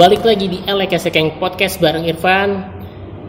balik 0.00 0.24
lagi 0.24 0.48
di 0.48 0.58
Elek 0.64 0.96
Sekeng 0.96 1.36
Podcast 1.36 1.76
bareng 1.76 2.08
Irfan. 2.08 2.64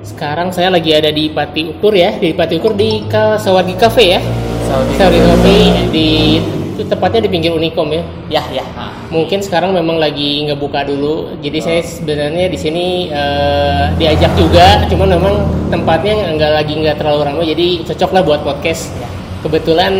Sekarang 0.08 0.56
saya 0.56 0.72
lagi 0.72 0.96
ada 0.96 1.12
di 1.12 1.28
Pati 1.28 1.68
Ukur 1.68 1.92
ya, 1.92 2.16
di 2.16 2.32
Pati 2.32 2.64
Ukur 2.64 2.80
di 2.80 3.04
Sawargi 3.12 3.76
Cafe 3.76 4.16
ya. 4.16 4.24
Sawargi 4.72 5.20
Cafe 5.20 5.56
di 5.92 6.40
itu 6.72 6.88
tepatnya 6.88 7.28
di 7.28 7.30
pinggir 7.36 7.52
Unicom 7.52 7.92
ya. 7.92 8.00
Ya, 8.32 8.44
ya. 8.56 8.64
Mungkin 9.12 9.44
sekarang 9.44 9.76
memang 9.76 10.00
lagi 10.00 10.48
ngebuka 10.48 10.88
dulu. 10.88 11.36
Jadi 11.44 11.60
saya 11.60 11.84
sebenarnya 11.84 12.48
di 12.48 12.56
sini 12.56 13.12
eh, 13.12 13.92
diajak 14.00 14.32
juga, 14.40 14.88
cuman 14.88 15.20
memang 15.20 15.36
tempatnya 15.76 16.24
nggak 16.40 16.52
lagi 16.56 16.74
nggak 16.80 16.96
terlalu 16.96 17.20
ramai, 17.28 17.52
jadi 17.52 17.84
cocok 17.84 18.12
lah 18.16 18.24
buat 18.24 18.48
podcast. 18.48 18.96
Kebetulan 19.44 19.92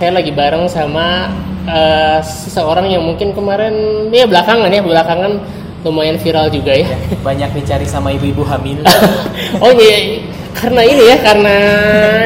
saya 0.00 0.24
lagi 0.24 0.32
bareng 0.32 0.72
sama 0.72 1.28
eh, 1.68 2.24
seseorang 2.24 2.88
yang 2.88 3.04
mungkin 3.04 3.36
kemarin 3.36 4.08
ya 4.08 4.24
belakangan 4.24 4.72
ya 4.72 4.80
belakangan 4.80 5.65
lumayan 5.86 6.18
viral 6.18 6.50
juga 6.50 6.74
ya. 6.74 6.90
Banyak 7.22 7.54
dicari 7.54 7.86
sama 7.86 8.10
ibu-ibu 8.10 8.42
hamil. 8.42 8.82
oh 9.64 9.70
iya, 9.70 10.18
karena 10.58 10.82
ini 10.82 11.02
ya 11.06 11.16
karena 11.22 11.56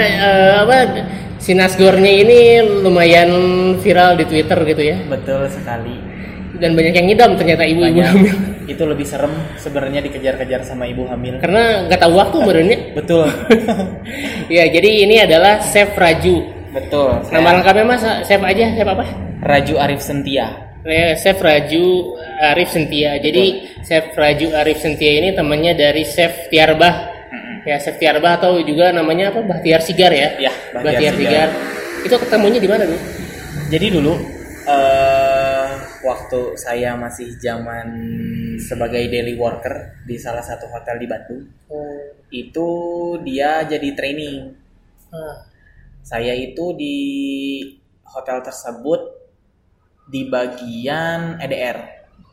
eh, 0.08 0.52
apa 0.64 0.76
si 1.36 1.52
Nasgornya 1.52 2.12
ini 2.24 2.40
lumayan 2.80 3.30
viral 3.84 4.16
di 4.16 4.24
Twitter 4.24 4.56
gitu 4.64 4.82
ya. 4.82 4.96
Betul 5.04 5.44
sekali. 5.52 6.08
Dan 6.60 6.76
banyak 6.76 6.92
yang 6.96 7.06
ngidam 7.12 7.30
ternyata 7.36 7.64
ibu-ibu 7.68 8.00
hamil. 8.00 8.36
Itu 8.64 8.88
lebih 8.88 9.04
serem 9.04 9.32
sebenarnya 9.60 10.00
dikejar-kejar 10.08 10.64
sama 10.64 10.88
ibu 10.88 11.04
hamil. 11.04 11.36
Karena 11.44 11.84
nggak 11.84 12.00
tahu 12.00 12.12
waktu 12.16 12.36
merenya. 12.40 12.78
Betul. 12.96 13.28
ya 14.56 14.64
jadi 14.72 14.90
ini 15.04 15.20
adalah 15.20 15.60
Chef 15.60 15.92
Raju. 15.92 16.36
Betul. 16.70 17.28
Nama 17.28 17.60
lengkapnya 17.60 17.84
mas 17.84 18.04
Chef 18.24 18.40
aja, 18.40 18.66
Chef 18.72 18.88
apa? 18.88 19.04
Raju 19.40 19.74
Arif 19.80 20.00
Sentia. 20.04 20.69
Chef 21.16 21.38
Raju 21.38 22.16
Arif 22.40 22.72
Sentia. 22.72 23.20
Jadi 23.20 23.68
Chef 23.84 24.16
Raju 24.16 24.56
Arif 24.56 24.80
Sentia 24.80 25.12
ini 25.20 25.36
temannya 25.36 25.76
dari 25.76 26.02
Chef 26.08 26.48
Tiarbah. 26.48 27.12
Ya 27.68 27.76
Chef 27.76 28.00
Tiarbah 28.00 28.40
atau 28.40 28.56
juga 28.64 28.88
namanya 28.88 29.28
apa? 29.28 29.44
Bahtiar 29.44 29.84
Sigar 29.84 30.12
ya? 30.12 30.40
Ya, 30.40 30.52
Bahtiar, 30.72 31.12
Sigar. 31.12 31.48
Itu 32.00 32.16
ketemunya 32.16 32.56
di 32.56 32.68
mana 32.68 32.88
dulu? 32.88 33.00
Jadi 33.70 33.86
dulu 33.92 34.14
eh 34.70 35.72
waktu 36.04 36.40
saya 36.56 36.96
masih 36.96 37.36
zaman 37.40 37.86
sebagai 38.60 39.08
daily 39.08 39.36
worker 39.36 40.00
di 40.04 40.16
salah 40.16 40.44
satu 40.44 40.68
hotel 40.68 40.96
di 41.00 41.06
Bandung, 41.08 41.42
itu 42.32 42.68
dia 43.24 43.64
jadi 43.68 43.88
training. 43.92 44.52
Ah, 45.12 45.44
Saya 46.00 46.32
itu 46.32 46.72
di 46.74 46.96
hotel 48.08 48.40
tersebut 48.40 49.19
di 50.10 50.26
bagian 50.26 51.38
EDR. 51.38 51.78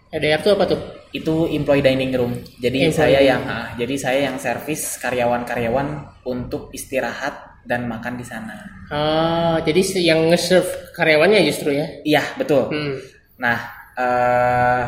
EDR 0.10 0.40
tuh 0.42 0.52
apa 0.58 0.66
tuh? 0.66 0.82
Itu 1.14 1.46
employee 1.48 1.86
dining 1.86 2.12
room. 2.18 2.34
Jadi 2.58 2.90
Employee 2.90 2.98
saya 2.98 3.20
yang 3.22 3.42
ah, 3.46 3.68
jadi 3.78 3.96
saya 3.96 4.20
yang 4.32 4.42
servis 4.42 4.98
karyawan-karyawan 4.98 6.20
untuk 6.26 6.74
istirahat 6.74 7.64
dan 7.70 7.86
makan 7.86 8.18
di 8.18 8.26
sana. 8.26 8.58
Ah, 8.90 9.62
jadi 9.62 10.02
yang 10.02 10.34
nge-serve 10.34 10.98
karyawannya 10.98 11.46
justru 11.46 11.78
ya? 11.78 11.88
Iya, 12.02 12.24
betul. 12.36 12.74
Hmm. 12.74 12.98
Nah, 13.38 13.60
eh 13.96 14.84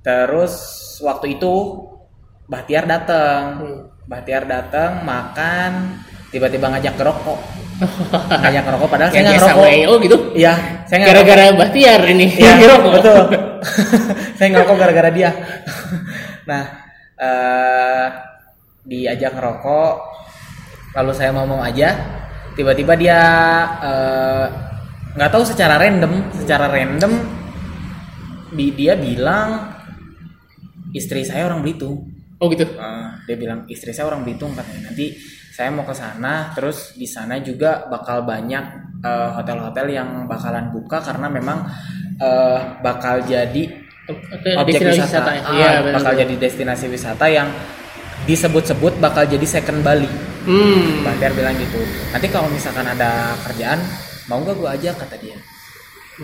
terus 0.00 0.54
waktu 1.04 1.36
itu 1.36 1.52
Bahtiar 2.50 2.84
datang. 2.90 3.42
Hmm. 3.62 3.80
Bahtiar 4.10 4.42
datang 4.42 5.06
makan, 5.06 6.02
tiba-tiba 6.30 6.66
ngajak 6.70 6.94
ngerokok. 6.96 7.38
ngajak 8.42 8.62
ngerokok 8.64 8.88
padahal 8.88 9.10
saya 9.10 9.22
nggak 9.26 9.38
ngerokok. 9.42 9.68
Oh 9.90 9.96
gitu? 9.98 10.16
Iya, 10.38 10.52
saya 10.86 10.96
nggak 11.02 11.10
Gara-gara 11.10 11.44
Bahtiar 11.58 12.00
ini. 12.06 12.26
Iya, 12.30 12.46
yang 12.46 12.58
ngerokok. 12.62 12.90
betul. 12.96 13.22
saya 14.38 14.48
ngerokok 14.54 14.76
gara-gara 14.78 15.10
dia. 15.10 15.30
nah, 16.50 16.62
eh 17.18 18.06
diajak 18.80 19.36
ngerokok, 19.36 19.94
lalu 20.96 21.12
saya 21.12 21.30
mau 21.34 21.44
mau 21.44 21.60
aja, 21.60 21.94
tiba-tiba 22.54 22.96
dia 22.96 23.20
eh, 23.82 24.46
nggak 25.18 25.30
tahu 25.30 25.44
secara 25.44 25.76
random, 25.76 26.30
secara 26.32 26.70
random 26.70 27.12
di 28.50 28.74
dia 28.74 28.94
bilang 28.98 29.74
istri 30.94 31.26
saya 31.26 31.50
orang 31.50 31.62
Belitung. 31.62 32.06
Oh 32.40 32.48
gitu. 32.48 32.64
Eh, 32.64 33.08
dia 33.28 33.36
bilang 33.36 33.66
istri 33.66 33.90
saya 33.92 34.10
orang 34.10 34.22
Belitung 34.22 34.54
katanya 34.54 34.90
nanti 34.90 35.18
saya 35.60 35.68
mau 35.68 35.84
ke 35.84 35.92
sana 35.92 36.56
terus 36.56 36.96
di 36.96 37.04
sana 37.04 37.36
juga 37.44 37.84
bakal 37.92 38.24
banyak 38.24 38.64
eh, 39.04 39.28
hotel-hotel 39.36 39.92
yang 39.92 40.24
bakalan 40.24 40.72
buka 40.72 41.04
karena 41.04 41.28
memang 41.28 41.68
eh, 42.16 42.58
bakal 42.80 43.20
jadi 43.20 43.68
objek 44.56 44.80
Destinasi 44.80 45.04
wisata, 45.04 45.30
ya? 45.36 45.42
Ah, 45.44 45.52
Iya, 45.52 45.70
benar. 45.84 45.94
bakal 46.00 46.12
jadi 46.24 46.34
destinasi 46.40 46.86
wisata 46.88 47.26
yang 47.28 47.48
disebut-sebut 48.24 48.96
bakal 48.98 49.28
jadi 49.28 49.44
second 49.44 49.84
Bali. 49.84 50.08
Hmm. 50.48 51.04
Bahtiar 51.04 51.36
bilang 51.36 51.52
gitu. 51.54 51.76
Nanti 52.10 52.26
kalau 52.26 52.48
misalkan 52.48 52.88
ada 52.88 53.36
kerjaan 53.44 53.76
mau 54.26 54.40
nggak 54.40 54.56
gua 54.56 54.72
aja 54.74 54.96
kata 54.96 55.14
dia. 55.20 55.36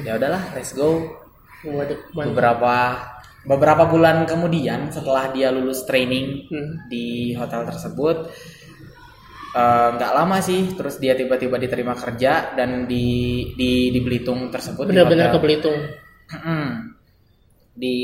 Ya 0.01 0.17
udahlah, 0.17 0.57
let's 0.57 0.73
go. 0.73 1.05
Waduh. 1.63 2.01
Beberapa 2.17 2.75
beberapa 3.47 3.85
bulan 3.87 4.27
kemudian 4.27 4.91
setelah 4.91 5.31
dia 5.31 5.55
lulus 5.55 5.87
training 5.87 6.49
Hmm. 6.51 6.91
di 6.91 7.37
hotel 7.39 7.63
tersebut 7.63 8.27
eh, 9.57 9.89
nggak 9.97 10.13
lama 10.13 10.37
sih 10.45 10.77
terus 10.77 11.01
dia 11.01 11.17
tiba-tiba 11.17 11.57
diterima 11.57 11.97
kerja 11.97 12.53
dan 12.53 12.85
di 12.85 13.07
di 13.57 13.89
di 13.89 14.01
Belitung 14.05 14.53
tersebut 14.53 14.85
Benar-benar 14.85 15.33
ke 15.33 15.39
Belitung. 15.41 15.79
Di 17.73 17.97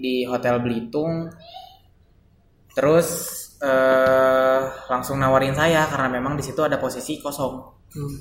di 0.00 0.14
hotel 0.24 0.64
Belitung. 0.64 1.28
Terus 2.74 3.08
eh, 3.60 4.60
langsung 4.88 5.20
nawarin 5.20 5.54
saya 5.54 5.84
karena 5.86 6.08
memang 6.18 6.34
di 6.40 6.42
situ 6.42 6.64
ada 6.64 6.80
posisi 6.80 7.20
kosong. 7.20 7.54
Hmm. 7.94 8.16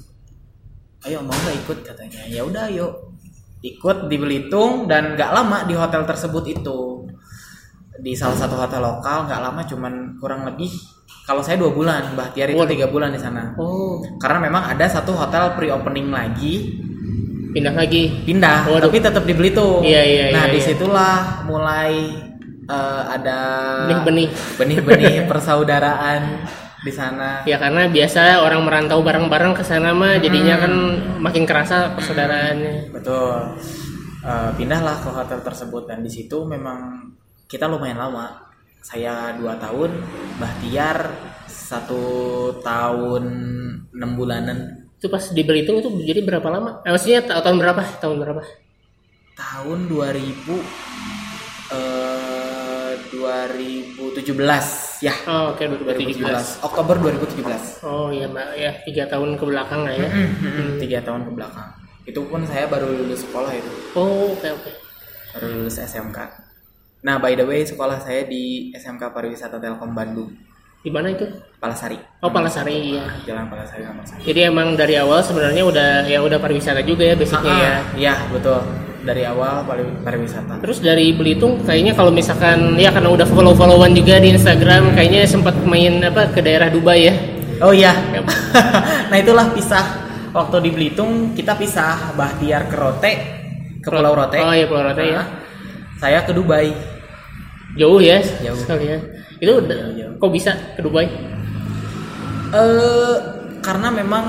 ayo 1.04 1.20
mau 1.20 1.36
nggak 1.36 1.58
ikut? 1.66 1.78
Katanya 1.84 2.22
ya 2.32 2.48
udah 2.48 2.70
yuk. 2.72 2.94
Ikut 3.64 4.12
di 4.12 4.16
Belitung 4.20 4.88
dan 4.92 5.16
nggak 5.16 5.32
lama 5.32 5.64
di 5.68 5.76
hotel 5.76 6.04
tersebut 6.04 6.44
itu. 6.48 7.08
Di 8.00 8.16
salah 8.16 8.36
satu 8.40 8.56
hotel 8.56 8.84
lokal 8.84 9.28
nggak 9.28 9.42
lama 9.42 9.62
cuman 9.68 9.94
kurang 10.20 10.48
lebih 10.48 10.72
kalau 11.24 11.40
saya 11.40 11.56
dua 11.56 11.72
bulan 11.72 12.14
Bahtiar 12.14 12.50
itu 12.50 12.64
tiga 12.68 12.88
bulan 12.88 13.10
di 13.10 13.18
sana 13.18 13.56
Oh, 13.56 14.04
karena 14.18 14.40
memang 14.42 14.64
ada 14.68 14.86
satu 14.86 15.12
hotel 15.12 15.56
pre-opening 15.56 16.10
lagi 16.10 16.80
pindah 17.50 17.70
lagi. 17.72 18.10
pindah 18.24 18.66
Waduh. 18.66 18.90
tapi 18.90 18.98
tetap 18.98 19.24
di 19.24 19.32
Belitung 19.32 19.82
Iya, 19.82 20.02
iya, 20.02 20.24
nah 20.30 20.44
iya, 20.44 20.50
iya. 20.50 20.54
di 20.54 20.60
situlah 20.60 21.16
mulai 21.46 21.94
eh, 22.66 23.02
ada 23.08 23.40
Benih-benih. 23.86 24.28
benih-benih 24.58 25.16
persaudaraan 25.30 26.44
di 26.82 26.92
sana 26.92 27.46
Ya 27.46 27.56
karena 27.56 27.88
biasa 27.88 28.42
orang 28.42 28.66
merantau 28.66 29.00
bareng-bareng 29.00 29.54
ke 29.54 29.64
sana 29.64 29.94
mah 29.94 30.18
jadinya 30.18 30.60
kan 30.60 30.74
makin 31.22 31.48
kerasa 31.48 31.96
persaudaraannya. 31.96 32.92
Betul. 32.92 33.56
Eh, 34.20 34.50
pindahlah 34.56 34.98
ke 34.98 35.08
hotel 35.08 35.40
tersebut 35.40 35.84
dan 35.86 36.00
di 36.00 36.10
situ 36.10 36.44
memang 36.44 37.08
kita 37.46 37.68
lumayan 37.68 38.00
lama. 38.00 38.36
Saya 38.84 39.32
dua 39.40 39.56
tahun, 39.56 39.92
Bahtiar 40.38 41.08
satu 41.48 42.04
tahun 42.60 43.24
enam 43.90 44.12
bulanan. 44.14 44.84
Itu 45.00 45.08
pas 45.08 45.24
di 45.32 45.42
Belitung 45.44 45.80
itu 45.80 45.90
jadi 46.04 46.20
berapa 46.22 46.48
lama? 46.52 46.84
Eh, 46.84 46.92
maksudnya 46.92 47.24
ta- 47.24 47.40
tahun 47.40 47.60
berapa? 47.60 47.80
Tahun 48.00 48.18
berapa? 48.20 48.42
Tahun 49.34 49.80
2000 49.88 50.60
eh 51.74 52.94
2017 53.10 55.02
ya. 55.02 55.14
Oh, 55.26 55.56
oke 55.56 55.64
2017. 55.64 56.22
2017 56.22 56.68
Oktober 56.68 56.96
2017. 57.00 57.82
Oh 57.88 58.12
iya 58.12 58.28
mbak 58.28 58.48
ya 58.56 58.72
tiga 58.84 59.04
tahun 59.08 59.40
ke 59.40 59.44
belakang 59.48 59.82
lah 59.88 59.94
ya. 59.96 60.10
Mm-mm, 60.12 60.78
Tiga 60.78 61.00
tahun 61.02 61.26
ke 61.28 61.32
belakang. 61.34 61.70
Itu 62.04 62.20
pun 62.28 62.44
saya 62.46 62.68
baru 62.68 62.92
lulus 62.92 63.24
sekolah 63.24 63.52
itu. 63.56 63.72
Oh 63.96 64.36
oke 64.36 64.48
oke. 64.50 64.72
baru 65.34 65.48
lulus 65.62 65.80
SMK. 65.80 66.18
Nah, 67.04 67.20
by 67.20 67.36
the 67.36 67.44
way, 67.44 67.62
sekolah 67.62 68.00
saya 68.00 68.24
di 68.24 68.72
SMK 68.72 69.12
Pariwisata 69.12 69.60
Telkom 69.60 69.92
Bandung, 69.92 70.32
Di 70.80 70.92
mana 70.92 71.12
itu? 71.12 71.24
Palasari. 71.60 71.96
Oh 72.20 72.28
Palasari 72.28 72.96
ya. 72.96 73.08
Jalan 73.24 73.48
Palasari 73.48 73.88
nomor 73.88 74.04
satu. 74.04 74.20
Jadi 74.20 74.40
emang 74.44 74.76
dari 74.76 75.00
awal 75.00 75.24
sebenarnya 75.24 75.64
udah 75.64 75.90
ya 76.04 76.20
udah 76.20 76.36
pariwisata 76.36 76.84
juga 76.84 77.08
ya 77.08 77.16
basicnya 77.16 77.56
ya. 77.56 77.74
Iya, 77.96 78.16
betul. 78.28 78.60
Dari 79.04 79.24
awal 79.24 79.64
pari- 79.64 79.96
pariwisata. 80.04 80.60
Terus 80.60 80.84
dari 80.84 81.16
Belitung 81.16 81.64
kayaknya 81.64 81.96
kalau 81.96 82.12
misalkan 82.12 82.76
ya 82.76 82.92
karena 82.92 83.16
udah 83.16 83.24
follow-followan 83.24 83.96
juga 83.96 84.20
di 84.20 84.36
Instagram 84.36 84.92
kayaknya 84.92 85.24
sempat 85.24 85.56
main 85.64 86.04
apa 86.04 86.28
ke 86.36 86.44
daerah 86.44 86.68
Dubai 86.68 87.08
ya. 87.08 87.16
Oh 87.64 87.72
iya. 87.72 87.96
nah, 89.08 89.16
itulah 89.16 89.56
pisah. 89.56 90.04
Waktu 90.36 90.68
di 90.68 90.70
Belitung 90.76 91.32
kita 91.32 91.56
pisah 91.56 92.12
Bahtiar 92.20 92.68
ke 92.68 92.76
Rote, 92.76 93.14
ke 93.80 93.88
Pulau 93.88 94.12
Rote. 94.20 94.36
Oh 94.40 94.52
iya 94.52 94.68
Pulau 94.68 94.84
Rote 94.84 95.04
ya. 95.04 95.24
Saya 95.96 96.28
ke 96.28 96.36
Dubai. 96.36 96.76
Jauh 97.74 97.98
ya 97.98 98.22
Jauh. 98.40 98.54
sekali 98.56 98.86
ya. 98.88 98.98
Itu 99.38 99.54
Jauh, 99.58 99.66
jauh. 99.92 100.14
kok 100.16 100.30
bisa 100.30 100.52
ke 100.74 100.82
Dubai? 100.82 101.10
Eh 102.54 103.16
karena 103.60 103.90
memang 103.90 104.26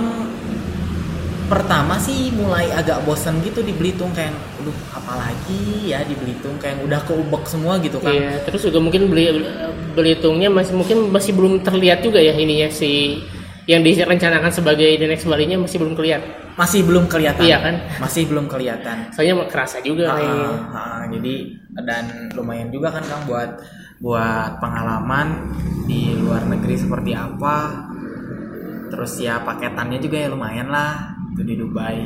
pertama 1.45 2.01
sih 2.01 2.33
mulai 2.33 2.73
agak 2.73 3.05
bosan 3.05 3.45
gitu 3.45 3.61
di 3.61 3.71
Belitung 3.71 4.09
kayak 4.11 4.33
aduh 4.57 4.73
apalagi 4.91 5.93
ya 5.93 6.01
di 6.01 6.17
Belitung 6.17 6.57
kayak 6.57 6.81
udah 6.81 7.05
keubek 7.05 7.45
semua 7.45 7.77
gitu 7.79 8.01
kan 8.01 8.11
Iya, 8.11 8.41
terus 8.43 8.65
juga 8.65 8.81
mungkin 8.81 9.13
beli 9.13 9.45
Belitungnya 9.93 10.49
masih 10.49 10.73
mungkin 10.73 11.13
masih 11.13 11.37
belum 11.37 11.61
terlihat 11.61 12.01
juga 12.01 12.17
ya 12.17 12.33
ininya 12.33 12.73
si 12.73 13.21
yang 13.65 13.81
direncanakan 13.81 14.51
sebagai 14.51 14.89
the 14.97 15.05
next 15.07 15.25
Bali-nya 15.25 15.57
masih 15.57 15.77
belum 15.79 15.93
kelihatan. 15.93 16.25
masih 16.55 16.81
belum 16.81 17.05
kelihatan 17.09 17.45
Iya 17.45 17.59
kan? 17.61 17.75
masih 17.99 18.23
belum 18.25 18.47
kelihatan 18.47 18.97
Soalnya 19.11 19.45
kerasa 19.45 19.81
juga 19.81 20.07
Ah, 20.07 20.17
nih. 20.17 20.33
ah, 20.71 21.03
jadi 21.13 21.35
dan 21.77 22.05
lumayan 22.33 22.71
juga 22.71 22.91
kan 22.91 23.03
Kang 23.03 23.27
buat 23.27 23.51
buat 23.99 24.59
pengalaman 24.59 25.51
di 25.85 26.15
luar 26.15 26.45
negeri 26.45 26.77
seperti 26.77 27.11
apa 27.11 27.89
terus 28.89 29.19
ya 29.19 29.41
paketannya 29.41 29.99
juga 29.99 30.17
ya 30.17 30.29
lumayan 30.29 30.69
lah 30.69 30.93
itu 31.35 31.43
di 31.43 31.55
Dubai 31.57 31.99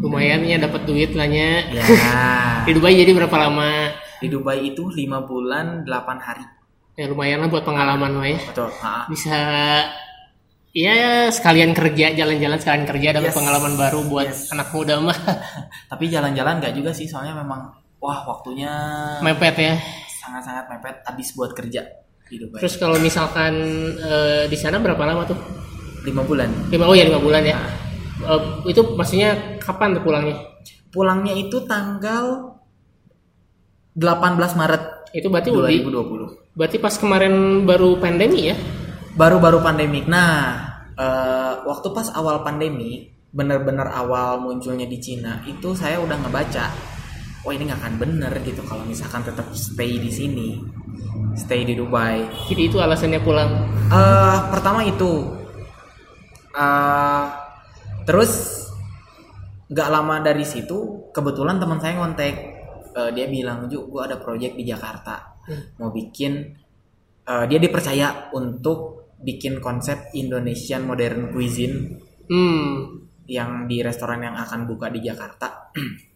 Lumayan 0.00 0.40
ya 0.42 0.56
dapat 0.56 0.88
duit 0.88 1.12
lah 1.12 1.28
nya. 1.28 1.60
ya 1.68 1.84
Di 2.64 2.72
Dubai 2.72 2.96
jadi 2.96 3.12
berapa 3.12 3.36
lama? 3.36 3.92
di 4.16 4.28
Dubai 4.28 4.64
itu 4.66 4.88
lima 4.90 5.20
bulan 5.20 5.84
8 5.84 5.92
hari 6.18 6.44
Ya 6.92 7.04
lumayan 7.04 7.40
lah 7.40 7.48
buat 7.48 7.64
pengalaman 7.64 8.16
lah 8.16 8.28
ya. 8.28 8.36
betul. 8.48 8.68
Bisa 9.08 9.36
ya 10.70 10.96
sekalian 11.28 11.72
kerja 11.72 12.12
jalan-jalan 12.12 12.56
sekalian 12.56 12.84
kerja 12.84 13.08
dapat 13.16 13.28
Yes. 13.28 13.36
pengalaman 13.36 13.72
baru 13.74 14.00
buat 14.04 14.28
Yes. 14.28 14.52
anak 14.52 14.68
muda 14.70 15.00
mah 15.00 15.16
tapi 15.92 16.04
jalan-jalan 16.06 16.60
nggak 16.60 16.74
juga 16.76 16.92
sih 16.92 17.04
soalnya 17.04 17.32
memang 17.34 17.79
wah 18.00 18.26
waktunya 18.26 18.72
mepet 19.22 19.56
ya. 19.60 19.74
sangat-sangat 20.24 20.64
mepet 20.66 20.96
habis 21.06 21.32
buat 21.36 21.52
kerja 21.54 21.84
Dubai 22.30 22.62
Terus 22.62 22.78
kalau 22.78 22.94
misalkan 23.02 23.52
eh, 23.98 24.46
di 24.46 24.54
sana 24.54 24.78
berapa 24.78 25.02
lama 25.02 25.26
tuh? 25.26 25.34
lima 26.06 26.22
bulan 26.22 26.48
Lima 26.70 26.86
oh 26.86 26.94
ya 26.94 27.04
lima 27.04 27.18
bulan 27.18 27.42
ya. 27.42 27.58
Eh, 28.22 28.42
itu 28.70 28.80
maksudnya 28.94 29.58
kapan 29.58 29.98
tuh 29.98 30.02
pulangnya? 30.06 30.36
pulangnya 30.90 31.34
itu 31.38 31.62
tanggal 31.70 32.54
18 33.94 34.58
Maret 34.58 34.82
Itu 35.14 35.30
berarti 35.30 35.50
udah 35.54 35.70
2020 35.70 36.58
berarti 36.58 36.76
pas 36.78 36.94
kemarin 36.98 37.66
baru 37.66 37.98
pandemi 37.98 38.50
ya? 38.50 38.58
baru-baru 39.14 39.58
pandemik. 39.62 40.06
Nah, 40.06 40.32
eh, 40.94 41.54
waktu 41.66 41.88
pas 41.90 42.08
awal 42.14 42.46
pandemi, 42.46 43.10
bener-bener 43.30 43.86
awal 43.90 44.42
munculnya 44.42 44.86
di 44.86 44.98
Cina, 45.02 45.42
itu 45.46 45.74
saya 45.74 45.98
udah 46.02 46.16
ngebaca, 46.26 46.66
oh 47.44 47.50
ini 47.54 47.68
nggak 47.68 47.80
akan 47.80 47.94
bener 47.96 48.32
gitu 48.44 48.60
kalau 48.68 48.84
misalkan 48.84 49.24
tetap 49.24 49.46
stay 49.56 49.96
di 49.96 50.10
sini, 50.12 50.48
stay 51.36 51.64
di 51.64 51.74
Dubai. 51.74 52.24
Jadi 52.48 52.62
itu 52.68 52.76
alasannya 52.78 53.20
pulang. 53.22 53.50
eh 53.90 54.38
pertama 54.54 54.86
itu, 54.86 55.34
eh 56.54 57.24
terus 58.06 58.32
nggak 59.70 59.88
lama 59.90 60.18
dari 60.22 60.42
situ, 60.42 61.10
kebetulan 61.14 61.62
teman 61.62 61.78
saya 61.78 61.94
ngontek, 61.98 62.36
Eh, 62.90 63.10
dia 63.14 63.30
bilang, 63.30 63.70
Ju, 63.70 63.86
gua 63.86 64.10
ada 64.10 64.18
project 64.18 64.58
di 64.58 64.66
Jakarta, 64.66 65.38
mau 65.78 65.94
bikin, 65.94 66.42
eh, 67.22 67.44
dia 67.46 67.58
dipercaya 67.62 68.34
untuk 68.34 69.06
bikin 69.22 69.62
konsep 69.62 70.10
Indonesian 70.18 70.90
modern 70.90 71.30
cuisine 71.30 72.02
Hmm. 72.26 73.06
yang 73.30 73.70
di 73.70 73.78
restoran 73.78 74.26
yang 74.26 74.34
akan 74.34 74.66
buka 74.66 74.90
di 74.90 75.06
Jakarta. 75.06 75.70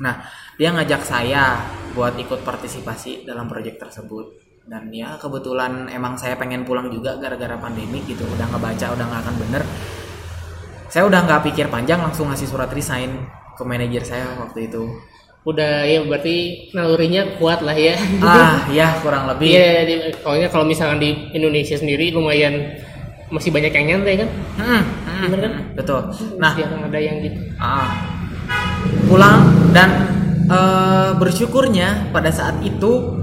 nah, 0.00 0.24
dia 0.58 0.70
ngajak 0.74 1.02
saya 1.02 1.58
buat 1.94 2.18
ikut 2.18 2.42
partisipasi 2.42 3.26
dalam 3.26 3.46
proyek 3.46 3.78
tersebut. 3.78 4.42
Dan 4.64 4.88
ya 4.88 5.20
kebetulan 5.20 5.92
emang 5.92 6.16
saya 6.16 6.40
pengen 6.40 6.64
pulang 6.64 6.88
juga 6.88 7.20
gara-gara 7.20 7.60
pandemi 7.60 8.00
gitu. 8.08 8.24
Udah 8.24 8.48
ngebaca, 8.48 8.86
udah 8.96 9.04
nggak 9.04 9.22
akan 9.28 9.36
bener. 9.36 9.62
Saya 10.88 11.04
udah 11.04 11.20
nggak 11.26 11.42
pikir 11.52 11.66
panjang 11.68 12.00
langsung 12.00 12.32
ngasih 12.32 12.48
surat 12.48 12.70
resign 12.72 13.28
ke 13.54 13.62
manajer 13.62 14.02
saya 14.02 14.24
waktu 14.40 14.72
itu. 14.72 14.88
Udah 15.44 15.84
ya 15.84 16.00
berarti 16.08 16.70
nalurinya 16.72 17.36
kuat 17.36 17.60
lah 17.60 17.76
ya. 17.76 17.92
ah, 18.24 18.64
ya 18.78 18.96
kurang 19.04 19.28
lebih. 19.28 19.52
Iya, 19.52 20.16
soalnya 20.24 20.48
kalau 20.48 20.64
misalkan 20.64 21.04
di 21.04 21.12
Indonesia 21.36 21.76
sendiri 21.76 22.08
lumayan 22.16 22.80
masih 23.28 23.52
banyak 23.52 23.72
yang 23.74 23.86
nyantai 23.90 24.24
kan? 24.24 24.28
Hmm, 24.56 24.82
hmm, 25.04 25.26
Bener 25.28 25.40
kan? 25.52 25.52
Betul. 25.76 26.00
Nah, 26.40 26.52
Jarang 26.56 26.88
ada 26.88 27.00
yang 27.00 27.20
gitu. 27.20 27.38
Ah, 27.60 27.90
pulang 29.14 29.40
dan 29.70 29.88
eh, 30.44 31.10
bersyukurnya 31.14 32.10
pada 32.10 32.28
saat 32.28 32.58
itu 32.60 33.14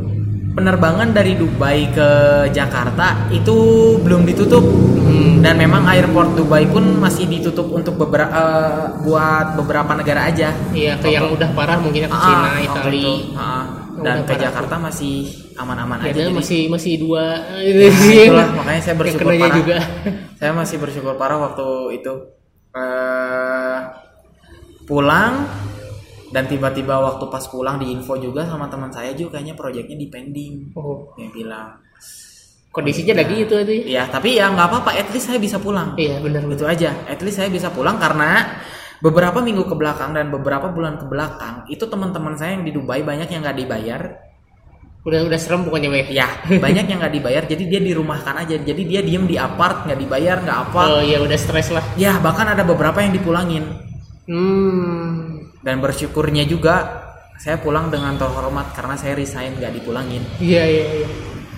penerbangan 0.51 1.11
dari 1.11 1.35
Dubai 1.35 1.88
ke 1.89 2.09
Jakarta 2.49 3.27
itu 3.29 3.55
belum 3.99 4.23
ditutup 4.23 4.63
Hmm. 5.01 5.43
dan 5.43 5.59
memang 5.59 5.83
airport 5.85 6.33
Dubai 6.33 6.63
pun 6.65 6.95
masih 6.95 7.27
ditutup 7.27 7.67
untuk 7.69 7.99
beberapa 7.99 8.39
buat 9.01 9.59
beberapa 9.59 9.91
negara 9.91 10.25
aja. 10.25 10.55
Iya, 10.71 10.95
ke 10.95 11.11
yang 11.11 11.27
udah 11.27 11.51
parah 11.51 11.75
mungkin 11.75 12.07
ke 12.07 12.09
Ah, 12.09 12.21
Cina, 12.21 12.47
waktu 12.47 12.63
Itali. 12.63 13.01
itu. 13.01 13.13
Ah, 13.35 13.63
dan 13.99 14.23
ke. 14.23 14.33
Jakarta 14.39 14.75
masih 14.79 15.27
aman-aman 15.53 15.99
Ya, 15.99 16.05
aja. 16.07 16.19
jadi- 16.21 16.31
masih 16.31 16.61
masih 16.69 16.93
dua. 16.97 17.43
Nah, 17.43 17.59
itulah 17.59 18.49
makanya 18.55 18.81
saya 18.81 18.95
bersyukur 18.95 19.33
parah. 19.35 19.51
juga. 19.53 19.77
Saya 20.39 20.51
masih 20.53 20.77
bersyukur 20.79 21.13
parah 21.15 21.38
waktu 21.41 21.67
itu 21.93 22.13
eh 22.71 23.77
pulang 24.81 25.43
dan 26.31 26.47
tiba-tiba 26.47 26.95
waktu 26.97 27.27
pas 27.27 27.43
pulang 27.45 27.77
di 27.77 27.91
info 27.91 28.15
juga 28.15 28.47
sama 28.47 28.71
teman 28.71 28.89
saya 28.89 29.11
juga 29.11 29.37
kayaknya 29.37 29.55
proyeknya 29.55 29.97
di 29.99 30.07
pending. 30.07 30.53
Oh, 30.73 31.11
Dia 31.13 31.27
bilang, 31.29 31.75
kondisinya 32.71 33.19
lagi 33.19 33.43
itu 33.43 33.51
tadi. 33.51 33.77
"Iya, 33.91 34.07
tapi 34.07 34.39
ya 34.39 34.47
nggak 34.47 34.67
apa-apa, 34.67 34.95
at 34.95 35.11
least 35.11 35.27
saya 35.27 35.37
bisa 35.37 35.59
pulang." 35.59 35.93
Iya, 35.99 36.23
benar 36.23 36.47
Itu 36.47 36.63
aja. 36.63 36.95
At 37.05 37.19
least 37.19 37.35
saya 37.37 37.51
bisa 37.51 37.67
pulang 37.69 37.99
karena 37.99 38.47
beberapa 39.01 39.41
minggu 39.41 39.65
ke 39.65 39.75
belakang 39.75 40.13
dan 40.13 40.29
beberapa 40.29 40.69
bulan 40.69 41.01
ke 41.01 41.05
belakang 41.09 41.65
itu 41.67 41.83
teman-teman 41.89 42.37
saya 42.37 42.53
yang 42.53 42.63
di 42.63 42.69
Dubai 42.71 43.01
banyak 43.01 43.27
yang 43.27 43.41
nggak 43.41 43.57
dibayar 43.57 44.01
Udah 45.01 45.25
udah 45.25 45.39
serem 45.41 45.65
pokoknya, 45.65 45.89
Bay. 45.89 46.13
ya 46.13 46.29
banyak 46.45 46.85
yang 46.85 47.01
nggak 47.01 47.09
dibayar 47.17 47.41
jadi 47.49 47.63
dia 47.65 47.81
dirumahkan 47.81 48.45
aja 48.45 48.61
jadi 48.61 48.81
dia 48.85 49.01
diem 49.01 49.25
di 49.25 49.33
apart 49.33 49.89
nggak 49.89 49.97
dibayar 49.97 50.37
nggak 50.45 50.57
apa 50.69 50.81
Oh, 50.85 51.01
iya 51.01 51.17
udah 51.17 51.33
stres 51.33 51.73
lah. 51.73 51.81
ya 51.97 52.21
bahkan 52.21 52.45
ada 52.53 52.61
beberapa 52.61 53.01
yang 53.01 53.09
dipulangin 53.09 53.65
Hmm. 54.29 55.30
Dan 55.61 55.77
bersyukurnya 55.77 56.43
juga 56.43 57.05
saya 57.37 57.57
pulang 57.57 57.87
dengan 57.87 58.13
terhormat 58.15 58.69
karena 58.71 58.93
saya 58.93 59.13
resign 59.13 59.55
nggak 59.55 59.73
dipulangin 59.73 60.21
Iya, 60.37 60.63
iya, 60.63 60.85
iya. 60.95 61.07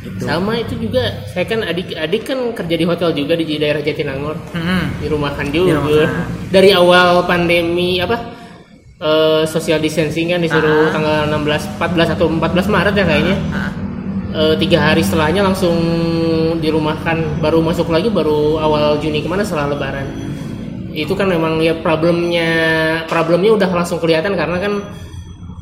itu 0.02 0.20
Sama 0.20 0.56
itu 0.56 0.76
juga, 0.78 1.00
saya 1.26 1.44
kan 1.46 1.60
adik-adik 1.62 2.24
kan 2.24 2.40
kerja 2.54 2.76
di 2.76 2.84
hotel 2.84 3.10
juga 3.14 3.34
di 3.34 3.56
daerah 3.58 3.80
Jatinangor. 3.80 4.36
Mm-mm. 4.52 5.00
dirumahkan 5.00 5.48
juga 5.48 5.80
Dirumahkan. 5.80 6.50
dari 6.50 6.70
awal 6.72 7.24
pandemi 7.24 7.98
apa 7.98 8.20
eh, 8.98 9.44
social 9.46 9.80
distancing 9.80 10.28
kan 10.30 10.40
disuruh 10.40 10.88
Ah. 10.88 10.92
tanggal 10.92 11.18
16 11.30 11.68
14 11.74 12.14
atau 12.14 12.28
14 12.28 12.68
Maret 12.70 12.94
ya 12.94 13.06
kayaknya 13.06 13.38
Ah, 13.50 13.72
Eh, 14.34 14.58
tiga 14.58 14.82
hari 14.82 15.00
setelahnya 15.00 15.46
langsung 15.46 15.78
dirumahkan 16.58 17.38
baru 17.38 17.62
masuk 17.62 17.86
lagi 17.88 18.10
baru 18.10 18.58
awal 18.58 18.98
Juni 18.98 19.22
ke 19.22 19.30
mana 19.30 19.46
setelah 19.46 19.70
Lebaran 19.70 20.10
itu 20.94 21.14
kan 21.18 21.28
memang 21.28 21.58
ya 21.60 21.74
problemnya 21.82 22.52
problemnya 23.10 23.52
udah 23.58 23.70
langsung 23.74 23.98
kelihatan 23.98 24.38
karena 24.38 24.58
kan 24.62 24.74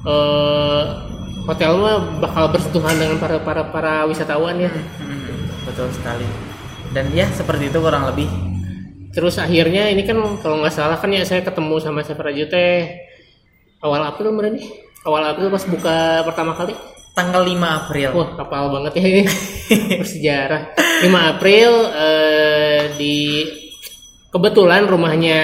eh, 0.05 0.83
hotel 1.47 1.71
mah 1.79 1.97
bakal 2.21 2.51
bersentuhan 2.53 2.99
dengan 2.99 3.17
para 3.17 3.41
para 3.41 3.63
para 3.71 3.93
wisatawan 4.05 4.59
ya 4.59 4.69
mm, 4.69 5.65
betul 5.65 5.89
sekali 5.95 6.27
dan 6.91 7.07
ya 7.15 7.25
seperti 7.31 7.71
itu 7.71 7.79
kurang 7.79 8.05
lebih 8.11 8.29
Terus 9.11 9.35
akhirnya 9.35 9.91
ini 9.91 10.07
kan 10.07 10.15
kalau 10.39 10.63
nggak 10.63 10.71
salah 10.71 10.95
kan 10.95 11.11
ya 11.11 11.27
saya 11.27 11.43
ketemu 11.43 11.83
sama 11.83 11.99
Safra 11.99 12.31
Jute 12.31 12.87
awal 13.83 14.07
April 14.07 14.31
nih. 14.39 14.65
Awal 15.03 15.35
April 15.35 15.51
pas 15.51 15.63
buka 15.67 16.23
pertama 16.23 16.55
kali. 16.55 16.75
tanggal 17.11 17.43
5 17.43 17.59
April 17.59 18.09
Wah, 18.15 18.29
kapal 18.39 18.71
banget 18.71 19.03
ya 19.03 19.03
ini. 19.03 19.23
Bersejarah. 19.99 20.71
5 21.03 21.11
April 21.11 21.71
eh, 21.91 22.81
di 22.95 23.17
kebetulan 24.31 24.87
rumahnya 24.87 25.39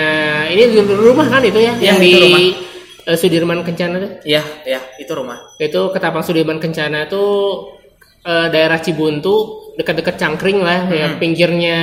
ini 0.48 0.64
rumah 0.88 1.28
kan 1.28 1.44
itu 1.44 1.60
ya, 1.60 1.76
Iya, 1.76 1.92
yang 1.92 2.00
itu 2.00 2.08
di 2.08 2.20
rumah. 2.24 2.40
eh, 3.04 3.16
Sudirman 3.16 3.60
Kencana 3.62 3.96
tuh. 4.00 4.12
ya 4.24 4.42
ya 4.64 4.80
itu 4.98 5.12
rumah 5.12 5.38
Itu 5.58 5.92
Ketapang 5.92 6.24
Sudirman 6.24 6.58
Kencana 6.58 7.06
tuh 7.06 7.68
eh, 8.22 8.48
daerah 8.48 8.80
Cibuntu 8.80 9.36
dekat-dekat 9.76 10.16
Cangkring 10.16 10.60
lah 10.60 10.88
ya 10.90 11.12
Hmm. 11.12 11.20
pinggirnya 11.20 11.78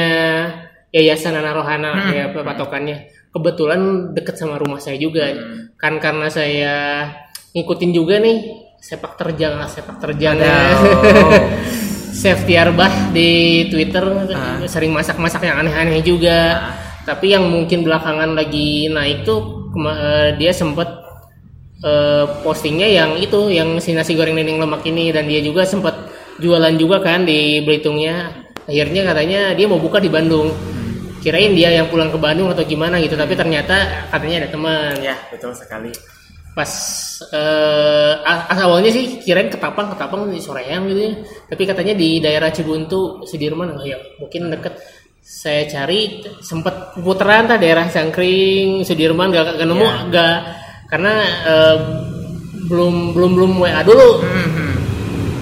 Yayasan 0.91 1.35
Anak 1.35 1.55
Rohana 1.55 1.91
ya 2.09 2.31
patokannya. 2.31 3.11
Kebetulan 3.29 3.81
deket 4.15 4.35
sama 4.35 4.57
rumah 4.57 4.79
saya 4.79 4.95
juga. 4.95 5.27
Hmm. 5.27 5.75
Kan 5.75 5.99
karena 5.99 6.31
saya 6.31 6.77
ngikutin 7.51 7.91
juga 7.91 8.19
nih 8.19 8.39
sepak 8.79 9.17
terjang 9.17 9.59
lah 9.59 9.67
sepak 9.67 9.99
terjang. 9.99 10.39
Safety 12.15 12.55
Arbah 12.55 13.11
di 13.11 13.31
Twitter 13.69 14.05
Ah. 14.31 14.63
sering 14.65 14.95
masak-masak 14.95 15.43
yang 15.43 15.59
aneh-aneh 15.59 15.99
juga. 16.01 16.39
Ah. 16.63 16.84
Tapi 17.05 17.37
yang 17.37 17.53
mungkin 17.53 17.85
belakangan 17.85 18.33
lagi 18.33 18.89
naik 18.89 19.29
tuh 19.29 19.71
eh, 19.77 20.33
dia 20.41 20.53
sempet 20.57 20.89
eh, 21.85 22.25
postingnya 22.41 22.89
yang 22.89 23.21
itu 23.21 23.53
yang 23.53 23.77
si 23.77 23.93
nasi 23.93 24.17
goreng 24.17 24.41
nenek 24.41 24.57
lemak 24.57 24.83
ini 24.89 25.13
dan 25.13 25.29
dia 25.29 25.45
juga 25.45 25.69
sempat 25.69 25.93
jualan 26.41 26.75
juga 26.81 27.05
kan 27.05 27.29
di 27.29 27.61
Belitungnya. 27.61 28.33
Akhirnya 28.65 29.05
katanya 29.05 29.41
dia 29.53 29.69
mau 29.69 29.77
buka 29.77 30.01
di 30.01 30.09
Bandung. 30.09 30.49
Kirain 31.21 31.57
dia 31.57 31.73
yang 31.73 31.89
pulang 31.89 32.13
ke 32.13 32.21
Bandung 32.21 32.53
atau 32.53 32.65
gimana 32.65 33.01
gitu 33.01 33.17
tapi 33.17 33.37
ternyata 33.37 34.09
katanya 34.09 34.45
ada 34.45 34.49
teman. 34.49 34.97
Ya 35.05 35.17
betul 35.29 35.53
sekali. 35.53 35.93
Pas 36.57 36.73
eh 37.35 38.15
as 38.25 38.61
awalnya 38.65 38.89
sih 38.89 39.21
kirain 39.21 39.53
ketapang 39.53 39.93
ketapang 39.93 40.33
di 40.33 40.41
Soreang 40.41 40.89
gitu 40.89 41.01
ya. 41.05 41.13
Tapi 41.53 41.63
katanya 41.69 41.93
di 41.93 42.21
daerah 42.25 42.49
Cibuntu 42.49 43.29
Sudirman 43.29 43.77
oh 43.77 43.85
ya 43.85 44.01
mungkin 44.17 44.49
deket 44.49 44.81
saya 45.25 45.65
cari 45.65 46.01
sempet 46.39 46.73
putaran 46.95 47.49
tah 47.49 47.57
daerah 47.57 47.89
Cangkring 47.89 48.85
Sudirman 48.85 49.33
gak, 49.33 49.57
gak 49.57 49.65
nemu 49.65 49.81
Ya. 49.83 49.97
gak 50.11 50.39
karena 50.87 51.13
eh, 51.43 51.77
belum 52.63 53.13
belum 53.13 53.31
belum 53.35 53.53
WA 53.59 53.81
dulu 53.83 54.21
Mhm. 54.21 54.69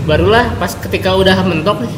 barulah 0.05 0.55
pas 0.57 0.71
ketika 0.77 1.13
udah 1.13 1.35
mentok 1.43 1.83
nih 1.83 1.95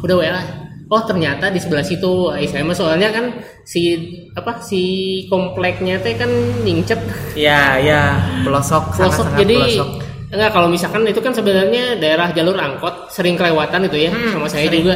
udah 0.00 0.16
WA 0.16 0.42
oh 0.88 1.02
ternyata 1.04 1.46
di 1.48 1.58
sebelah 1.58 1.82
situ 1.82 2.26
Ay, 2.28 2.46
saya 2.46 2.62
mah 2.62 2.72
soalnya 2.72 3.08
kan 3.08 3.30
si 3.62 3.94
apa 4.32 4.58
si 4.58 4.82
kompleknya 5.26 5.98
teh 5.98 6.14
kan 6.14 6.30
ningcet 6.62 6.98
ya 7.34 7.78
ya 7.78 8.18
pelosok 8.42 8.94
pelosok 8.94 9.26
sangat-sangat 9.26 9.40
jadi 9.40 9.56
pelosok. 9.60 9.88
enggak 10.28 10.50
kalau 10.50 10.68
misalkan 10.68 11.02
itu 11.04 11.18
kan 11.18 11.32
sebenarnya 11.32 11.96
daerah 11.96 12.30
jalur 12.30 12.56
angkot 12.56 13.08
sering 13.08 13.34
kelewatan 13.34 13.86
itu 13.86 13.96
ya 14.00 14.10
Hmm, 14.10 14.32
sama 14.32 14.46
saya 14.46 14.66
sering. 14.66 14.74
juga 14.80 14.94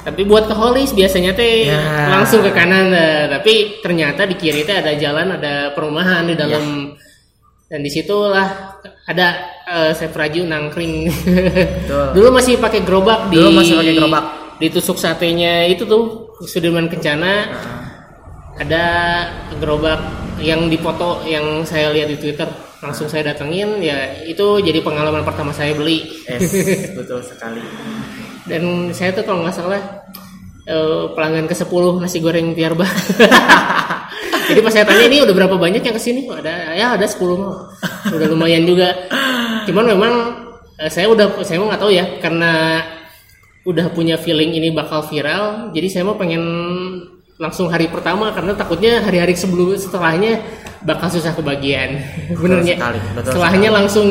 tapi 0.00 0.24
buat 0.24 0.44
ke 0.44 0.54
Holis 0.54 0.90
biasanya 0.90 1.32
teh 1.32 1.68
Ya. 1.68 1.76
langsung 2.08 2.40
ke 2.40 2.50
kanan 2.50 2.88
nah. 2.88 3.28
tapi 3.30 3.78
ternyata 3.80 4.24
di 4.24 4.34
kiri 4.34 4.64
teh 4.64 4.72
ada 4.74 4.92
jalan 4.94 5.36
ada 5.36 5.72
perumahan 5.72 6.24
di 6.24 6.34
dalam 6.34 6.96
dan 7.66 7.80
di 7.80 7.90
situlah 7.90 8.76
ada 9.04 9.26
eh, 9.62 9.92
Chef 9.92 10.10
Raju 10.10 10.42
nangkring 10.42 11.06
Betul. 11.06 12.06
dulu 12.16 12.28
masih 12.32 12.56
pakai 12.56 12.80
gerobak 12.80 13.28
di 13.28 13.36
Dulu 13.36 13.50
masih 13.52 13.74
pakai 13.76 13.94
gerobak. 13.94 14.24
ditusuk 14.56 14.96
satenya 14.96 15.64
itu 15.64 15.84
tuh 15.84 16.32
Sudirman 16.42 16.88
Kencana 16.88 17.32
Nah, 17.46 17.78
ada 18.60 18.84
gerobak 19.56 20.00
yang 20.36 20.68
dipoto 20.68 21.24
yang 21.24 21.64
saya 21.64 21.88
lihat 21.90 22.08
di 22.08 22.16
Twitter 22.16 22.44
langsung 22.80 23.08
saya 23.08 23.32
datengin 23.32 23.80
ya 23.80 23.96
itu 24.20 24.60
jadi 24.60 24.80
pengalaman 24.80 25.20
pertama 25.20 25.48
saya 25.50 25.72
beli 25.72 26.04
yes, 26.24 26.48
betul 26.92 27.20
sekali 27.20 27.60
dan 28.48 28.92
saya 28.96 29.10
tuh 29.12 29.24
kalau 29.26 29.44
nggak 29.44 29.56
salah 29.56 29.80
eh, 30.64 31.04
pelanggan 31.12 31.44
ke 31.50 31.54
10 31.56 32.00
nasi 32.00 32.18
goreng 32.22 32.56
Tiarba 32.56 32.86
jadi 34.50 34.60
pas 34.66 34.72
saya 34.74 34.84
tanya 34.86 35.04
ini 35.06 35.22
udah 35.22 35.34
berapa 35.34 35.56
banyak 35.56 35.82
yang 35.82 35.94
ke 35.94 36.02
sini? 36.02 36.26
Ada 36.26 36.74
ya 36.74 36.98
ada 36.98 37.06
10 37.06 37.22
mah. 37.38 37.70
Udah 38.10 38.26
lumayan 38.26 38.66
juga. 38.66 38.90
Cuman 39.70 39.86
memang 39.94 40.12
eh, 40.74 40.90
saya 40.90 41.06
udah 41.06 41.38
saya 41.46 41.62
mau 41.62 41.70
nggak 41.70 41.82
tahu 41.82 41.92
ya 41.94 42.04
karena 42.18 42.82
udah 43.62 43.92
punya 43.94 44.16
feeling 44.18 44.56
ini 44.56 44.72
bakal 44.72 45.04
viral 45.04 45.68
jadi 45.76 45.86
saya 45.92 46.02
mau 46.08 46.16
pengen 46.16 46.40
langsung 47.36 47.68
hari 47.68 47.92
pertama 47.92 48.32
karena 48.32 48.56
takutnya 48.56 49.04
hari-hari 49.04 49.36
sebelum 49.36 49.76
setelahnya 49.76 50.40
bakal 50.84 51.08
susah 51.12 51.32
kebagian. 51.32 52.00
Benernya. 52.36 52.76
sekali, 52.76 53.00
betul 53.16 53.30
setelahnya 53.36 53.70
langsung 53.72 54.08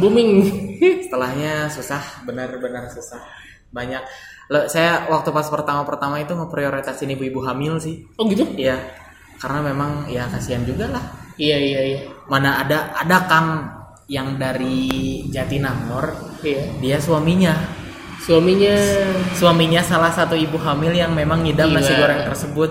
booming. 0.00 0.30
Setelahnya 0.76 1.72
susah 1.72 2.02
benar-benar 2.28 2.84
susah 2.92 3.20
banyak 3.70 4.02
Lo, 4.46 4.70
saya 4.70 5.10
waktu 5.10 5.34
pas 5.34 5.50
pertama-pertama 5.50 6.22
itu 6.22 6.30
ngeprioritasin 6.30 7.10
ibu-ibu 7.12 7.42
hamil 7.42 7.82
sih 7.82 8.06
oh 8.14 8.24
gitu 8.26 8.46
Iya, 8.54 8.78
karena 9.36 9.58
memang 9.60 10.06
ya 10.06 10.30
kasihan 10.30 10.62
juga 10.62 10.86
lah. 10.86 11.02
iya 11.34 11.58
iya 11.58 11.80
iya 11.82 12.00
Mana 12.26 12.62
ada 12.62 12.94
ada 12.94 13.26
Kang 13.26 13.48
yang 14.06 14.38
dari 14.38 14.86
Jatinangor, 15.28 16.14
iya 16.40 16.62
dia 16.78 16.96
suaminya. 16.96 17.58
suaminya 18.16 18.74
Suaminya 19.34 19.82
salah 19.82 20.10
satu 20.10 20.34
ibu 20.34 20.56
hamil 20.56 20.90
yang 20.90 21.10
memang 21.10 21.42
ngidam 21.42 21.68
Gila. 21.68 21.78
nasi 21.78 21.92
goreng 21.92 22.22
tersebut. 22.24 22.70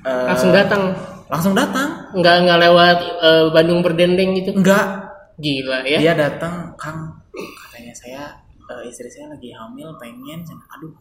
Eh, 0.00 0.24
langsung 0.30 0.50
datang 0.50 0.82
Langsung 1.26 1.54
datang. 1.54 2.10
nggak 2.10 2.36
nggak 2.46 2.58
lewat 2.62 2.98
eh, 3.20 3.44
Bandung 3.50 3.82
berdendeng 3.82 4.34
gitu 4.34 4.50
Enggak, 4.54 4.86
gila 5.36 5.82
ya 5.82 5.98
dia 5.98 6.14
datang, 6.14 6.74
Kang. 6.74 7.20
Katanya 7.34 7.94
saya 7.94 8.22
eh, 8.70 8.88
istri 8.88 9.10
saya 9.10 9.34
lagi 9.34 9.50
hamil, 9.50 9.98
pengen. 9.98 10.46
Aduh. 10.78 10.94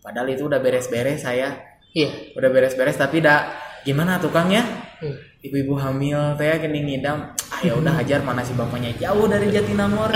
Padahal 0.00 0.32
itu 0.32 0.48
udah 0.48 0.58
beres-beres 0.62 1.22
saya. 1.22 1.60
iya 1.96 2.32
Udah 2.36 2.48
beres-beres 2.48 2.96
tapi 2.96 3.20
dah 3.20 3.52
gimana 3.84 4.20
tukangnya? 4.20 4.86
Hmm. 4.96 5.12
ibu-ibu 5.44 5.76
hamil 5.76 6.40
teh 6.40 6.56
gini 6.56 6.80
ngidam 6.80 7.36
ah 7.52 7.60
ya 7.60 7.76
udah 7.76 8.00
hajar 8.00 8.24
mana 8.24 8.40
si 8.40 8.56
bapaknya 8.56 8.96
jauh 8.96 9.28
dari 9.28 9.52
Jatinangor 9.52 10.08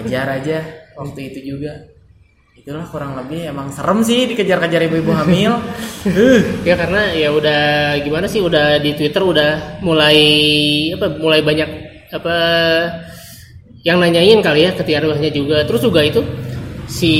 hajar 0.00 0.40
aja 0.40 0.64
waktu 0.96 1.28
itu 1.28 1.52
juga 1.52 1.76
itulah 2.56 2.88
kurang 2.88 3.20
lebih 3.20 3.52
emang 3.52 3.68
serem 3.68 4.00
sih 4.00 4.32
dikejar-kejar 4.32 4.88
ibu-ibu 4.88 5.12
hamil 5.12 5.60
ya 6.68 6.72
karena 6.80 7.12
ya 7.12 7.36
udah 7.36 7.62
gimana 8.00 8.24
sih 8.24 8.40
udah 8.40 8.80
di 8.80 8.96
Twitter 8.96 9.20
udah 9.20 9.84
mulai 9.84 10.16
apa 10.96 11.06
mulai 11.20 11.44
banyak 11.44 11.68
apa 12.16 12.36
yang 13.82 13.98
nanyain 13.98 14.38
kali 14.38 14.66
ya 14.66 14.70
ke 14.74 14.82
tiarwahnya 14.86 15.30
juga. 15.34 15.66
Terus 15.66 15.82
juga 15.82 16.00
itu 16.02 16.22
si 16.86 17.12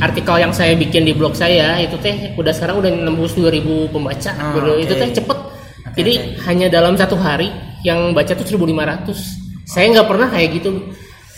artikel 0.00 0.36
yang 0.40 0.52
saya 0.52 0.76
bikin 0.76 1.04
di 1.04 1.12
blog 1.16 1.32
saya 1.32 1.80
itu 1.80 1.96
teh 2.00 2.32
udah 2.36 2.52
sekarang 2.52 2.80
udah 2.84 2.90
nembus 2.92 3.32
2000 3.36 3.88
pembaca. 3.88 4.30
Oh, 4.36 4.60
Baru- 4.60 4.76
oke. 4.76 4.84
itu 4.84 4.94
teh 4.94 5.10
cepet. 5.16 5.38
Oke, 5.38 5.96
jadi 5.96 6.12
oke. 6.14 6.44
hanya 6.48 6.66
dalam 6.68 6.94
satu 6.96 7.16
hari 7.16 7.48
yang 7.84 8.12
baca 8.12 8.32
tuh 8.36 8.44
1500 8.44 9.16
saya 9.64 9.84
nggak 9.92 10.08
pernah 10.08 10.28
kayak 10.28 10.48
gitu. 10.60 10.70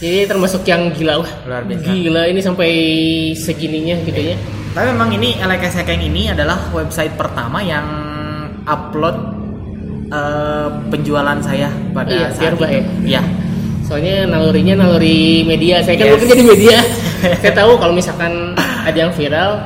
Jadi 0.01 0.25
termasuk 0.25 0.65
yang 0.65 0.89
gila 0.97 1.21
wah 1.21 1.31
Luar 1.45 1.63
biasa. 1.69 1.85
gila 1.85 2.23
ini 2.25 2.41
sampai 2.41 2.71
segininya 3.37 4.01
gitu 4.03 4.33
ya. 4.33 4.37
Tapi 4.73 4.87
memang 4.97 5.13
ini 5.13 5.37
LKS 5.37 5.85
ini 5.85 6.33
adalah 6.33 6.73
website 6.73 7.13
pertama 7.21 7.61
yang 7.61 7.85
upload 8.65 9.17
eh, 10.09 10.69
penjualan 10.89 11.39
saya 11.45 11.69
pada 11.93 12.11
Iya, 12.11 12.27
saat 12.33 12.57
itu. 12.57 12.65
Iya 13.05 13.23
soalnya 13.91 14.23
nalurinya 14.23 14.75
naluri 14.79 15.43
media. 15.43 15.83
Saya 15.83 15.99
kan 15.99 16.07
Yes. 16.07 16.15
bekerja 16.23 16.35
di 16.39 16.47
media. 16.47 16.79
Saya 17.43 17.53
tahu 17.53 17.75
kalau 17.75 17.91
misalkan 17.91 18.55
ada 18.87 18.95
yang 18.95 19.11
viral 19.11 19.59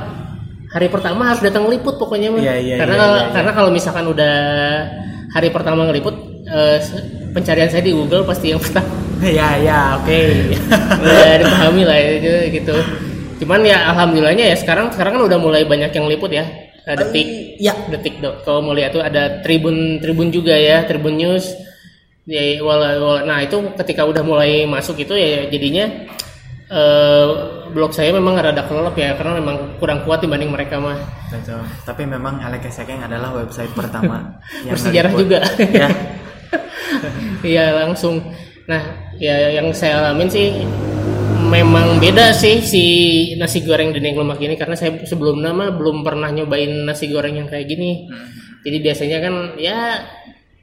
hari 0.73 0.89
pertama 0.89 1.29
harus 1.29 1.45
datang 1.45 1.69
ngeliput 1.69 2.01
pokoknya 2.01 2.35
mah 2.35 2.43
Iya, 2.43 2.57
iya, 2.59 2.77
karena 2.83 2.97
iya, 2.99 3.05
iya, 3.07 3.15
iya. 3.21 3.31
karena 3.31 3.51
kalau 3.55 3.71
misalkan 3.71 4.05
udah 4.11 4.35
hari 5.31 5.49
pertama 5.53 5.87
ngeliput 5.87 6.17
eh, 6.51 6.79
pencarian 7.31 7.71
saya 7.71 7.85
di 7.85 7.93
Google 7.95 8.25
pasti 8.25 8.51
yang 8.51 8.59
pertama. 8.65 8.89
Ya 9.23 9.55
ya 9.61 10.01
oke. 10.01 10.19
Udah 11.05 11.37
dipahami 11.39 11.83
lah 11.85 11.99
itu 12.01 12.33
gitu 12.57 12.75
cuman 13.35 13.61
ya 13.67 13.91
alhamdulillahnya 13.93 14.47
ya 14.51 14.57
sekarang 14.57 14.89
sekarang 14.95 15.19
kan 15.21 15.23
udah 15.27 15.39
mulai 15.39 15.63
banyak 15.69 15.93
yang 15.93 16.09
liput 16.09 16.33
ya. 16.33 16.49
Nah, 16.85 16.95
detik 17.01 17.57
ya. 17.57 17.73
detik 17.89 18.21
dok 18.21 18.43
kalau 18.43 18.61
mau 18.61 18.75
lihat 18.75 18.93
tuh 18.93 19.01
ada 19.01 19.41
tribun 19.41 20.01
tribun 20.01 20.29
juga 20.29 20.53
ya 20.53 20.83
tribun 20.85 21.17
news 21.17 21.49
ya 22.25 22.41
wala- 22.61 22.97
wala- 22.97 23.25
nah 23.25 23.39
itu 23.41 23.57
ketika 23.77 24.05
udah 24.05 24.25
mulai 24.25 24.65
masuk 24.65 24.97
itu 24.99 25.13
ya 25.13 25.45
jadinya 25.49 25.85
eh 26.65 27.27
blog 27.71 27.93
saya 27.93 28.09
memang 28.11 28.41
rada 28.41 28.65
kelelep 28.65 28.97
ya 28.97 29.13
karena 29.15 29.37
memang 29.37 29.77
kurang 29.77 30.01
kuat 30.03 30.25
dibanding 30.25 30.49
mereka 30.49 30.81
mah 30.81 30.97
Betul. 31.29 31.61
Tapi 31.85 32.03
memang 32.07 32.41
LKS 32.41 32.87
Hacking 32.87 33.05
adalah 33.05 33.35
website 33.35 33.69
pertama 33.75 34.41
Bersejarah 34.65 35.13
ngeliput. 35.13 35.23
juga. 35.29 35.39
ya. 35.85 35.89
Iya 37.45 37.85
langsung 37.85 38.23
nah 38.65 38.81
ya 39.21 39.53
yang 39.53 39.69
saya 39.77 40.01
alamin 40.01 40.31
sih 40.31 40.65
memang 41.45 42.01
beda 42.01 42.33
sih 42.33 42.65
si 42.65 42.85
nasi 43.37 43.61
goreng 43.61 43.93
dendeng 43.93 44.17
lemak 44.17 44.41
ini 44.41 44.57
karena 44.57 44.73
saya 44.73 44.97
sebelum 45.05 45.45
nama 45.45 45.69
belum 45.69 46.01
pernah 46.01 46.33
nyobain 46.33 46.89
nasi 46.89 47.13
goreng 47.13 47.37
yang 47.37 47.45
kayak 47.45 47.69
gini 47.69 48.09
jadi 48.65 48.81
biasanya 48.81 49.19
kan 49.21 49.35
ya 49.61 50.01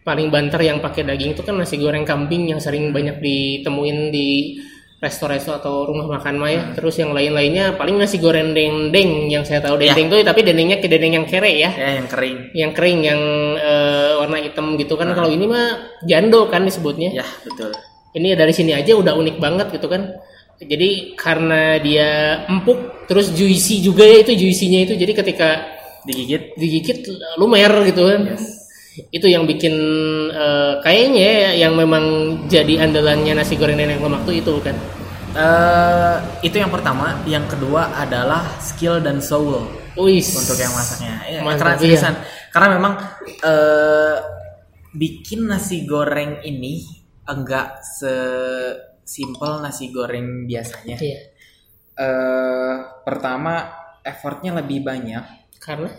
paling 0.01 0.33
banter 0.33 0.61
yang 0.65 0.81
pakai 0.81 1.05
daging 1.05 1.37
itu 1.37 1.41
kan 1.41 1.53
nasi 1.55 1.77
goreng 1.77 2.01
kambing 2.03 2.49
yang 2.49 2.57
sering 2.57 2.89
banyak 2.89 3.21
ditemuin 3.21 4.09
di 4.09 4.57
resto-resto 5.01 5.57
atau 5.57 5.89
rumah 5.89 6.05
makan 6.05 6.37
mah 6.37 6.49
ya. 6.53 6.61
Terus 6.77 7.01
yang 7.01 7.09
lain-lainnya 7.09 7.73
paling 7.73 7.97
nasi 7.97 8.21
goreng 8.21 8.53
dendeng 8.53 9.33
yang 9.33 9.41
saya 9.41 9.57
tahu 9.57 9.81
Ya. 9.81 9.97
dendeng 9.97 10.13
tuh 10.13 10.17
tapi 10.21 10.45
dendengnya 10.45 10.77
ke 10.77 10.85
dendeng 10.85 11.17
yang 11.17 11.25
kere 11.25 11.49
ya. 11.57 11.73
Ya 11.73 11.89
yang 11.97 12.05
kering. 12.05 12.37
yang 12.53 12.71
kering 12.71 12.99
yang 13.01 13.21
eh, 13.57 14.11
warna 14.21 14.37
hitam 14.37 14.77
gitu 14.77 14.93
kan. 14.97 15.09
Kalau 15.13 15.29
ini 15.29 15.49
mah 15.49 15.97
jando 16.05 16.45
kan 16.53 16.61
disebutnya. 16.65 17.17
Ya 17.17 17.25
betul. 17.41 17.73
ini 18.11 18.35
dari 18.35 18.51
sini 18.51 18.75
aja 18.75 18.91
udah 18.93 19.15
unik 19.17 19.37
banget 19.41 19.67
gitu 19.73 19.89
kan. 19.89 20.13
Jadi 20.61 21.17
karena 21.17 21.81
dia 21.81 22.09
empuk 22.45 23.09
terus 23.09 23.33
juicy 23.33 23.81
juga 23.81 24.05
ya 24.05 24.21
itu 24.21 24.37
juicy-nya 24.37 24.85
itu. 24.85 24.93
Jadi 24.93 25.13
ketika 25.17 25.49
Digigit. 26.01 26.57
digigit 26.57 26.97
lumer 27.37 27.69
gitu 27.85 28.05
kan 28.09 28.33
itu 29.11 29.27
yang 29.27 29.47
bikin 29.47 29.73
eh, 30.31 30.73
kayaknya 30.83 31.23
ya, 31.23 31.51
yang 31.67 31.73
memang 31.79 32.03
jadi 32.51 32.83
andalannya 32.83 33.39
nasi 33.39 33.55
goreng 33.55 33.79
nenek 33.79 34.03
lemak 34.03 34.27
tuh 34.27 34.35
itu 34.35 34.59
kan 34.59 34.75
eh 35.31 36.15
itu 36.43 36.59
yang 36.59 36.67
pertama. 36.67 37.15
Yang 37.23 37.55
kedua 37.55 37.95
adalah 37.95 38.59
skill 38.59 38.99
dan 38.99 39.23
soul 39.23 39.63
Wis. 39.95 40.35
untuk 40.35 40.59
yang 40.59 40.75
masaknya. 40.75 41.15
Ya, 41.23 41.39
Mantap, 41.39 41.79
karena 41.79 41.87
iya. 41.87 42.11
Karena 42.51 42.67
memang 42.75 42.93
eh 43.23 44.17
bikin 44.91 45.47
nasi 45.47 45.87
goreng 45.87 46.43
ini 46.43 46.83
enggak 47.23 47.79
sesimpel 47.79 49.63
nasi 49.63 49.87
goreng 49.87 50.43
biasanya. 50.43 50.99
Iya. 50.99 51.19
eh 51.91 52.75
pertama 53.03 53.67
effortnya 54.01 54.57
lebih 54.63 54.81
banyak 54.81 55.21
karena 55.61 55.91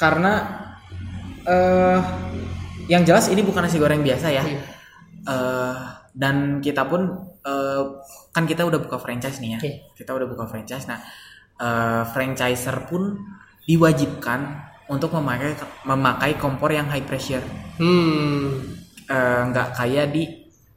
karena 0.00 0.32
eh 1.44 2.00
yang 2.88 3.04
jelas 3.04 3.32
ini 3.32 3.40
bukan 3.40 3.64
nasi 3.64 3.80
goreng 3.80 4.04
biasa 4.04 4.28
ya. 4.28 4.44
Eh, 5.24 5.76
dan 6.12 6.60
kita 6.60 6.84
pun 6.84 7.08
eh, 7.44 7.82
kan 8.34 8.44
kita 8.44 8.64
udah 8.68 8.80
buka 8.80 9.00
franchise 9.00 9.40
nih 9.40 9.56
ya. 9.56 9.60
Iya. 9.64 9.76
Kita 9.96 10.10
udah 10.12 10.26
buka 10.28 10.44
franchise. 10.44 10.84
Nah, 10.84 11.00
eh, 11.60 12.02
franchiser 12.12 12.84
pun 12.84 13.16
diwajibkan 13.64 14.40
untuk 14.92 15.16
memakai 15.16 15.56
memakai 15.88 16.36
kompor 16.36 16.68
yang 16.68 16.88
high 16.92 17.04
pressure. 17.04 17.44
Hmm. 17.80 18.60
Nggak 19.48 19.68
kayak 19.76 20.12
di 20.12 20.28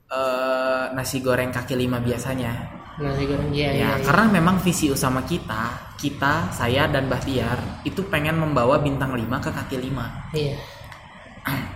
eh, 0.08 0.86
nasi 0.96 1.20
goreng 1.20 1.52
kaki 1.52 1.76
lima 1.76 2.00
biasanya. 2.00 2.77
Nasi 2.98 3.30
goreng 3.30 3.54
iya 3.54 3.70
iya. 3.74 3.78
Ya, 3.78 3.92
iya. 4.02 4.06
karena 4.10 4.26
memang 4.42 4.58
visi 4.58 4.90
utama 4.90 5.22
kita, 5.22 5.94
kita, 6.02 6.50
saya 6.50 6.90
dan 6.90 7.06
Bahtiar 7.06 7.86
itu 7.86 8.02
pengen 8.10 8.42
membawa 8.42 8.82
bintang 8.82 9.14
5 9.14 9.22
ke 9.38 9.50
kaki 9.54 9.78
5. 9.78 10.34
Iya. 10.34 10.58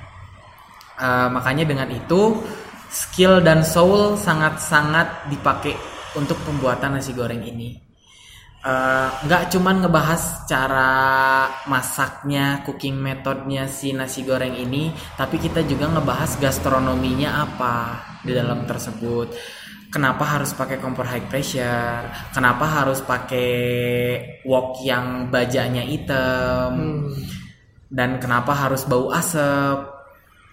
Eh, 1.01 1.29
makanya 1.33 1.65
dengan 1.65 1.89
itu 1.89 2.45
skill 2.85 3.41
dan 3.41 3.65
soul 3.65 4.13
sangat-sangat 4.21 5.33
dipakai 5.33 5.73
untuk 6.13 6.37
pembuatan 6.45 6.93
nasi 6.93 7.17
goreng 7.17 7.41
ini. 7.41 7.73
Eh, 8.61 9.09
nggak 9.25 9.49
cuman 9.49 9.81
ngebahas 9.81 10.45
cara 10.45 10.93
masaknya, 11.65 12.61
cooking 12.61 12.93
methodnya 12.93 13.65
si 13.65 13.89
nasi 13.89 14.21
goreng 14.21 14.53
ini, 14.53 14.93
tapi 15.17 15.41
kita 15.41 15.65
juga 15.65 15.89
ngebahas 15.89 16.37
gastronominya 16.37 17.49
apa 17.49 17.75
di 18.21 18.37
dalam 18.37 18.69
tersebut. 18.69 19.33
Kenapa 19.91 20.23
harus 20.23 20.55
pakai 20.55 20.79
kompor 20.79 21.03
high 21.03 21.27
pressure? 21.27 22.31
Kenapa 22.31 22.63
harus 22.63 23.03
pakai 23.03 23.51
wok 24.47 24.79
yang 24.87 25.27
bajanya 25.27 25.83
hitam? 25.83 26.71
Hmm. 26.71 27.11
dan 27.91 28.23
kenapa 28.23 28.55
harus 28.55 28.87
bau 28.87 29.11
asap 29.11 29.83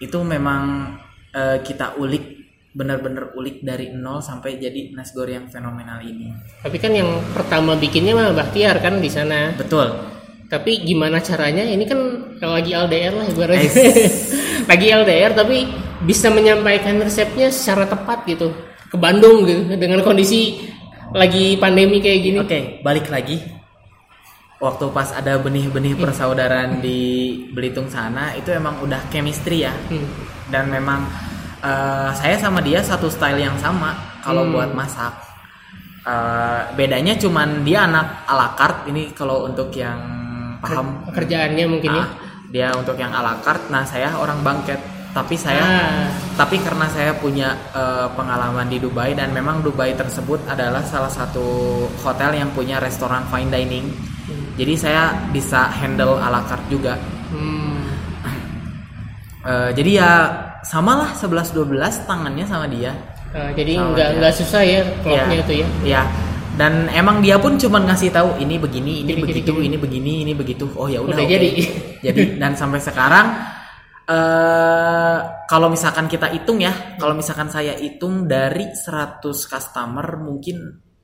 itu 0.03 0.19
memang 0.19 0.91
eh, 1.31 1.63
kita 1.63 1.95
ulik 1.95 2.35
benar-benar 2.75 3.31
ulik 3.33 3.63
dari 3.63 3.95
nol 3.95 4.19
sampai 4.19 4.59
jadi 4.59 4.91
nasi 4.91 5.15
goreng 5.15 5.41
yang 5.41 5.47
fenomenal 5.47 6.03
ini 6.03 6.35
Tapi 6.61 6.77
kan 6.77 6.91
yang 6.93 7.07
pertama 7.33 7.73
bikinnya 7.79 8.13
mah 8.13 8.35
Bahtiar 8.35 8.77
kan 8.83 8.99
di 8.99 9.07
sana. 9.07 9.55
betul 9.55 9.89
Tapi 10.51 10.81
gimana 10.83 11.23
caranya? 11.23 11.61
Ini 11.61 11.85
kan 11.85 11.99
lagi 12.41 12.73
LDR 12.73 13.13
lah 13.13 13.25
ibaratnya. 13.29 13.69
Lagi 14.69 14.85
LDR 14.89 15.31
tapi 15.37 15.65
bisa 16.05 16.33
menyampaikan 16.33 16.97
resepnya 17.01 17.53
secara 17.53 17.85
tepat 17.85 18.25
gitu 18.25 18.49
ke 18.89 18.97
Bandung 18.97 19.45
gitu 19.45 19.69
dengan 19.77 20.01
kondisi 20.01 20.57
lagi 21.13 21.57
pandemi 21.57 22.01
kayak 22.01 22.19
gini. 22.19 22.37
oke 22.37 22.59
balik 22.81 23.09
lagi 23.09 23.37
waktu 24.59 24.85
pas 24.91 25.15
ada 25.15 25.39
benih-benih 25.39 25.95
persaudaraan 25.95 26.83
di 26.83 26.99
Belitung 27.53 27.87
sana 27.87 28.35
itu 28.35 28.51
emang 28.51 28.81
udah 28.83 28.99
chemistry 29.07 29.63
ya 29.63 29.71
Hmm. 29.87 30.05
dan 30.49 30.67
memang 30.67 31.05
eh, 31.59 32.09
saya 32.13 32.35
sama 32.35 32.59
dia 32.59 32.79
satu 32.79 33.07
style 33.07 33.39
yang 33.39 33.55
sama 33.57 33.95
kalau 34.19 34.43
Hmm. 34.43 34.53
buat 34.53 34.71
masak 34.73 35.13
Eh, 35.99 36.61
bedanya 36.79 37.11
cuman 37.19 37.61
dia 37.67 37.83
anak 37.83 38.23
ala 38.23 38.55
carte 38.55 38.87
ini 38.87 39.11
kalau 39.11 39.43
untuk 39.45 39.67
yang 39.75 39.99
paham 40.63 41.03
Kerjaannya 41.11 41.65
mungkin 41.67 41.91
ya. 41.91 42.01
Ah, 42.01 42.09
dia 42.47 42.67
untuk 42.71 42.95
yang 42.95 43.11
ala 43.11 43.35
carte 43.43 43.67
nah 43.67 43.83
saya 43.83 44.15
orang 44.15 44.39
bangket 44.39 44.79
tapi 45.09 45.33
saya 45.33 45.59
Ah. 45.59 46.05
tapi 46.35 46.57
karena 46.57 46.85
saya 46.87 47.11
punya 47.13 47.53
eh, 47.71 48.07
pengalaman 48.13 48.65
di 48.65 48.77
Dubai 48.77 49.13
dan 49.13 49.29
memang 49.29 49.59
Dubai 49.59 49.93
tersebut 49.93 50.45
adalah 50.45 50.81
salah 50.81 51.09
satu 51.09 51.45
hotel 51.99 52.35
yang 52.35 52.49
punya 52.51 52.77
restoran 52.77 53.25
fine 53.27 53.49
dining 53.49 53.89
jadi 54.53 54.73
saya 54.75 55.03
bisa 55.29 55.69
handle 55.71 56.17
ala 56.17 56.45
carte 56.45 56.67
juga 56.67 56.93
Hmm. 57.29 57.85
Eh, 59.39 59.69
jadi 59.71 59.91
ya 59.95 60.11
samalah 60.61 61.15
11 61.15 61.55
12 61.55 62.03
tangannya 62.03 62.43
sama 62.43 62.65
dia 62.65 62.91
Ah, 63.29 63.53
jadi 63.53 63.77
nggak 63.77 64.09
nggak 64.17 64.33
susah 64.35 64.61
ya 64.61 64.81
klopnya 64.99 65.29
Iya. 65.31 65.43
itu 65.45 65.53
ya. 65.55 65.67
Iya. 65.85 66.01
Dan 66.57 66.89
emang 66.89 67.21
dia 67.21 67.37
pun 67.37 67.55
cuman 67.55 67.85
ngasih 67.85 68.09
tahu 68.09 68.35
ini 68.35 68.57
begini, 68.57 69.05
ini 69.05 69.13
Gini, 69.13 69.15
gini, 69.15 69.21
begitu, 69.23 69.51
gini. 69.53 69.63
ini 69.63 69.77
begini, 69.77 70.13
ini 70.25 70.33
begitu. 70.33 70.65
Oh 70.73 70.85
ya 70.85 70.97
udah. 70.99 71.13
Udah 71.13 71.23
oke. 71.23 71.31
jadi. 71.31 71.49
jadi 72.01 72.21
dan 72.35 72.57
sampai 72.57 72.81
sekarang 72.81 73.29
eh 74.09 75.17
kalau 75.45 75.69
misalkan 75.69 76.05
kita 76.05 76.33
hitung 76.33 76.57
ya, 76.57 76.97
kalau 76.97 77.13
misalkan 77.13 77.49
saya 77.49 77.77
hitung 77.77 78.25
dari 78.25 78.73
100 78.73 79.21
customer 79.21 80.17
mungkin 80.17 80.57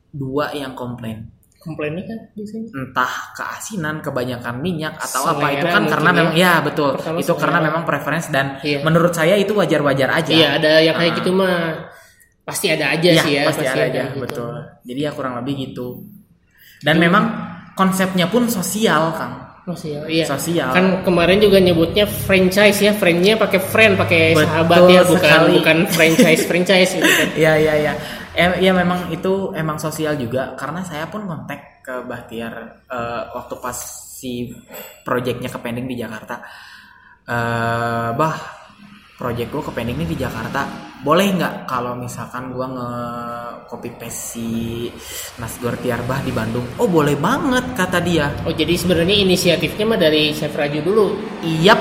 dua 0.10 0.54
yang 0.54 0.74
komplain. 0.74 1.30
Komplainnya 1.58 2.06
kan 2.06 2.20
biasanya. 2.38 2.68
Entah 2.78 3.14
keasinan, 3.34 3.98
kebanyakan 4.06 4.62
minyak 4.62 5.02
atau 5.02 5.26
apa 5.26 5.50
Selera 5.50 5.50
itu 5.58 5.66
kan 5.66 5.84
karena 5.90 6.10
ya. 6.10 6.16
memang 6.22 6.36
ya 6.38 6.54
betul. 6.62 6.92
Pertama 6.94 7.18
itu 7.22 7.34
karena 7.34 7.60
memang 7.62 7.84
preference 7.84 8.28
dan 8.30 8.46
Iya. 8.62 8.86
menurut 8.86 9.14
saya 9.14 9.34
itu 9.34 9.50
wajar-wajar 9.58 10.10
aja. 10.14 10.30
Iya 10.30 10.48
ada 10.62 10.72
yang 10.78 10.94
kayak 10.94 11.14
Ah. 11.14 11.18
gitu 11.18 11.30
mah 11.34 11.58
pasti 12.46 12.70
ada 12.70 12.94
aja 12.94 13.10
Iya, 13.10 13.24
sih 13.26 13.34
ya. 13.34 13.44
pasti, 13.50 13.66
ada 13.66 13.82
aja, 13.90 14.02
gitu. 14.14 14.22
betul. 14.22 14.54
Jadi 14.86 15.00
ya 15.02 15.12
kurang 15.18 15.34
lebih 15.42 15.74
gitu. 15.74 16.06
Dan 16.86 17.02
memang 17.02 17.24
konsepnya 17.74 18.30
pun 18.30 18.46
sosial, 18.46 19.10
Kang. 19.18 19.34
Sosial, 19.66 20.06
iya. 20.06 20.30
Sosial. 20.30 20.70
Kan 20.70 21.02
kemarin 21.02 21.42
juga 21.42 21.58
nyebutnya 21.58 22.06
franchise 22.06 22.86
ya, 22.86 22.94
friendnya 22.94 23.34
pakai 23.34 23.58
friend, 23.58 23.98
pakai 23.98 24.38
sahabat 24.38 24.82
ya, 24.94 25.02
bukan 25.02 25.18
sekali. 25.18 25.52
bukan 25.58 25.78
franchise 25.90 26.44
franchise 26.50 26.92
gitu 26.94 27.10
kan. 27.10 27.30
Iya, 27.34 27.54
iya, 27.58 27.74
iya. 27.82 27.94
Ya 28.62 28.72
memang 28.78 29.10
itu 29.10 29.50
emang 29.58 29.82
sosial 29.82 30.22
juga 30.22 30.54
karena 30.54 30.86
saya 30.86 31.10
pun 31.10 31.26
kontak 31.26 31.82
ke 31.82 32.06
Bahtiar 32.06 32.86
eh, 32.86 33.24
waktu 33.34 33.58
pas 33.58 33.78
si 34.06 34.54
projectnya 35.02 35.50
ke 35.50 35.58
pending 35.58 35.90
di 35.90 35.98
Jakarta. 35.98 36.46
Eh, 37.26 38.10
bah, 38.14 38.38
project 39.18 39.50
gue 39.50 39.64
ke 39.66 39.72
pending 39.74 39.98
nih 40.06 40.10
di 40.14 40.18
Jakarta. 40.22 40.62
Boleh 41.06 41.38
nggak 41.38 41.70
kalau 41.70 41.94
misalkan 41.94 42.50
gua 42.50 42.66
nge 42.66 42.90
copy 43.70 43.94
paste 43.94 44.22
si 44.34 44.50
Nasgor 45.38 45.78
Tiarbah 45.78 46.26
di 46.26 46.34
Bandung? 46.34 46.66
Oh 46.82 46.90
boleh 46.90 47.14
banget 47.14 47.78
kata 47.78 48.02
dia. 48.02 48.34
Oh 48.42 48.50
jadi 48.50 48.74
sebenarnya 48.74 49.22
inisiatifnya 49.22 49.86
mah 49.86 50.02
dari 50.02 50.34
Chef 50.34 50.50
Raju 50.50 50.82
dulu. 50.82 51.06
Iyap, 51.46 51.78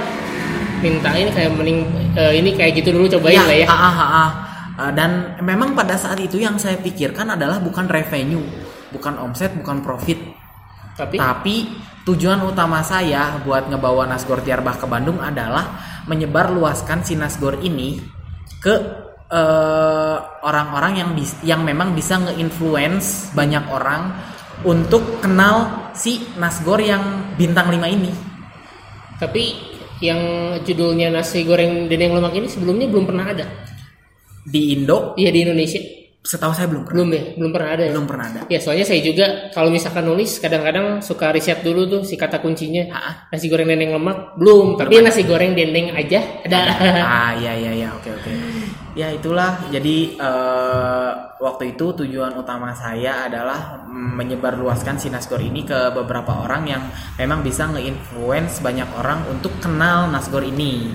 Mintain 0.84 1.32
kayak 1.32 1.56
mending 1.56 1.88
eh, 2.12 2.36
ini 2.36 2.52
kayak 2.52 2.84
gitu 2.84 2.92
dulu 2.92 3.08
cobain 3.16 3.40
lah 3.40 3.56
ya. 3.56 3.64
ah, 3.64 3.80
ah, 3.80 3.96
ah, 3.96 4.10
ah. 4.12 4.30
Uh, 4.74 4.90
dan 4.90 5.38
memang 5.38 5.70
pada 5.72 5.94
saat 5.94 6.18
itu 6.18 6.42
yang 6.42 6.58
saya 6.58 6.74
pikirkan 6.82 7.38
adalah 7.38 7.62
bukan 7.62 7.86
revenue, 7.86 8.42
bukan 8.90 9.22
omset, 9.22 9.54
bukan 9.54 9.86
profit, 9.86 10.18
Tapi 10.98 11.14
tapi 11.14 11.56
tujuan 12.02 12.42
utama 12.42 12.82
saya 12.82 13.38
buat 13.46 13.70
ngebawa 13.70 14.10
Nasgor 14.10 14.42
Tiarbah 14.42 14.74
ke 14.74 14.90
Bandung 14.90 15.22
adalah 15.22 15.78
menyebar 16.10 16.50
luaskan 16.50 17.06
si 17.06 17.14
Nasgor 17.14 17.62
ini 17.62 18.02
ke 18.58 19.03
eh, 19.28 20.16
orang-orang 20.42 20.92
yang 20.96 21.10
bis- 21.12 21.40
yang 21.42 21.62
memang 21.62 21.92
bisa 21.92 22.18
nge-influence 22.18 23.32
banyak 23.32 23.64
orang 23.68 24.12
untuk 24.62 25.20
kenal 25.20 25.90
si 25.92 26.24
Nasgor 26.36 26.80
yang 26.80 27.02
bintang 27.34 27.68
5 27.68 27.86
ini. 27.86 28.12
tapi 29.14 29.54
yang 30.02 30.18
judulnya 30.60 31.08
nasi 31.08 31.46
goreng 31.46 31.86
dendeng 31.86 32.12
lemak 32.12 32.34
ini 32.34 32.50
sebelumnya 32.50 32.90
belum 32.90 33.06
pernah 33.06 33.30
ada. 33.30 33.46
Di 34.44 34.74
Indo, 34.76 35.14
Iya 35.16 35.30
di 35.32 35.40
Indonesia 35.46 35.80
setahu 36.20 36.52
saya 36.52 36.68
belum 36.68 36.82
pernah. 36.84 36.96
belum 36.98 37.08
ya, 37.12 37.22
belum 37.38 37.50
pernah 37.52 37.68
ada. 37.72 37.82
Ya? 37.84 37.90
Belum 37.94 38.06
pernah 38.08 38.26
ada. 38.28 38.40
Ya 38.48 38.58
soalnya 38.58 38.84
saya 38.84 39.00
juga 39.00 39.26
kalau 39.52 39.68
misalkan 39.68 40.04
nulis 40.04 40.36
kadang-kadang 40.36 40.98
suka 41.00 41.30
riset 41.30 41.62
dulu 41.62 41.84
tuh 41.86 42.00
si 42.02 42.16
kata 42.16 42.40
kuncinya 42.40 42.90
Ah, 42.90 43.14
nasi 43.30 43.46
goreng 43.48 43.70
dendeng 43.70 43.92
lemak 43.92 44.34
belum, 44.36 44.76
tapi 44.76 44.98
nasi 45.00 45.22
goreng 45.24 45.54
dendeng 45.54 45.92
aja 45.92 46.20
ada. 46.44 46.60
ah 47.00 47.32
iya 47.38 47.52
iya 47.54 47.70
iya 47.72 47.88
oke 47.92 48.08
oke 48.10 48.30
ya 48.94 49.10
itulah. 49.10 49.68
Jadi 49.68 50.16
eh, 50.16 51.12
waktu 51.38 51.76
itu 51.76 51.92
tujuan 52.02 52.34
utama 52.38 52.72
saya 52.72 53.28
adalah 53.28 53.84
menyebarluaskan 53.90 54.96
si 54.96 55.12
Nasgor 55.12 55.42
ini 55.42 55.66
ke 55.66 55.92
beberapa 55.92 56.46
orang 56.46 56.62
yang 56.66 56.82
memang 57.20 57.44
bisa 57.44 57.68
nge-influence 57.70 58.64
banyak 58.64 58.88
orang 58.96 59.26
untuk 59.28 59.52
kenal 59.60 60.08
Nasgor 60.08 60.42
ini. 60.46 60.94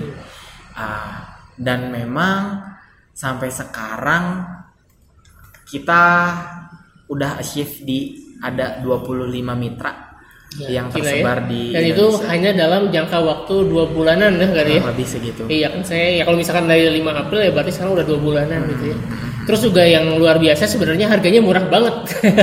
Ah, 0.74 1.38
dan 1.54 1.92
memang 1.92 2.64
sampai 3.12 3.52
sekarang 3.52 4.48
kita 5.68 6.02
udah 7.06 7.38
achieve 7.38 7.84
di 7.84 8.16
ada 8.40 8.80
25 8.80 9.28
mitra 9.54 10.09
Ya, 10.52 10.66
yang 10.72 10.90
gila 10.90 10.98
tersebar 11.06 11.38
ya. 11.38 11.46
di 11.46 11.62
Dan 11.70 11.82
itu 11.86 12.04
Indonesia. 12.10 12.26
hanya 12.26 12.50
dalam 12.52 12.82
jangka 12.90 13.18
waktu 13.20 13.54
dua 13.64 13.84
bulanan 13.86 14.34
ya 14.34 14.48
kali 14.48 14.70
ya. 14.72 14.80
Kurang 14.80 14.90
lebih 14.90 15.06
segitu 15.06 15.42
Iya 15.46 15.66
kan 15.70 15.82
saya 15.82 16.06
ya 16.10 16.22
kalau 16.22 16.36
misalkan 16.36 16.66
dari 16.66 16.90
5 16.90 17.06
April 17.16 17.38
ya 17.40 17.50
berarti 17.50 17.70
sekarang 17.70 17.92
udah 17.94 18.04
dua 18.04 18.18
bulanan 18.18 18.60
gitu 18.66 18.82
Hmm. 18.82 18.90
ya. 18.90 18.96
Terus 19.40 19.60
juga 19.62 19.82
yang 19.82 20.10
luar 20.12 20.36
biasa 20.36 20.66
sebenarnya 20.66 21.06
harganya 21.06 21.38
murah 21.38 21.62
banget. 21.64 21.94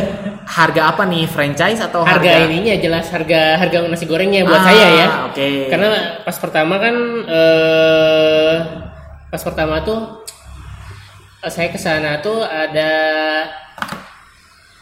harga 0.48 0.82
apa 0.88 1.04
nih 1.04 1.28
franchise 1.28 1.76
atau 1.78 2.02
harga 2.02 2.48
ininya 2.48 2.72
jelas 2.78 3.12
harga 3.12 3.60
harga 3.60 3.84
nasi 3.86 4.04
gorengnya 4.04 4.42
buat 4.42 4.56
Ah, 4.56 4.66
saya 4.66 4.88
ya. 4.90 5.08
oke. 5.28 5.48
Karena 5.68 5.88
pas 6.24 6.38
pertama 6.38 6.76
kan 6.78 6.96
eh 7.28 8.56
pas 9.28 9.42
pertama 9.42 9.84
tuh 9.84 10.24
eh, 11.38 11.52
saya 11.52 11.68
ke 11.68 11.76
sana 11.78 12.18
tuh 12.18 12.40
ada 12.40 12.92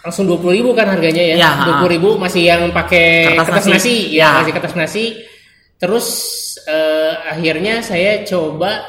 langsung 0.05 0.29
20.000 0.29 0.53
ribu 0.53 0.69
kan 0.71 0.85
harganya 0.87 1.23
ya. 1.23 1.35
Ya, 1.35 1.49
Dua 1.59 1.73
puluh 1.81 1.91
ribu 1.91 2.09
masih 2.15 2.45
yang 2.45 2.69
pakai 2.69 3.33
Kertas 3.33 3.47
kertas, 3.49 3.65
nasi. 3.65 3.73
nasi, 3.73 3.95
Ya. 4.13 4.21
ya 4.21 4.29
masih 4.39 4.53
kertas 4.53 4.75
nasi. 4.75 5.05
terus 5.75 6.07
eh, 6.63 7.13
akhirnya 7.27 7.81
saya 7.81 8.23
coba 8.23 8.79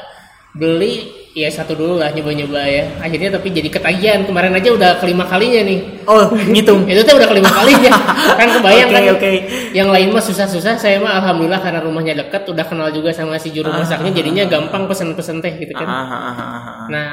beli 0.53 1.03
ya 1.33 1.51
satu 1.51 1.75
dulu 1.75 1.99
lah 1.99 2.09
nyoba-nyoba 2.09 2.65
ya 2.65 2.97
akhirnya 2.97 3.29
tapi 3.29 3.51
jadi 3.51 3.69
ketagihan 3.69 4.25
kemarin 4.25 4.55
aja 4.55 4.73
udah 4.73 4.97
kelima 4.97 5.21
kalinya 5.23 5.61
nih 5.63 5.79
Oh, 6.03 6.25
ngitung. 6.31 6.81
itu 6.89 6.97
tuh 7.03 7.13
udah 7.13 7.27
kelima 7.27 7.51
kalinya 7.51 7.93
kan 8.33 8.47
kebayang 8.49 8.89
Oke, 8.89 8.95
kan 8.95 9.03
oke. 9.13 9.31
yang 9.71 9.89
lain 9.91 10.09
mah 10.09 10.23
susah-susah 10.23 10.79
saya 10.79 10.97
mah 10.97 11.19
alhamdulillah 11.19 11.61
karena 11.61 11.79
rumahnya 11.79 12.13
dekat 12.17 12.47
udah 12.47 12.65
kenal 12.65 12.89
juga 12.89 13.11
sama 13.11 13.37
si 13.37 13.51
juru 13.51 13.69
masaknya 13.69 14.09
jadinya 14.15 14.43
gampang 14.47 14.87
pesen-pesen 14.87 15.37
teh 15.37 15.53
gitu 15.53 15.73
kan 15.73 15.85
Ah, 15.85 15.93
ah, 16.01 16.17
ah, 16.17 16.33
ah, 16.33 16.41
ah. 16.57 16.85
Nah, 16.89 17.07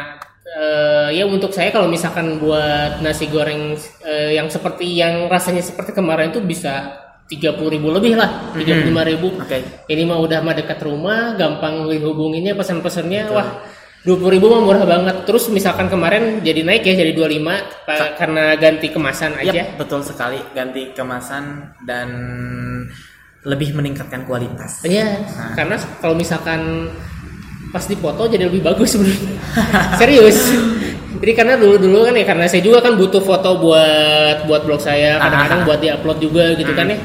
eh, 0.47 1.09
ya 1.13 1.25
untuk 1.25 1.51
saya 1.51 1.69
kalau 1.69 1.87
misalkan 1.87 2.37
buat 2.37 3.01
nasi 3.01 3.27
goreng 3.27 3.75
eh, 4.01 4.37
yang 4.37 4.47
seperti 4.47 4.87
yang 4.93 5.27
rasanya 5.27 5.61
seperti 5.61 5.93
kemarin 5.93 6.29
itu 6.29 6.41
bisa 6.41 7.01
30.000 7.25 7.57
ribu 7.73 7.89
lebih 7.89 8.21
lah, 8.21 8.53
35.000 8.53 9.11
ribu. 9.11 9.33
Oke. 9.35 9.65
Ini 9.89 10.05
mah 10.05 10.21
udah 10.21 10.45
mah 10.45 10.53
dekat 10.53 10.77
rumah, 10.79 11.33
gampang 11.35 11.89
dihubunginnya 11.89 12.53
pesan-pesannya, 12.53 13.33
wah 13.33 13.65
20.000 14.05 14.21
ribu 14.29 14.53
mah 14.53 14.61
murah 14.61 14.85
banget. 14.85 15.25
Terus 15.25 15.49
misalkan 15.49 15.89
kemarin 15.89 16.45
jadi 16.45 16.61
naik 16.61 16.85
ya 16.85 16.93
jadi 16.93 17.17
25 17.17 17.65
pa- 17.89 18.13
karena 18.15 18.53
ganti 18.61 18.93
kemasan 18.93 19.41
aja. 19.41 19.57
Yap, 19.57 19.81
betul 19.81 20.05
sekali. 20.05 20.37
Ganti 20.53 20.93
kemasan 20.93 21.73
dan 21.89 22.09
lebih 23.41 23.73
meningkatkan 23.73 24.25
kualitas. 24.25 24.85
Iya, 24.85 25.25
Nah. 25.25 25.53
karena 25.57 25.77
kalau 26.01 26.13
misalkan 26.13 26.93
pas 27.75 27.83
dipoto 27.83 28.31
jadi 28.31 28.47
lebih 28.47 28.63
bagus 28.63 28.95
sebenarnya. 28.95 29.35
Serius. 30.01 30.39
Jadi 31.19 31.33
karena 31.35 31.59
dulu-dulu 31.59 32.07
kan 32.07 32.15
ya 32.15 32.23
karena 32.23 32.47
saya 32.47 32.63
juga 32.63 32.79
kan 32.79 32.95
butuh 32.95 33.19
foto 33.19 33.59
buat 33.59 34.47
buat 34.47 34.63
blog 34.63 34.79
saya, 34.79 35.19
kadang-kadang 35.19 35.61
buat 35.67 35.79
diupload 35.83 36.19
juga 36.23 36.55
gitu 36.55 36.71
kan 36.71 36.95
ya. 36.95 36.99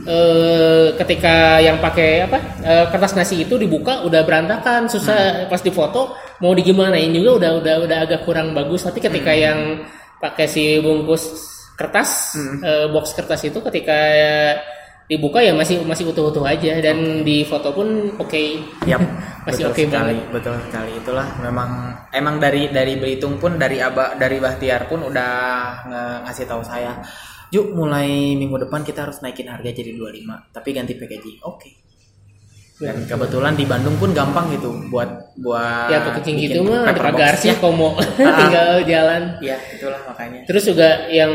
Eh, 0.00 0.96
ketika 0.96 1.60
yang 1.60 1.76
pakai 1.76 2.24
apa 2.24 2.38
eh, 2.64 2.84
kertas 2.88 3.12
nasi 3.20 3.44
itu 3.44 3.60
dibuka 3.60 4.00
udah 4.08 4.24
berantakan 4.24 4.88
susah 4.88 5.44
pas 5.44 5.60
difoto 5.60 6.16
mau 6.40 6.56
digimanain 6.56 7.12
juga 7.12 7.36
udah 7.36 7.50
udah 7.60 7.74
udah 7.84 7.98
agak 8.08 8.24
kurang 8.24 8.56
bagus 8.56 8.88
tapi 8.88 8.96
ketika 8.96 9.28
yang 9.36 9.84
pakai 10.16 10.48
si 10.48 10.80
bungkus 10.80 11.28
kertas 11.76 12.32
eh, 12.64 12.88
box 12.88 13.12
kertas 13.12 13.44
itu 13.44 13.60
ketika 13.60 13.98
dibuka 15.10 15.42
ya 15.42 15.50
masih 15.50 15.82
masih 15.82 16.06
utuh-utuh 16.14 16.46
aja 16.46 16.78
dan 16.78 17.26
di 17.26 17.42
foto 17.42 17.74
pun 17.74 18.14
oke 18.14 18.42
Yap, 18.86 19.02
Masih 19.50 19.66
betul 19.66 19.74
oke 19.74 19.82
sekali, 19.90 20.14
banget. 20.14 20.30
betul 20.30 20.56
sekali. 20.70 20.90
Itulah 21.02 21.28
memang 21.42 21.70
emang 22.14 22.36
dari 22.38 22.70
dari 22.70 22.94
Belitung 22.94 23.34
pun 23.42 23.58
dari 23.58 23.82
Aba 23.82 24.14
dari 24.14 24.38
Bahtiar 24.38 24.86
pun 24.86 25.02
udah 25.02 25.32
ngasih 26.22 26.46
tahu 26.46 26.62
saya, 26.62 26.94
"Yuk, 27.50 27.74
mulai 27.74 28.38
minggu 28.38 28.68
depan 28.68 28.86
kita 28.86 29.08
harus 29.10 29.18
naikin 29.24 29.50
harga 29.50 29.74
jadi 29.74 29.96
25, 29.98 30.46
tapi 30.54 30.70
ganti 30.70 30.94
packaging." 30.94 31.42
Oke. 31.42 31.89
Dan 32.80 33.04
kebetulan 33.04 33.52
di 33.52 33.64
Bandung 33.64 33.92
pun 33.94 34.08
gampang 34.10 34.48
gitu 34.50 34.72
buat 34.88 35.36
buat 35.36 35.88
ya 35.88 36.00
packaging 36.00 36.36
bikin 36.38 36.48
gitu 36.48 36.60
mah 36.64 36.88
box. 36.88 36.96
pagar 36.98 37.34
sih 37.36 37.52
ya. 37.52 37.56
komo 37.56 37.92
tinggal 38.40 38.80
jalan 38.82 39.22
Ya, 39.38 39.56
itulah 39.68 40.00
makanya. 40.02 40.40
Terus 40.44 40.64
juga 40.64 40.88
yang 41.08 41.32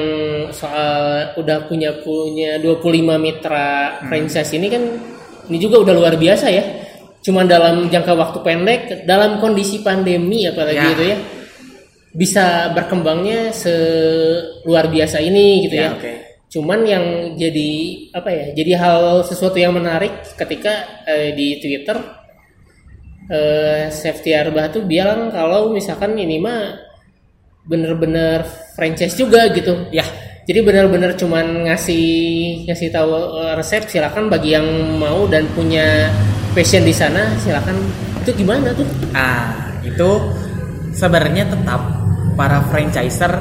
soal 0.49 0.93
udah 1.37 1.65
punya 1.65 1.93
punya 2.01 2.57
25 2.57 2.81
mitra 3.17 3.69
franchise 4.03 4.51
ini 4.51 4.67
kan 4.67 4.83
ini 5.45 5.57
juga 5.57 5.85
udah 5.85 5.93
luar 5.93 6.17
biasa 6.17 6.49
ya. 6.49 6.65
Cuman 7.21 7.45
dalam 7.45 7.89
jangka 7.89 8.13
waktu 8.13 8.39
pendek 8.41 8.79
dalam 9.05 9.37
kondisi 9.37 9.81
pandemi 9.81 10.45
apalagi 10.45 10.81
Ya. 10.81 10.91
itu 10.91 11.03
ya 11.05 11.17
bisa 12.09 12.45
berkembangnya 12.71 13.51
seluar 13.51 14.87
biasa 14.87 15.19
ini 15.19 15.67
gitu 15.67 15.75
Ya, 15.75 15.83
ya. 15.83 15.91
oke. 15.93 16.13
Cuman 16.55 16.87
yang 16.87 17.35
jadi 17.35 17.71
apa 18.15 18.31
ya? 18.31 18.45
Jadi 18.55 18.71
hal 18.79 19.27
sesuatu 19.27 19.59
yang 19.59 19.75
menarik 19.75 20.23
ketika 20.39 21.03
eh, 21.03 21.35
di 21.35 21.59
Twitter 21.59 21.99
eh 23.27 23.91
Safety 23.91 24.31
Arbah 24.31 24.71
tuh 24.71 24.87
bilang 24.87 25.33
kalau 25.35 25.75
misalkan 25.75 26.15
ini 26.15 26.39
mah 26.39 26.79
bener-bener 27.67 28.47
franchise 28.71 29.19
juga 29.19 29.51
gitu. 29.51 29.91
Ya, 29.91 30.07
Jadi 30.45 30.61
bener-bener 30.61 31.17
cuman 31.17 31.67
ngasih 31.67 32.07
ngasih 32.71 32.87
tahu 32.87 33.11
eh, 33.43 33.53
resep 33.59 33.91
silakan 33.91 34.31
bagi 34.31 34.55
yang 34.55 34.63
mau 34.95 35.27
dan 35.27 35.51
punya 35.51 36.07
passion 36.55 36.87
di 36.87 36.95
sana 36.95 37.35
silakan. 37.43 37.75
Itu 38.23 38.31
gimana 38.31 38.71
tuh? 38.71 38.87
ah 39.11 39.75
itu 39.83 40.09
sebenarnya 40.95 41.51
tetap 41.51 41.81
para 42.39 42.63
franchiser 42.71 43.31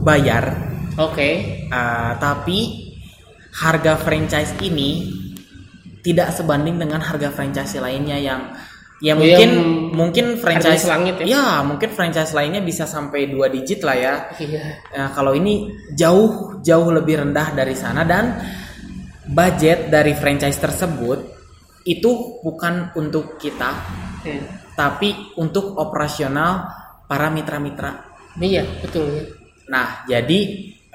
bayar 0.00 0.73
Oke. 0.98 1.30
Uh, 1.70 2.12
tapi 2.22 2.90
harga 3.54 3.98
franchise 3.98 4.54
ini 4.62 5.10
tidak 6.04 6.34
sebanding 6.34 6.76
dengan 6.76 7.00
harga 7.00 7.30
franchise 7.32 7.78
lainnya 7.80 8.18
yang 8.18 8.40
ya 9.02 9.14
Oh, 9.14 9.20
mungkin 9.20 9.50
yang 9.50 9.54
mungkin 9.92 10.26
franchise 10.38 10.86
selangit 10.86 11.18
ya? 11.26 11.60
mungkin 11.66 11.90
franchise 11.92 12.32
lainnya 12.32 12.62
bisa 12.62 12.86
sampai 12.86 13.26
dua 13.28 13.50
digit 13.50 13.82
lah 13.82 13.96
ya. 13.96 14.14
Iya. 14.38 14.62
Nah, 14.96 15.08
kalau 15.12 15.34
ini 15.34 15.66
jauh 15.92 16.60
jauh 16.62 16.88
lebih 16.94 17.20
rendah 17.26 17.52
dari 17.52 17.74
sana 17.74 18.06
dan 18.06 18.38
budget 19.28 19.88
dari 19.90 20.12
franchise 20.14 20.60
tersebut 20.60 21.18
itu 21.84 22.40
bukan 22.40 22.94
untuk 22.96 23.36
kita 23.36 24.02
Hmm. 24.24 24.40
tapi 24.72 25.36
untuk 25.36 25.76
operasional 25.76 26.64
para 27.04 27.28
mitra-mitra 27.28 27.92
Iya, 28.40 28.64
betul 28.80 29.04
ya. 29.12 29.24
Nah, 29.68 30.00
jadi 30.08 30.38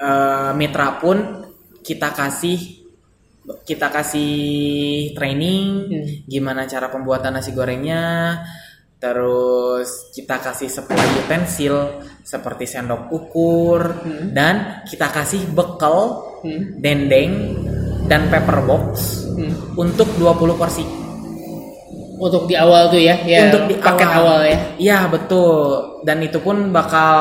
eh, 0.00 0.50
mitra 0.56 0.96
pun 0.96 1.16
kita 1.84 2.10
kasih 2.10 2.80
kita 3.66 3.90
kasih 3.90 4.34
training 5.12 5.66
Hmm. 5.90 6.06
gimana 6.28 6.70
cara 6.70 6.86
pembuatan 6.86 7.34
nasi 7.34 7.50
gorengnya, 7.50 8.38
terus 9.00 10.12
kita 10.14 10.38
kasih 10.38 10.70
supply 10.70 11.24
utensil 11.24 11.98
seperti 12.22 12.68
sendok 12.68 13.10
ukur 13.10 13.80
Hmm. 14.06 14.30
dan 14.30 14.84
kita 14.86 15.10
kasih 15.10 15.50
bekal 15.50 16.30
Hmm. 16.46 16.78
dendeng 16.78 17.32
dan 18.06 18.30
paper 18.30 18.62
box 18.62 19.24
Hmm. 19.34 19.74
untuk 19.74 20.06
20 20.14 20.54
porsi. 20.54 20.99
Untuk 22.20 22.44
di 22.44 22.52
awal 22.52 22.92
tuh 22.92 23.00
ya, 23.00 23.16
ya 23.24 23.48
untuk 23.48 23.64
di 23.64 23.80
paket 23.80 24.08
awal, 24.12 24.44
ya. 24.44 24.58
Iya 24.76 24.98
betul. 25.08 25.56
Dan 26.04 26.20
itu 26.20 26.36
pun 26.44 26.68
bakal 26.68 27.16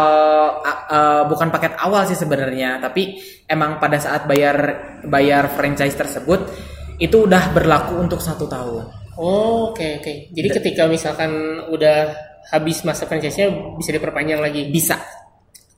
a- 0.60 0.84
eh, 0.92 1.22
bukan 1.24 1.48
paket 1.48 1.80
awal 1.80 2.04
sih 2.04 2.20
sebenarnya, 2.20 2.84
tapi 2.84 3.16
emang 3.48 3.80
pada 3.80 3.96
saat 3.96 4.28
bayar 4.28 4.60
bayar 5.08 5.48
franchise 5.56 5.96
tersebut 5.96 6.52
itu 7.00 7.16
udah 7.24 7.56
berlaku 7.56 7.96
untuk 7.96 8.20
satu 8.20 8.44
tahun. 8.44 8.84
Oh, 9.16 9.72
oke 9.72 10.04
oke. 10.04 10.14
Jadi 10.36 10.48
ketika 10.52 10.84
misalkan 10.92 11.32
udah 11.72 12.12
habis 12.52 12.84
masa 12.84 13.08
franchise-nya 13.08 13.52
bisa 13.80 13.96
diperpanjang 13.96 14.44
lagi. 14.44 14.68
Bisa. 14.68 15.00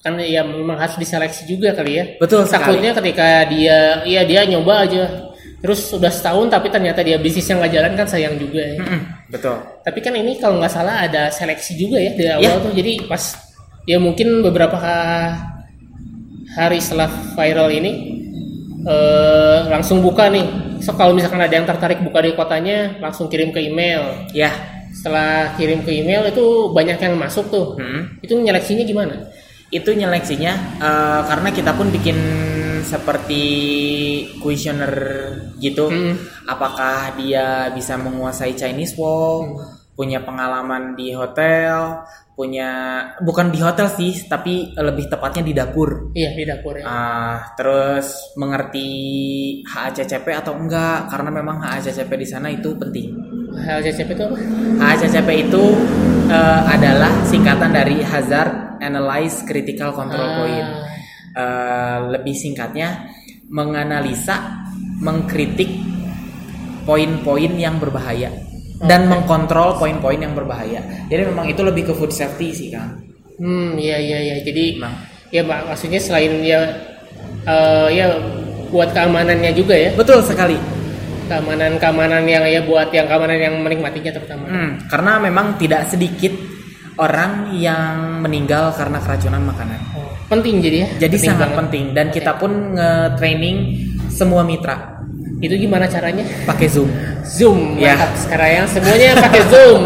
Kan 0.02 0.18
ya 0.18 0.42
memang 0.42 0.82
harus 0.82 0.98
diseleksi 0.98 1.46
juga 1.46 1.78
kali 1.78 1.94
ya. 1.94 2.06
Betul 2.18 2.42
sekali. 2.50 2.74
Takutnya 2.74 2.92
ketika 2.98 3.46
dia 3.46 4.02
iya 4.02 4.26
dia 4.26 4.50
nyoba 4.50 4.90
aja 4.90 5.30
terus 5.62 5.88
sudah 5.88 6.10
setahun 6.10 6.50
tapi 6.50 6.68
ternyata 6.68 7.06
dia 7.06 7.16
bisnisnya 7.16 7.62
nggak 7.62 7.72
jalan 7.72 7.92
kan 7.94 8.08
sayang 8.10 8.36
juga 8.36 8.62
ya. 8.66 8.82
Mm-mm, 8.82 9.02
betul. 9.30 9.56
Tapi 9.82 10.00
kan 10.02 10.14
ini 10.14 10.42
kalau 10.42 10.58
nggak 10.58 10.74
salah 10.74 11.06
ada 11.06 11.30
seleksi 11.30 11.78
juga 11.78 12.02
ya 12.02 12.12
dari 12.12 12.28
Ya. 12.28 12.36
awal 12.42 12.66
tuh. 12.66 12.74
Jadi 12.74 13.06
pas 13.06 13.22
ya 13.86 13.98
mungkin 13.98 14.42
beberapa 14.42 14.74
ha- 14.76 15.38
hari 16.52 16.82
setelah 16.82 17.08
viral 17.34 17.70
ini 17.70 17.92
eh, 18.82 19.60
langsung 19.70 20.02
buka 20.02 20.28
nih. 20.28 20.46
So 20.82 20.98
kalau 20.98 21.14
misalkan 21.14 21.38
ada 21.38 21.54
yang 21.54 21.70
tertarik 21.70 22.02
buka 22.02 22.26
di 22.26 22.34
kotanya 22.34 22.98
langsung 22.98 23.30
kirim 23.30 23.54
ke 23.54 23.62
email. 23.62 24.26
Ya. 24.34 24.50
Setelah 24.92 25.54
kirim 25.56 25.86
ke 25.86 25.94
email 25.94 26.26
itu 26.26 26.44
banyak 26.74 26.98
yang 26.98 27.16
masuk 27.16 27.48
tuh. 27.48 27.78
Mm. 27.78 28.02
Itu 28.20 28.34
nyeleksinya 28.36 28.84
gimana? 28.84 29.30
Itu 29.70 29.94
nyeleksinya 29.94 30.52
eh, 30.82 31.22
karena 31.30 31.50
kita 31.54 31.72
pun 31.78 31.94
bikin 31.94 32.18
seperti 32.84 33.44
kuesioner 34.40 34.94
gitu. 35.58 35.88
Hmm. 35.90 36.16
Apakah 36.46 37.16
dia 37.16 37.70
bisa 37.72 37.96
menguasai 37.96 38.54
Chinese 38.54 38.98
wok, 38.98 39.62
punya 39.96 40.24
pengalaman 40.26 40.98
di 40.98 41.14
hotel, 41.14 42.02
punya 42.34 42.70
bukan 43.22 43.54
di 43.54 43.60
hotel 43.62 43.86
sih, 43.92 44.26
tapi 44.26 44.74
lebih 44.74 45.08
tepatnya 45.08 45.44
di 45.46 45.54
dapur. 45.54 46.10
Iya 46.18 46.34
di 46.34 46.44
dapur 46.44 46.74
ya. 46.80 46.84
Ah, 46.86 47.38
terus 47.54 48.34
mengerti 48.40 48.90
HACCP 49.68 50.34
atau 50.34 50.58
enggak 50.58 51.08
karena 51.12 51.30
memang 51.30 51.62
HACCP 51.62 52.12
di 52.18 52.28
sana 52.28 52.50
itu 52.50 52.74
penting. 52.74 53.32
HLCCP 53.52 54.16
itu 54.16 54.24
apa? 54.24 54.38
HACCP 54.80 55.30
itu 55.44 55.64
eh, 56.32 56.62
adalah 56.72 57.12
singkatan 57.28 57.76
dari 57.76 58.00
Hazard 58.00 58.80
Analyze 58.80 59.44
Critical 59.44 59.92
Control 59.92 60.24
Ah. 60.24 60.36
Point. 60.40 60.70
Eh, 61.32 62.00
lebih 62.12 62.36
singkatnya 62.36 63.08
menganalisa, 63.48 64.68
mengkritik 65.00 65.72
poin-poin 66.84 67.52
yang 67.56 67.80
berbahaya 67.80 68.32
dan 68.82 69.08
mengkontrol 69.08 69.78
poin-poin 69.78 70.18
yang 70.18 70.34
berbahaya. 70.34 70.82
Jadi 71.08 71.22
memang 71.30 71.48
itu 71.48 71.62
lebih 71.62 71.88
ke 71.88 71.94
food 71.94 72.12
safety 72.12 72.52
sih, 72.52 72.68
Kang. 72.68 73.00
Hmm, 73.40 73.78
iya 73.78 73.96
iya 73.96 74.18
iya. 74.20 74.36
Jadi 74.44 74.76
Memang. 74.76 74.94
ya 75.32 75.42
mak- 75.46 75.72
maksudnya 75.72 76.02
selain 76.02 76.44
ya 76.44 76.68
eh, 77.48 77.88
ya 77.96 78.12
buat 78.68 78.92
keamanannya 78.92 79.52
juga 79.54 79.76
ya. 79.78 79.92
Betul 79.96 80.20
sekali. 80.24 80.58
keamanan-keamanan 81.32 82.28
yang 82.28 82.44
ya 82.44 82.60
buat 82.68 82.92
yang 82.92 83.08
keamanan 83.08 83.40
yang 83.40 83.56
menikmatinya 83.64 84.12
terutama. 84.12 84.52
Hmm, 84.52 84.84
karena 84.92 85.16
memang 85.16 85.56
tidak 85.56 85.88
sedikit 85.88 86.36
orang 87.00 87.56
yang 87.56 88.20
meninggal 88.20 88.76
karena 88.76 89.00
keracunan 89.00 89.40
makanan. 89.40 89.80
Oh, 89.96 90.01
penting 90.32 90.56
jadi 90.58 90.78
ya. 90.78 90.88
Jadi 91.02 91.16
Penting 91.18 91.30
sangat 91.30 91.40
banget. 91.46 91.60
penting 91.60 91.84
dan 91.92 92.06
kita 92.10 92.32
pun 92.34 92.52
nge-training 92.72 93.56
semua 94.08 94.42
mitra 94.42 95.04
Itu 95.38 95.58
gimana 95.58 95.86
caranya? 95.86 96.22
pakai 96.44 96.70
Zoom. 96.70 96.86
Zoom, 97.24 97.76
Ya. 97.76 97.98
mantap 97.98 98.14
sekarang 98.16 98.50
yang 98.56 98.68
semuanya 98.68 99.10
pakai 99.18 99.42
Zoom. 99.44 99.82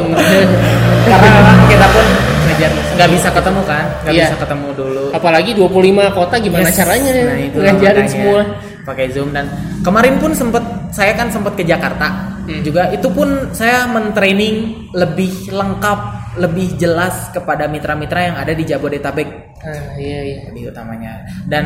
Karena 1.05 1.31
kita 1.65 1.87
pun 1.89 2.05
Ngajar 2.45 2.69
nggak 2.93 3.09
bisa 3.09 3.29
ketemu 3.31 3.61
kan, 3.63 3.85
nggak 4.03 4.13
Iya. 4.13 4.25
bisa 4.27 4.37
ketemu 4.37 4.67
dulu. 4.71 5.03
Apalagi 5.11 5.51
25 5.51 6.05
kota 6.09 6.35
gimana 6.37 6.67
Yes. 6.67 6.77
caranya 6.77 7.11
Nah, 7.11 7.39
itu 7.41 7.57
ngajarin 7.65 8.05
semua. 8.05 8.39
pakai 8.85 9.09
Zoom 9.09 9.33
dan 9.33 9.49
kemarin 9.81 10.21
pun 10.21 10.29
sempet 10.29 10.61
saya 10.91 11.15
kan 11.15 11.25
sempet 11.25 11.57
ke 11.57 11.65
Jakarta 11.65 12.37
Hmm. 12.45 12.61
juga 12.61 12.93
itu 12.93 13.09
pun 13.09 13.25
saya 13.49 13.89
mentraining 13.89 14.55
lebih 14.93 15.49
lengkap 15.49 15.99
lebih 16.35 16.75
jelas 16.75 17.31
kepada 17.31 17.65
mitra-mitra 17.65 18.19
yang 18.21 18.35
ada 18.35 18.51
di 18.51 18.63
Jabodetabek 18.63 19.29
Ah, 19.59 19.97
iya 19.97 20.19
iya. 20.21 20.39
di 20.51 20.61
utamanya 20.63 21.25
dan 21.47 21.65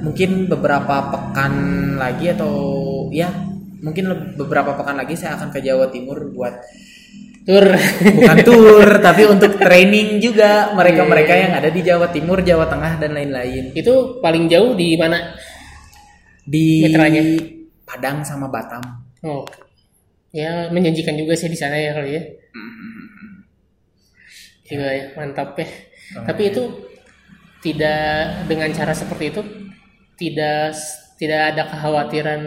mungkin 0.00 0.48
beberapa 0.48 1.12
pekan 1.12 1.52
lagi 1.94 2.32
atau 2.32 2.52
ya 3.12 3.28
mungkin 3.78 4.08
beberapa 4.34 4.74
pekan 4.74 4.96
lagi 4.96 5.14
saya 5.14 5.36
akan 5.36 5.48
ke 5.50 5.60
Jawa 5.60 5.88
Timur 5.88 6.16
buat 6.32 6.58
Tur. 7.40 7.64
bukan 8.20 8.36
tour 8.44 8.88
tapi 9.06 9.24
untuk 9.24 9.56
training 9.56 10.20
juga 10.20 10.74
mereka-mereka 10.74 11.32
Iya. 11.32 11.42
yang 11.46 11.52
ada 11.56 11.68
di 11.68 11.80
Jawa 11.80 12.06
Timur 12.08 12.40
Jawa 12.40 12.66
Tengah 12.66 12.98
dan 12.98 13.16
lain-lain 13.16 13.72
itu 13.72 13.92
paling 14.18 14.44
jauh 14.46 14.74
di 14.74 14.96
mana? 14.96 15.32
di 16.42 16.82
Mitranya? 16.82 17.22
Padang 17.86 18.20
sama 18.20 18.50
Batam. 18.50 18.82
Oh. 19.22 19.46
Ya 20.30 20.66
menjanjikan 20.68 21.14
juga 21.14 21.34
sih 21.34 21.46
di 21.46 21.54
sana 21.54 21.74
ya 21.74 21.94
kali 21.94 22.10
ya. 22.12 22.22
Juga 24.70 24.88
ya, 24.94 25.04
mantap 25.18 25.58
ya. 25.58 25.66
Tapi 26.22 26.42
itu 26.54 26.62
tidak 27.60 28.46
dengan 28.48 28.72
cara 28.72 28.96
seperti 28.96 29.24
itu 29.28 29.42
tidak 30.16 30.72
tidak 31.20 31.40
ada 31.52 31.62
kekhawatiran 31.68 32.40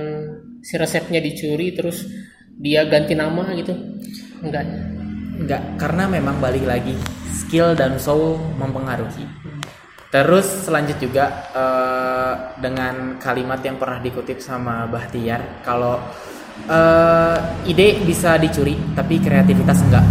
si 0.65 0.73
resepnya 0.77 1.21
dicuri 1.21 1.77
terus 1.77 2.09
dia 2.57 2.85
ganti 2.89 3.13
nama 3.13 3.53
gitu. 3.53 3.73
Enggak. 4.41 4.65
Enggak, 5.33 5.61
karena 5.81 6.03
memang 6.09 6.37
balik 6.41 6.65
lagi 6.65 6.97
skill 7.33 7.73
dan 7.73 7.97
soul 7.97 8.37
mempengaruhi. 8.57 9.25
Terus 10.13 10.69
selanjut 10.69 11.01
juga 11.01 11.49
eh, 11.53 12.33
dengan 12.61 13.17
kalimat 13.17 13.57
yang 13.65 13.81
pernah 13.81 13.97
dikutip 13.97 14.37
sama 14.37 14.85
Bahtiar 14.85 15.65
kalau 15.65 15.97
eh, 16.69 17.37
ide 17.65 18.05
bisa 18.05 18.37
dicuri 18.37 18.77
tapi 18.93 19.17
kreativitas 19.17 19.81
enggak. 19.81 20.05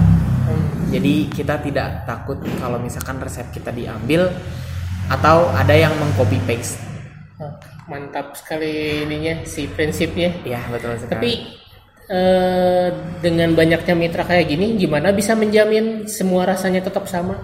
Jadi 0.93 1.15
kita 1.33 1.55
tidak 1.65 2.05
takut 2.05 2.39
kalau 2.61 2.77
misalkan 2.77 3.17
resep 3.19 3.49
kita 3.49 3.73
diambil 3.73 4.29
atau 5.09 5.49
ada 5.57 5.73
yang 5.73 5.97
mengcopy 5.97 6.37
paste. 6.45 6.77
Mantap 7.89 8.37
sekali 8.37 9.03
ininya 9.09 9.43
si 9.49 9.67
prinsipnya. 9.67 10.37
Ya 10.45 10.61
betul 10.69 11.01
sekali. 11.01 11.11
Tapi 11.11 11.33
eh, 12.13 12.89
dengan 13.25 13.57
banyaknya 13.57 13.95
mitra 13.97 14.23
kayak 14.29 14.47
gini, 14.53 14.77
gimana 14.77 15.11
bisa 15.11 15.33
menjamin 15.33 16.07
semua 16.07 16.47
rasanya 16.47 16.85
tetap 16.85 17.09
sama? 17.09 17.41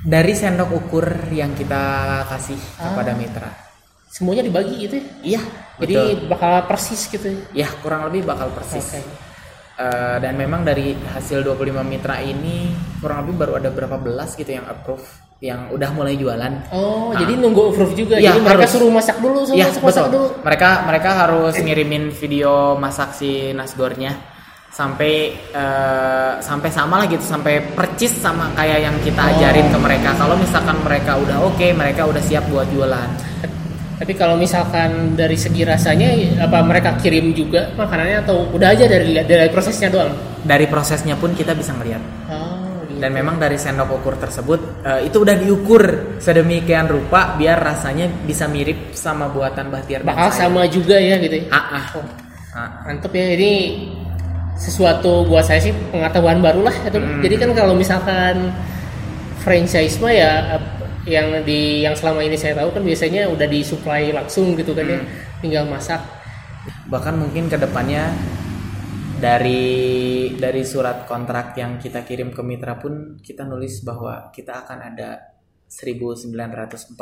dari 0.00 0.32
sendok 0.32 0.70
ukur 0.72 1.28
yang 1.28 1.52
kita 1.52 1.82
kasih 2.28 2.56
kepada 2.56 3.12
mitra. 3.12 3.50
Semuanya 4.10 4.42
dibagi 4.42 4.74
gitu 4.88 4.94
ya? 4.96 5.04
Iya, 5.22 5.42
Jadi 5.78 5.94
betul. 5.94 6.28
bakal 6.32 6.52
persis 6.66 7.00
gitu 7.06 7.26
ya? 7.30 7.66
Ya 7.66 7.68
kurang 7.84 8.08
lebih 8.10 8.26
bakal 8.26 8.50
persis. 8.50 8.82
Oke. 8.82 9.00
Eh, 9.80 10.16
dan 10.20 10.36
memang 10.36 10.60
dari 10.60 10.92
hasil 10.92 11.40
25 11.40 11.80
mitra 11.80 12.20
ini 12.20 12.68
kurang 13.00 13.24
lebih 13.24 13.40
baru 13.40 13.52
ada 13.64 13.72
berapa 13.72 13.96
belas 13.96 14.36
gitu 14.36 14.52
yang 14.52 14.68
approve, 14.68 15.00
yang 15.40 15.72
udah 15.72 15.88
mulai 15.96 16.20
jualan. 16.20 16.68
Oh, 16.68 17.16
jadi 17.16 17.40
nunggu 17.40 17.72
approve 17.72 17.96
juga. 17.96 18.20
Iya, 18.20 18.36
jadi 18.36 18.44
mereka 18.44 18.68
harus. 18.68 18.76
suruh 18.76 18.92
masak 18.92 19.16
dulu, 19.24 19.40
suruh 19.48 19.56
Iya 19.56 19.72
masak, 19.72 19.80
masak 19.88 20.04
dulu. 20.12 20.26
Mereka 20.44 20.70
mereka 20.84 21.10
harus 21.24 21.54
ngirimin 21.56 22.12
video 22.12 22.76
masak 22.76 23.16
si 23.16 23.56
nasgornya 23.56 24.20
sampai 24.68 25.32
eh, 25.32 26.32
sampai 26.44 26.68
sama 26.68 27.00
lah 27.00 27.06
gitu 27.08 27.24
sampai 27.24 27.72
percis 27.72 28.20
sama 28.20 28.52
kayak 28.52 28.84
yang 28.84 28.96
kita 29.00 29.32
ajarin 29.32 29.64
ke 29.72 29.78
mereka. 29.80 30.12
Kalau 30.12 30.36
misalkan 30.36 30.76
mereka 30.84 31.16
udah 31.16 31.40
oke, 31.40 31.66
mereka 31.72 32.04
udah 32.04 32.20
siap 32.20 32.44
buat 32.52 32.68
jualan. 32.68 33.08
Tapi 34.00 34.16
kalau 34.16 34.40
misalkan 34.40 35.12
dari 35.12 35.36
segi 35.36 35.60
rasanya, 35.60 36.08
apa 36.40 36.64
mereka 36.64 36.96
kirim 36.96 37.36
juga 37.36 37.68
makanannya 37.76 38.24
atau 38.24 38.48
udah 38.48 38.72
aja 38.72 38.88
dari 38.88 39.12
dari 39.12 39.52
prosesnya 39.52 39.92
doang? 39.92 40.16
Dari 40.40 40.64
prosesnya 40.64 41.20
pun 41.20 41.36
kita 41.36 41.52
bisa 41.52 41.76
ngeliat. 41.76 42.00
Oh, 42.32 42.80
gitu. 42.88 42.96
Dan 42.96 43.12
memang 43.12 43.36
dari 43.36 43.60
sendok 43.60 44.00
ukur 44.00 44.16
tersebut 44.16 44.80
eh, 44.88 45.04
itu 45.04 45.20
udah 45.20 45.36
diukur 45.36 46.16
sedemikian 46.16 46.88
rupa 46.88 47.36
biar 47.36 47.60
rasanya 47.60 48.08
bisa 48.24 48.48
mirip 48.48 48.96
sama 48.96 49.28
buatan 49.28 49.68
Bahtiar 49.68 50.00
bakal 50.00 50.32
sama 50.32 50.64
juga 50.64 50.96
ya 50.96 51.20
gitu. 51.20 51.44
ya? 51.44 51.52
Ah, 51.52 51.76
ah. 51.76 51.86
Oh, 52.00 52.06
Ah. 52.50 52.82
mantep 52.82 53.14
ya 53.14 53.36
ini 53.38 53.52
sesuatu 54.58 55.22
buat 55.22 55.44
saya 55.46 55.60
sih 55.60 55.76
pengetahuan 55.92 56.40
baru 56.40 56.66
lah 56.66 56.74
itu. 56.88 56.96
Hmm. 56.96 57.20
Jadi 57.20 57.34
kan 57.36 57.50
kalau 57.52 57.76
misalkan 57.76 58.48
franchise 59.40 60.00
mah 60.00 60.10
ya 60.10 60.56
yang 61.10 61.42
di 61.42 61.82
yang 61.82 61.92
selama 61.92 62.22
ini 62.22 62.38
saya 62.38 62.54
tahu 62.54 62.70
kan 62.70 62.80
biasanya 62.80 63.26
udah 63.26 63.44
disuplai 63.44 64.14
langsung 64.14 64.54
gitu 64.54 64.70
kan 64.72 64.86
ya, 64.86 64.96
Hmm. 64.96 65.08
tinggal 65.42 65.64
masak. 65.66 65.98
Bahkan 66.86 67.18
mungkin 67.18 67.46
ke 67.46 67.58
depannya 67.58 68.14
dari 69.18 69.60
dari 70.32 70.62
surat 70.62 71.04
kontrak 71.04 71.52
yang 71.54 71.76
kita 71.76 72.00
kirim 72.02 72.30
ke 72.30 72.40
mitra 72.40 72.76
pun 72.76 73.18
kita 73.18 73.44
nulis 73.44 73.82
bahwa 73.82 74.30
kita 74.30 74.64
akan 74.64 74.78
ada 74.86 75.10
1945 75.66 76.94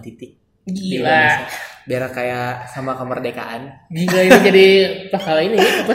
titik 0.00 0.32
Gila. 0.64 1.44
Biar 1.84 2.08
kayak 2.08 2.72
sama 2.72 2.96
kemerdekaan 2.96 3.68
Gila 3.86 4.20
ini 4.24 4.38
jadi 4.42 4.66
bakal 5.12 5.36
ini 5.42 5.56
ya, 5.56 5.70
apa? 5.84 5.94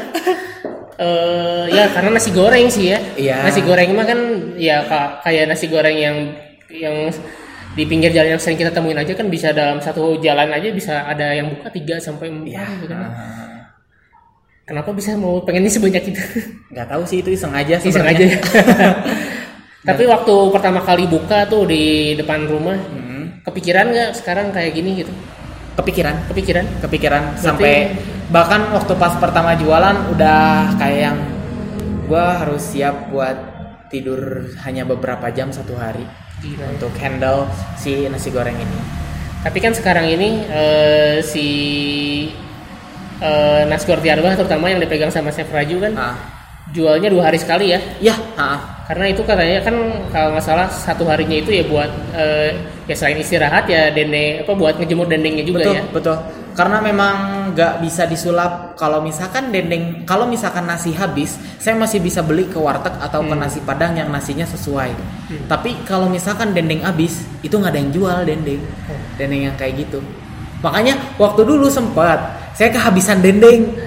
Eh, 0.99 1.65
ya 1.71 1.85
karena 1.89 2.09
nasi 2.11 2.29
goreng 2.29 2.67
sih 2.67 2.91
ya. 2.91 2.99
Iya. 3.15 3.37
Nasi 3.41 3.63
goreng 3.63 3.89
mah 3.91 4.03
kan 4.03 4.19
ya 4.55 4.83
ka- 4.83 5.23
kayak 5.23 5.47
nasi 5.47 5.67
goreng 5.67 5.95
yang 5.95 6.17
yang 6.71 7.09
di 7.69 7.83
pinggir 7.83 8.09
jalan 8.09 8.33
yang 8.33 8.41
sering 8.41 8.57
kita 8.57 8.69
temuin 8.69 8.95
aja 8.95 9.13
kan 9.13 9.25
bisa 9.25 9.49
dalam 9.51 9.77
satu 9.77 10.17
jalan 10.17 10.49
aja 10.49 10.69
bisa 10.69 11.03
ada 11.03 11.31
yang 11.31 11.49
buka 11.51 11.69
3 11.69 11.97
sampai 11.97 12.27
4 12.27 12.45
ya 12.47 12.65
gitu 12.77 12.91
kan. 12.91 13.09
Kenapa 14.63 14.89
bisa 14.91 15.13
mau 15.15 15.41
pengen 15.41 15.65
ini 15.65 15.71
sebanyak 15.71 16.03
itu? 16.07 16.21
nggak 16.69 16.87
tahu 16.87 17.01
sih 17.03 17.19
itu 17.19 17.33
iseng 17.33 17.49
aja 17.51 17.77
Iseng 17.77 17.89
sebenarnya. 17.91 18.13
aja 18.13 18.25
ya. 18.27 18.39
Tapi 19.89 20.03
waktu 20.05 20.33
pertama 20.51 20.79
kali 20.79 21.07
buka 21.07 21.47
tuh 21.47 21.65
di 21.65 22.13
depan 22.13 22.45
rumah, 22.45 22.77
Hmm. 22.77 23.41
kepikiran 23.41 23.89
nggak 23.89 24.09
sekarang 24.15 24.51
kayak 24.51 24.73
gini 24.73 25.01
gitu? 25.01 25.13
kepikiran 25.73 26.27
Kepikiran? 26.27 26.65
kepikiran 26.83 27.23
Berarti- 27.23 27.39
sampai 27.39 27.73
bahkan 28.27 28.67
waktu 28.69 28.93
pas 28.93 29.15
pertama 29.15 29.55
jualan 29.55 30.11
udah 30.11 30.75
kayak 30.75 30.99
yang 31.07 31.17
gua 32.03 32.35
harus 32.35 32.75
siap 32.75 33.07
buat 33.07 33.37
tidur 33.87 34.43
hanya 34.59 34.83
beberapa 34.83 35.31
jam 35.31 35.49
satu 35.49 35.73
hari 35.73 36.03
Gila. 36.39 36.65
untuk 36.71 36.91
handle 36.99 37.47
si 37.75 38.07
nasi 38.07 38.31
goreng 38.31 38.55
ini 38.55 38.79
Tapi 39.39 39.57
kan 39.63 39.71
sekarang 39.71 40.07
ini 40.07 40.43
eh, 40.51 41.23
si 41.23 41.47
eh, 43.23 43.61
Nasgor 43.67 43.99
Tiarbah 43.99 44.35
terutama 44.35 44.67
yang 44.71 44.79
dipegang 44.83 45.11
sama 45.11 45.31
Chef 45.31 45.47
Raju 45.51 45.77
kan 45.83 45.93
ah 45.95 46.15
jualnya 46.69 47.09
dua 47.09 47.33
hari 47.33 47.41
sekali 47.41 47.73
ya. 47.73 47.81
ya 47.97 48.15
ah 48.37 48.85
Karena 48.85 49.09
itu 49.09 49.21
katanya 49.25 49.61
kan 49.61 49.75
kalau 50.13 50.33
nggak 50.33 50.45
salah 50.45 50.67
satu 50.69 51.05
harinya 51.05 51.37
itu 51.41 51.49
ya 51.53 51.63
buat 51.65 51.89
eh, 52.13 52.53
ya 52.89 52.95
selain 52.97 53.21
istirahat 53.21 53.69
ya 53.69 53.89
dendeng 53.93 54.41
apa 54.45 54.51
buat 54.53 54.77
ngejemur 54.81 55.05
dendengnya 55.05 55.45
juga 55.45 55.61
betul 55.65 55.75
ya. 55.77 55.83
betul 55.93 56.17
karena 56.59 56.83
memang 56.83 57.15
nggak 57.55 57.79
bisa 57.79 58.03
disulap. 58.03 58.75
Kalau 58.75 58.99
misalkan 58.99 59.47
dendeng 59.47 60.03
kalau 60.03 60.27
misalkan 60.27 60.67
nasi 60.67 60.91
habis 60.91 61.39
saya 61.55 61.79
masih 61.79 62.03
bisa 62.03 62.19
beli 62.19 62.51
ke 62.51 62.59
warteg 62.59 62.91
atau 62.99 63.23
ke 63.23 63.31
nasi 63.31 63.63
padang 63.63 63.95
yang 63.95 64.11
nasinya 64.11 64.43
sesuai. 64.43 64.91
Tapi 65.47 65.87
kalau 65.87 66.11
misalkan 66.11 66.51
dendeng 66.51 66.83
habis 66.83 67.23
itu 67.39 67.55
nggak 67.55 67.71
ada 67.71 67.79
yang 67.79 67.91
jual 67.95 68.17
dendeng. 68.27 68.59
Dendeng 69.15 69.41
yang 69.47 69.55
kayak 69.55 69.87
gitu. 69.87 70.03
Makanya 70.59 71.15
waktu 71.15 71.47
dulu 71.47 71.71
sempat 71.71 72.19
saya 72.59 72.75
kehabisan 72.75 73.23
dendeng. 73.23 73.79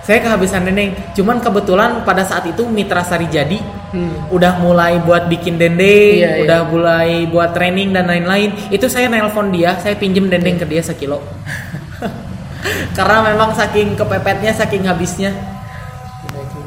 Saya 0.00 0.24
kehabisan 0.24 0.64
dendeng. 0.64 0.96
Cuman 1.12 1.44
kebetulan 1.44 2.08
pada 2.08 2.24
saat 2.24 2.48
itu 2.48 2.64
Mitra 2.64 3.04
Sari 3.04 3.28
jadi. 3.28 3.60
Hmm. 3.92 4.32
udah 4.32 4.56
mulai 4.56 4.96
buat 5.04 5.28
bikin 5.28 5.60
dendeng, 5.60 6.16
Iya, 6.16 6.40
iya. 6.40 6.42
udah 6.48 6.60
mulai 6.64 7.28
buat 7.28 7.52
training 7.52 7.92
dan 7.92 8.08
lain-lain. 8.08 8.72
Itu 8.72 8.88
saya 8.88 9.04
nelpon 9.12 9.52
dia, 9.52 9.76
saya 9.84 10.00
pinjem 10.00 10.32
dendeng 10.32 10.56
ke 10.56 10.64
dia 10.64 10.80
sekilo. 10.80 11.20
Karena 12.96 13.26
memang 13.32 13.50
saking 13.56 13.98
kepepetnya, 13.98 14.54
saking 14.54 14.86
habisnya, 14.86 15.34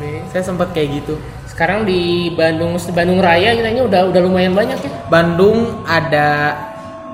ya. 0.02 0.22
saya 0.32 0.44
sempat 0.44 0.76
kayak 0.76 1.04
gitu. 1.04 1.16
Sekarang 1.48 1.88
di 1.88 2.34
Bandung 2.36 2.76
Bandung 2.92 3.24
Raya 3.24 3.56
katanya 3.56 3.84
udah 3.88 4.02
udah 4.12 4.22
lumayan 4.22 4.52
banyak 4.52 4.80
ya. 4.84 4.92
Bandung 5.08 5.88
ada 5.88 6.52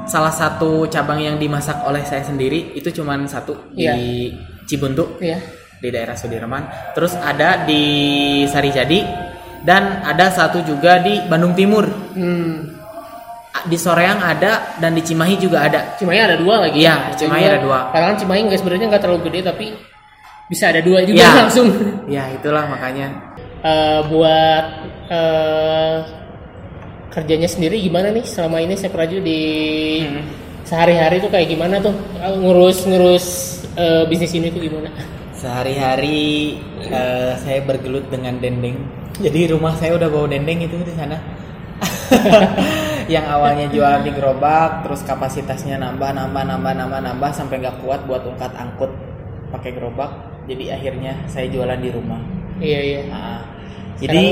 salah 0.10 0.34
satu 0.34 0.90
cabang 0.90 1.22
yang 1.22 1.38
dimasak 1.38 1.86
oleh 1.86 2.02
saya 2.02 2.26
sendiri, 2.26 2.74
itu 2.74 2.90
cuman 2.90 3.30
satu 3.30 3.70
Iya. 3.78 3.94
di 3.96 4.34
Cibuntu. 4.66 5.22
Iya. 5.22 5.38
di 5.82 5.90
daerah 5.90 6.14
Sudirman. 6.14 6.94
Terus 6.94 7.18
ada 7.18 7.66
di 7.66 7.82
Sarijadi 8.46 9.02
dan 9.66 10.06
ada 10.06 10.30
satu 10.30 10.62
juga 10.62 11.02
di 11.02 11.26
Bandung 11.26 11.58
Timur. 11.58 11.90
Hmm. 12.14 12.81
Di 13.52 13.76
Soreang 13.76 14.18
ada 14.18 14.80
dan 14.80 14.96
di 14.96 15.04
Cimahi 15.04 15.36
juga 15.36 15.68
ada. 15.68 15.94
Cimahi 16.00 16.20
ada 16.20 16.36
dua 16.40 16.66
lagi. 16.66 16.82
Iya, 16.82 17.12
Cimahi 17.14 17.44
ada 17.46 17.60
dua. 17.60 17.92
Padahal 17.92 18.16
Cimahi 18.16 18.48
nggak 18.48 18.60
sebenarnya 18.60 18.86
nggak 18.90 19.04
terlalu 19.04 19.22
gede 19.28 19.40
tapi 19.44 19.66
bisa 20.48 20.72
ada 20.72 20.80
dua 20.80 21.04
juga 21.04 21.20
Iya. 21.20 21.30
langsung. 21.46 21.68
Ya 22.08 22.24
itulah 22.32 22.64
makanya. 22.66 23.08
Eh, 23.62 24.00
buat 24.08 24.66
eh, 25.12 25.96
kerjanya 27.12 27.46
sendiri 27.46 27.78
gimana 27.78 28.10
nih 28.10 28.24
selama 28.24 28.58
ini 28.58 28.74
saya 28.74 28.90
Praju 28.90 29.20
di 29.20 29.42
Hmm. 30.02 30.24
sehari-hari 30.64 31.20
tuh 31.20 31.28
kayak 31.28 31.52
gimana 31.52 31.78
tuh 31.78 31.92
ngurus-ngurus 32.18 33.26
eh, 33.76 34.04
bisnis 34.08 34.32
ini 34.32 34.48
tuh 34.48 34.64
gimana? 34.64 34.88
Sehari-hari 35.36 36.56
eh, 36.82 37.36
saya 37.38 37.60
bergelut 37.62 38.08
dengan 38.08 38.40
dendeng. 38.40 38.80
Jadi 39.20 39.52
rumah 39.52 39.76
saya 39.76 40.00
udah 40.00 40.08
bawa 40.08 40.26
dendeng 40.26 40.64
itu 40.64 40.74
di 40.82 40.96
sana. 40.96 41.20
yang 43.12 43.28
awalnya 43.28 43.68
jualan 43.68 44.08
di 44.08 44.12
gerobak, 44.16 44.88
terus 44.88 45.04
kapasitasnya 45.04 45.76
nambah, 45.76 46.16
nambah, 46.16 46.44
nambah, 46.48 46.74
nambah, 46.80 47.00
nambah 47.12 47.32
sampai 47.36 47.60
nggak 47.60 47.84
kuat 47.84 48.08
buat 48.08 48.24
ungkat 48.24 48.56
angkut 48.56 48.92
pakai 49.52 49.76
gerobak. 49.76 50.12
Jadi 50.48 50.72
akhirnya 50.72 51.28
saya 51.28 51.52
jualan 51.52 51.76
di 51.76 51.90
rumah. 51.92 52.24
Iya 52.64 52.80
iya. 52.80 53.02
Nah, 53.12 53.40
jadi 54.00 54.24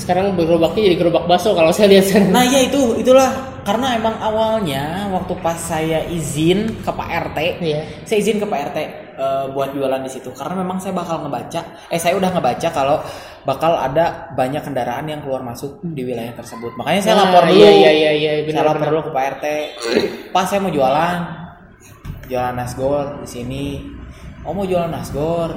sekarang, 0.00 0.32
sekarang 0.32 0.40
gerobaknya 0.40 0.82
jadi 0.88 0.96
gerobak 0.96 1.24
bakso 1.28 1.52
kalau 1.52 1.70
saya 1.70 1.92
lihat 1.92 2.08
sana. 2.08 2.32
Nah 2.32 2.44
ya 2.48 2.64
itu 2.64 2.96
itulah 2.96 3.60
karena 3.68 4.00
emang 4.00 4.16
awalnya 4.18 5.12
waktu 5.12 5.36
pas 5.44 5.60
saya 5.60 6.08
izin 6.08 6.80
ke 6.80 6.90
Pak 6.90 7.08
RT, 7.30 7.38
Iya. 7.60 7.80
saya 8.08 8.18
izin 8.20 8.40
ke 8.40 8.46
Pak 8.48 8.60
RT 8.72 8.78
eh, 9.14 9.46
buat 9.50 9.70
jualan 9.70 10.00
di 10.00 10.10
situ 10.10 10.30
karena 10.30 10.58
memang 10.58 10.76
saya 10.76 10.92
bakal 10.92 11.22
ngebaca, 11.22 11.60
eh 11.86 11.96
saya 11.96 12.14
udah 12.14 12.30
ngebaca 12.30 12.68
kalau 12.68 12.98
bakal 13.42 13.72
ada 13.72 14.28
banyak 14.32 14.60
kendaraan 14.60 15.04
yang 15.04 15.20
keluar 15.20 15.40
masuk 15.40 15.78
di 15.84 16.02
wilayah 16.02 16.32
tersebut. 16.32 16.74
Makanya 16.74 17.00
saya 17.00 17.14
Nah, 17.14 17.22
lapor 17.28 17.42
dulu, 17.46 17.56
Iya 17.56 17.70
iya 17.70 17.90
iya 17.92 18.12
iya 18.12 18.30
saya 18.32 18.46
benar 18.46 18.64
lapor 18.64 18.78
benar. 18.80 18.90
dulu 18.90 19.00
ke 19.00 19.10
Pak 19.10 19.24
RT, 19.32 19.44
Pak 20.30 20.44
saya 20.44 20.58
mau 20.58 20.70
jualan, 20.70 21.18
jualan 22.26 22.54
nasgor 22.54 23.06
di 23.20 23.28
sini. 23.28 23.66
Oh 24.42 24.52
mau 24.52 24.64
jualan 24.64 24.88
nasgor, 24.88 25.56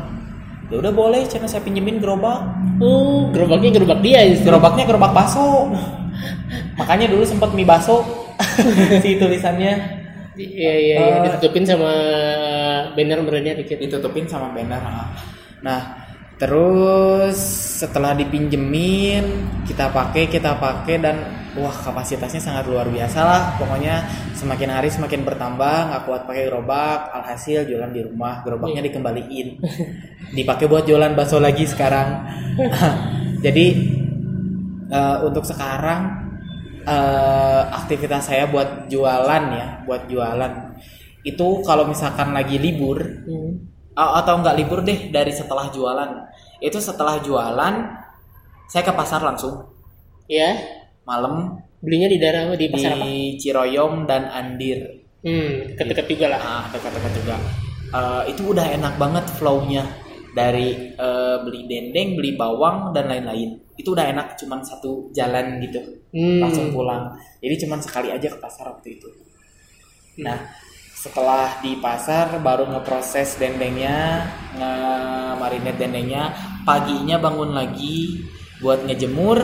ya 0.67 0.76
udah 0.78 0.91
boleh, 0.91 1.28
karena 1.28 1.43
saya 1.46 1.60
pinjemin 1.60 2.00
gerobak. 2.00 2.39
Oh, 2.80 3.28
gerobaknya 3.32 3.74
gerobak 3.74 4.00
dia 4.00 4.24
justru. 4.28 4.48
Gerobaknya 4.48 4.84
gerobak 4.84 5.12
baso. 5.12 5.67
Makanya 6.76 7.08
dulu 7.08 7.24
sempat 7.24 7.52
mie 7.52 7.62
baso 7.63 8.02
si 9.04 9.17
tulisannya 9.17 9.74
Iya 10.34 10.46
iya 10.78 10.96
iya 10.98 10.98
Eh. 11.17 11.22
ditutupin 11.26 11.65
sama 11.65 11.89
banner 12.94 13.20
brandnya 13.24 13.54
dikit. 13.58 13.78
ditutupin 13.80 14.26
sama 14.30 14.52
banner. 14.52 14.82
ah. 14.82 15.10
Nah, 15.63 15.82
terus 16.38 17.38
setelah 17.82 18.13
dipinjemin 18.13 19.26
kita 19.66 19.90
pakai 19.90 20.30
kita 20.30 20.58
pakai 20.62 20.96
dan 21.02 21.18
wah 21.58 21.74
kapasitasnya 21.74 22.42
sangat 22.42 22.70
luar 22.70 22.88
biasa 22.88 23.20
lah. 23.26 23.42
Pokoknya 23.58 24.06
semakin 24.38 24.70
hari 24.70 24.90
semakin 24.94 25.26
bertambah, 25.26 25.78
nggak 25.92 26.04
kuat 26.06 26.22
pakai 26.30 26.48
gerobak, 26.48 27.10
alhasil 27.12 27.66
jualan 27.66 27.90
di 27.90 28.02
rumah, 28.06 28.46
gerobaknya 28.46 28.86
dikembaliin. 28.86 29.58
Dipakai 30.38 30.70
buat 30.70 30.86
jualan 30.86 31.18
bakso 31.18 31.42
lagi 31.42 31.66
sekarang. 31.66 32.30
Jadi 33.46 33.66
eh, 34.94 35.18
untuk 35.26 35.44
sekarang 35.46 36.02
eh, 36.86 37.62
aktivitas 37.74 38.30
saya 38.30 38.46
buat 38.46 38.86
jualan 38.88 39.44
ya, 39.58 39.68
buat 39.90 40.06
jualan 40.06 40.66
itu 41.28 41.48
kalau 41.62 41.84
misalkan 41.84 42.32
lagi 42.32 42.56
libur 42.56 43.04
Hmm. 43.28 43.52
atau 43.94 44.40
nggak 44.40 44.56
libur 44.56 44.80
deh 44.82 45.10
dari 45.10 45.34
setelah 45.34 45.68
jualan, 45.68 46.12
itu 46.60 46.78
setelah 46.78 47.18
jualan 47.20 47.76
saya 48.66 48.84
ke 48.84 48.94
pasar 48.94 49.22
langsung 49.22 49.68
Ya, 50.28 50.54
malam 51.04 51.56
belinya 51.80 52.06
di 52.06 52.18
daerah 52.18 52.52
di 52.52 52.68
di 52.68 52.68
pasar 52.70 52.94
apa? 52.94 53.08
Ciroyom 53.36 54.04
dan 54.04 54.28
Andir, 54.28 54.80
Hmm, 55.18 55.72
deket-deket 55.72 56.06
juga 56.06 56.26
lah. 56.30 56.40
ah 56.40 56.63
dekat-dekat 56.70 57.12
juga. 57.16 57.36
Eh, 57.90 58.24
itu 58.32 58.44
udah 58.48 58.68
enak 58.70 58.94
banget 58.96 59.26
flownya 59.34 59.88
dari 60.32 60.94
eh, 60.94 61.38
beli 61.42 61.63
dendeng, 61.66 62.13
beli 62.13 62.36
bawang 62.36 62.92
dan 62.92 63.08
lain-lain. 63.08 63.56
Itu 63.74 63.96
udah 63.96 64.04
enak, 64.10 64.36
cuman 64.36 64.60
satu 64.62 65.10
jalan 65.12 65.58
gitu. 65.60 65.80
Hmm. 66.08 66.40
langsung 66.40 66.72
pulang. 66.72 67.13
Jadi 67.40 67.56
cuman 67.63 67.80
sekali 67.80 68.10
aja 68.10 68.28
ke 68.28 68.38
pasar 68.38 68.68
waktu 68.68 68.96
itu. 68.96 69.08
Nah, 70.18 70.38
setelah 71.08 71.63
di 71.63 71.80
pasar 71.80 72.36
baru 72.43 72.67
ngeproses 72.67 73.39
dendengnya, 73.39 74.28
nge-marinate 74.60 75.80
dendengnya, 75.80 76.36
paginya 76.67 77.15
bangun 77.15 77.56
lagi 77.56 78.28
buat 78.60 78.84
ngejemur 78.84 79.39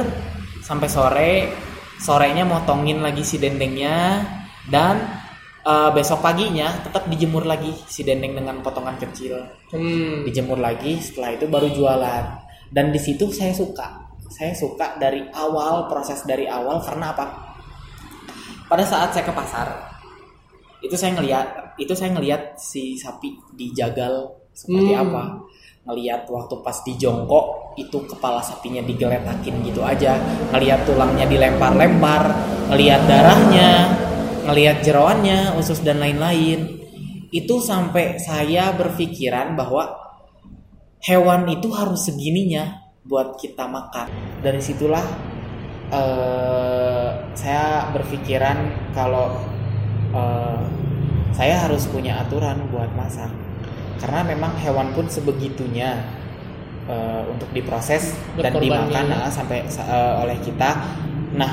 sampai 0.59 0.89
sore. 0.91 1.33
Sorenya 2.03 2.43
motongin 2.43 2.99
lagi 2.99 3.23
si 3.23 3.39
dendengnya 3.39 4.19
dan 4.67 5.07
eh, 5.63 5.89
besok 5.95 6.19
paginya 6.19 6.83
tetap 6.83 7.07
dijemur 7.07 7.47
lagi 7.47 7.71
si 7.87 8.03
dendeng 8.03 8.35
dengan 8.35 8.59
potongan 8.59 8.99
kecil. 8.99 9.39
Hmm. 9.71 10.27
Dijemur 10.27 10.59
lagi, 10.59 10.99
setelah 10.99 11.31
itu 11.31 11.47
baru 11.47 11.71
jualan. 11.71 12.23
Dan 12.67 12.91
di 12.91 12.99
situ 12.99 13.31
saya 13.31 13.55
suka. 13.55 14.03
Saya 14.27 14.51
suka 14.51 14.99
dari 14.99 15.23
awal 15.31 15.87
proses 15.87 16.27
dari 16.27 16.43
awal 16.43 16.83
karena 16.83 17.15
apa? 17.15 17.25
Pada 18.67 18.83
saat 18.83 19.15
saya 19.15 19.23
ke 19.23 19.31
pasar, 19.31 19.92
itu 20.83 20.95
saya 20.99 21.15
ngelihat, 21.15 21.79
itu 21.79 21.95
saya 21.95 22.11
ngelihat 22.11 22.59
si 22.59 22.99
sapi 22.99 23.39
dijagal 23.55 24.35
seperti 24.51 24.91
Hmm. 24.91 25.03
apa. 25.09 25.23
Ngelihat 25.83 26.27
waktu 26.31 26.55
pas 26.63 26.77
di 26.83 26.95
jongkok 26.99 27.75
itu 27.79 28.03
kepala 28.07 28.39
sapinya 28.43 28.83
digeletakin 28.83 29.63
gitu 29.67 29.83
aja, 29.83 30.19
ngelihat 30.51 30.83
tulangnya 30.87 31.27
dilempar-lempar, 31.27 32.23
ngelihat 32.71 33.03
darahnya, 33.07 33.71
ngelihat 34.47 34.83
jeroannya, 34.83 35.55
usus 35.59 35.79
dan 35.83 35.99
lain-lain. 36.03 36.83
Itu 37.31 37.59
sampai 37.59 38.19
saya 38.19 38.71
berpikiran 38.75 39.55
bahwa 39.55 39.91
hewan 41.03 41.47
itu 41.51 41.67
harus 41.75 42.07
segininya 42.07 42.79
buat 43.03 43.35
kita 43.35 43.67
makan. 43.67 44.39
Dari 44.39 44.61
situlah 44.63 45.03
eh, 45.91 47.09
saya 47.35 47.91
berpikiran 47.91 48.91
kalau 48.95 49.52
eh, 50.13 50.61
saya 51.33 51.65
harus 51.65 51.89
punya 51.89 52.21
aturan 52.21 52.61
buat 52.69 52.89
masak. 52.93 53.29
Karena 53.97 54.21
memang 54.21 54.53
hewan 54.61 54.93
pun 54.93 55.09
sebegitunya 55.09 55.97
eh, 56.85 57.21
untuk 57.27 57.49
diproses 57.51 58.13
dan 58.37 58.53
dimakan 58.57 59.05
ah, 59.17 59.31
sampai 59.33 59.65
eh, 59.65 60.13
oleh 60.21 60.37
kita. 60.45 60.77
Nah, 61.33 61.51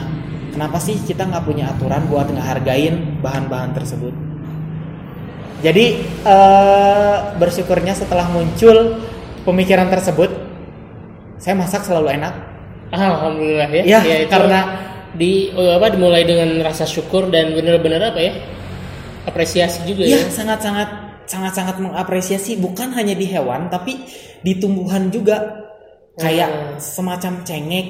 kenapa 0.52 0.76
sih 0.76 1.00
kita 1.00 1.24
nggak 1.24 1.44
punya 1.48 1.72
aturan 1.72 2.04
buat 2.12 2.28
ngehargain 2.28 3.22
bahan-bahan 3.24 3.72
tersebut? 3.72 4.12
Jadi 5.60 6.04
eh, 6.24 7.16
bersyukurnya 7.36 7.92
setelah 7.96 8.28
muncul 8.28 9.00
pemikiran 9.44 9.88
tersebut, 9.88 10.28
saya 11.40 11.56
masak 11.56 11.84
selalu 11.88 12.20
enak. 12.20 12.34
Alhamdulillah 12.90 13.68
ya. 13.70 13.82
Iya, 13.86 13.98
Ya, 14.02 14.16
itu 14.26 14.32
karena 14.32 14.89
di 15.12 15.50
oh, 15.52 15.74
apa 15.74 15.90
dimulai 15.90 16.22
dengan 16.22 16.60
rasa 16.60 16.84
syukur 16.84 17.28
dan 17.28 17.52
benar-benar 17.52 18.10
apa 18.10 18.20
ya? 18.20 18.32
Apresiasi 19.22 19.84
juga 19.84 20.04
Iya, 20.04 20.24
ya. 20.24 20.32
sangat-sangat 20.32 20.88
sangat-sangat 21.24 21.76
mengapresiasi 21.78 22.58
bukan 22.58 22.90
hanya 22.90 23.14
di 23.14 23.22
hewan 23.24 23.70
tapi 23.70 24.02
di 24.40 24.58
tumbuhan 24.58 25.12
juga 25.12 25.62
kayak 26.18 26.50
Hmm. 26.50 26.74
semacam 26.76 27.32
cengek, 27.46 27.86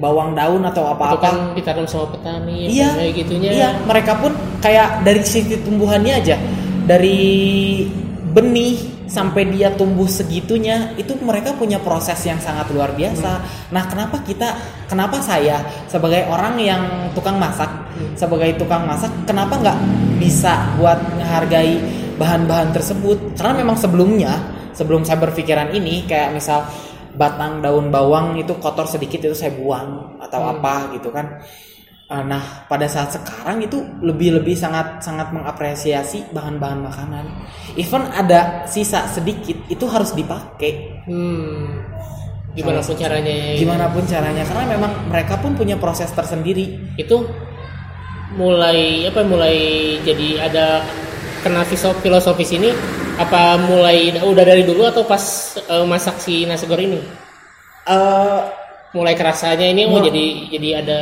bawang 0.00 0.32
daun 0.32 0.64
atau 0.64 0.82
Itu 0.82 0.92
apa-apa. 0.96 1.18
kan 1.20 1.36
ditanam 1.52 1.84
sama 1.84 2.16
petani 2.16 2.66
Iya, 2.66 2.90
kayak 2.96 3.12
gitunya. 3.14 3.50
Iya, 3.52 3.68
mereka 3.84 4.16
pun 4.16 4.32
kayak 4.58 5.04
dari 5.04 5.20
sisi 5.22 5.60
tumbuhannya 5.60 6.14
aja, 6.16 6.36
dari 6.88 7.18
benih 8.32 8.95
sampai 9.06 9.48
dia 9.54 9.70
tumbuh 9.74 10.06
segitunya, 10.06 10.94
itu 10.98 11.14
mereka 11.22 11.54
punya 11.54 11.78
proses 11.78 12.18
yang 12.26 12.38
sangat 12.42 12.70
luar 12.74 12.92
biasa. 12.94 13.42
Nah, 13.70 13.84
kenapa 13.86 14.22
kita, 14.22 14.54
kenapa 14.90 15.22
saya 15.22 15.62
sebagai 15.86 16.26
orang 16.26 16.58
yang 16.58 16.82
tukang 17.14 17.38
masak, 17.38 17.70
sebagai 18.18 18.58
tukang 18.58 18.84
masak, 18.84 19.10
kenapa 19.24 19.58
nggak 19.58 19.78
bisa 20.18 20.76
buat 20.78 20.98
menghargai 21.14 21.78
bahan-bahan 22.18 22.74
tersebut? 22.74 23.38
Karena 23.38 23.62
memang 23.62 23.78
sebelumnya, 23.78 24.32
sebelum 24.74 25.06
saya 25.06 25.22
berpikiran 25.22 25.72
ini, 25.72 26.04
kayak 26.04 26.34
misal 26.34 26.66
batang 27.16 27.64
daun 27.64 27.88
bawang 27.88 28.36
itu 28.36 28.52
kotor 28.60 28.84
sedikit 28.84 29.24
itu 29.24 29.32
saya 29.32 29.56
buang 29.56 30.20
atau 30.20 30.40
Hmm. 30.44 30.52
apa 30.60 30.92
gitu 30.92 31.08
kan. 31.08 31.40
Uh, 32.06 32.22
Nah, 32.22 32.62
pada 32.70 32.86
saat 32.86 33.10
sekarang 33.18 33.66
itu 33.66 33.82
lebih-lebih 33.98 34.54
sangat 34.54 35.02
sangat 35.02 35.34
mengapresiasi 35.34 36.30
bahan-bahan 36.30 36.86
makanan. 36.86 37.26
Even 37.74 38.06
ada 38.14 38.62
sisa 38.70 39.10
sedikit 39.10 39.58
itu 39.66 39.84
harus 39.90 40.14
dipakai. 40.14 41.02
Hmm. 41.10 41.82
Gimana 42.54 42.78
pun 42.78 42.94
caranya 42.94 43.34
ya. 43.34 43.58
Gimana 43.58 43.86
pun 43.90 44.06
caranya 44.06 44.42
karena 44.46 44.64
memang 44.78 44.92
mereka 45.10 45.34
pun 45.42 45.58
punya 45.58 45.74
proses 45.82 46.08
tersendiri. 46.14 46.94
Itu 46.94 47.26
mulai 48.38 49.06
apa 49.10 49.26
mulai 49.26 49.56
jadi 50.06 50.46
ada 50.46 50.66
kena 51.42 51.62
filosofis 52.02 52.50
ini 52.58 52.70
Apa 53.16 53.56
mulai 53.56 54.12
udah 54.12 54.44
dari 54.44 54.60
dulu 54.66 54.84
atau 54.84 55.08
pas 55.08 55.22
eh, 55.56 55.84
masak 55.88 56.20
si 56.20 56.44
nasi 56.44 56.68
goreng 56.68 56.92
ini? 56.92 57.00
Eh, 57.88 58.40
Mulai 58.94 59.12
kerasanya 59.12 59.66
ini 59.68 59.84
oh 59.88 60.00
Mul- 60.00 60.06
jadi 60.08 60.26
jadi 60.52 60.68
ada 60.80 61.00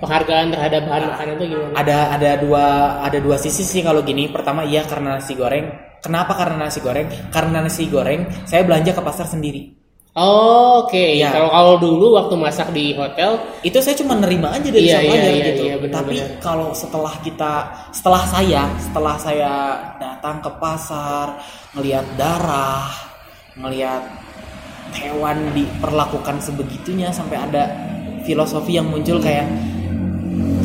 penghargaan 0.00 0.54
terhadap 0.54 0.82
bahan 0.86 1.04
makanan 1.12 1.34
itu 1.38 1.44
gimana? 1.54 1.72
ada 1.74 1.98
ada 2.14 2.30
dua 2.40 2.66
ada 3.04 3.18
dua 3.18 3.36
sisi 3.38 3.62
sih 3.62 3.82
kalau 3.82 4.02
gini. 4.02 4.30
Pertama 4.30 4.62
iya 4.64 4.82
karena 4.86 5.18
nasi 5.18 5.34
goreng. 5.34 5.68
Kenapa 5.98 6.38
karena 6.38 6.66
nasi 6.66 6.78
goreng? 6.78 7.06
Karena 7.34 7.58
nasi 7.62 7.90
goreng 7.90 8.46
saya 8.46 8.62
belanja 8.62 8.94
ke 8.94 9.02
pasar 9.02 9.26
sendiri. 9.26 9.74
Oh, 10.18 10.82
Oke, 10.82 11.14
Iya. 11.14 11.30
kalau 11.30 11.46
kalau 11.46 11.74
dulu 11.78 12.18
waktu 12.18 12.34
masak 12.34 12.74
di 12.74 12.90
hotel, 12.90 13.38
Itu 13.62 13.78
saya 13.78 13.94
cuma 13.94 14.18
nerima 14.18 14.50
aja 14.50 14.66
dari 14.66 14.90
Iya, 14.90 14.98
supplier 14.98 15.14
iya, 15.14 15.30
iya, 15.30 15.46
gitu. 15.54 15.62
iya, 15.62 15.76
benar, 15.78 15.94
Tapi 16.02 16.14
kalau 16.42 16.68
setelah 16.74 17.14
kita 17.22 17.52
setelah 17.94 18.22
saya 18.26 18.62
setelah 18.82 19.14
saya 19.14 19.52
datang 20.02 20.42
ke 20.42 20.50
pasar 20.58 21.38
ngelihat 21.78 22.02
darah, 22.18 22.90
ngelihat 23.62 24.02
hewan 24.98 25.54
diperlakukan 25.54 26.42
sebegitunya 26.42 27.14
sampai 27.14 27.38
ada 27.38 27.64
filosofi 28.26 28.74
yang 28.74 28.90
muncul 28.90 29.22
kayak 29.22 29.46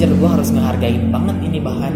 jer 0.04 0.12
gue 0.12 0.28
harus 0.28 0.52
ngehargain 0.52 1.08
banget 1.08 1.38
ini 1.48 1.64
bahan. 1.64 1.96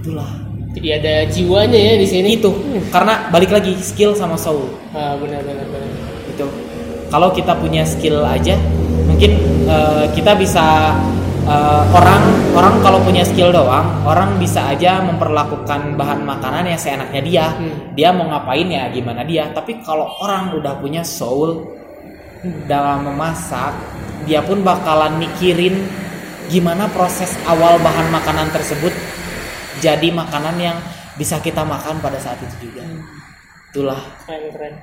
Itulah. 0.00 0.30
Jadi 0.72 0.88
ada 0.88 1.14
jiwanya 1.28 1.76
ya 1.76 1.94
di 2.00 2.08
sini. 2.08 2.40
itu. 2.40 2.48
Karena 2.88 3.28
balik 3.28 3.52
lagi 3.52 3.76
skill 3.76 4.16
sama 4.16 4.40
soul. 4.40 4.72
Ah, 4.96 5.12
benar 5.20 5.44
benar 5.44 5.68
benar. 5.68 5.92
itu. 6.32 6.48
Kalau 7.12 7.28
kita 7.36 7.52
punya 7.60 7.84
skill 7.84 8.24
aja 8.24 8.56
mungkin 9.04 9.36
eh, 9.68 10.04
kita 10.16 10.32
bisa 10.34 10.96
eh, 11.44 11.82
orang 11.92 12.24
orang 12.56 12.74
kalau 12.80 12.98
punya 13.04 13.22
skill 13.22 13.52
doang 13.52 13.84
orang 14.08 14.40
bisa 14.40 14.72
aja 14.72 15.04
memperlakukan 15.04 15.94
bahan 15.94 16.24
makanan 16.24 16.72
yang 16.72 16.80
seenaknya 16.80 17.20
dia. 17.20 17.46
Hmm. 17.52 17.92
dia 17.92 18.08
mau 18.16 18.32
ngapain 18.32 18.66
ya 18.66 18.88
gimana 18.88 19.28
dia. 19.28 19.52
Tapi 19.52 19.84
kalau 19.84 20.08
orang 20.24 20.56
udah 20.56 20.80
punya 20.80 21.04
soul 21.04 21.68
dalam 22.64 23.12
memasak 23.12 23.76
dia 24.24 24.40
pun 24.40 24.64
bakalan 24.64 25.20
mikirin 25.20 25.84
gimana 26.52 26.88
proses 26.92 27.32
awal 27.48 27.80
bahan 27.80 28.08
makanan 28.12 28.48
tersebut 28.52 28.92
jadi 29.80 30.08
makanan 30.12 30.56
yang 30.60 30.76
bisa 31.14 31.38
kita 31.38 31.62
makan 31.62 32.02
pada 32.02 32.18
saat 32.18 32.40
itu 32.42 32.70
juga 32.70 32.84
itulah 33.70 34.00
Keren 34.26 34.50
keren. 34.54 34.74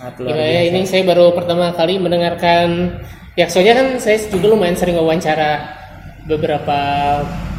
Gila 0.00 0.32
ya, 0.32 0.64
ini 0.64 0.88
saya 0.88 1.04
baru 1.04 1.36
pertama 1.36 1.76
kali 1.76 2.00
mendengarkan 2.00 2.98
ya 3.36 3.44
soalnya 3.48 3.76
kan 3.80 3.88
saya 4.00 4.16
juga 4.32 4.48
lumayan 4.52 4.76
sering 4.76 4.96
wawancara 4.96 5.76
beberapa 6.24 6.78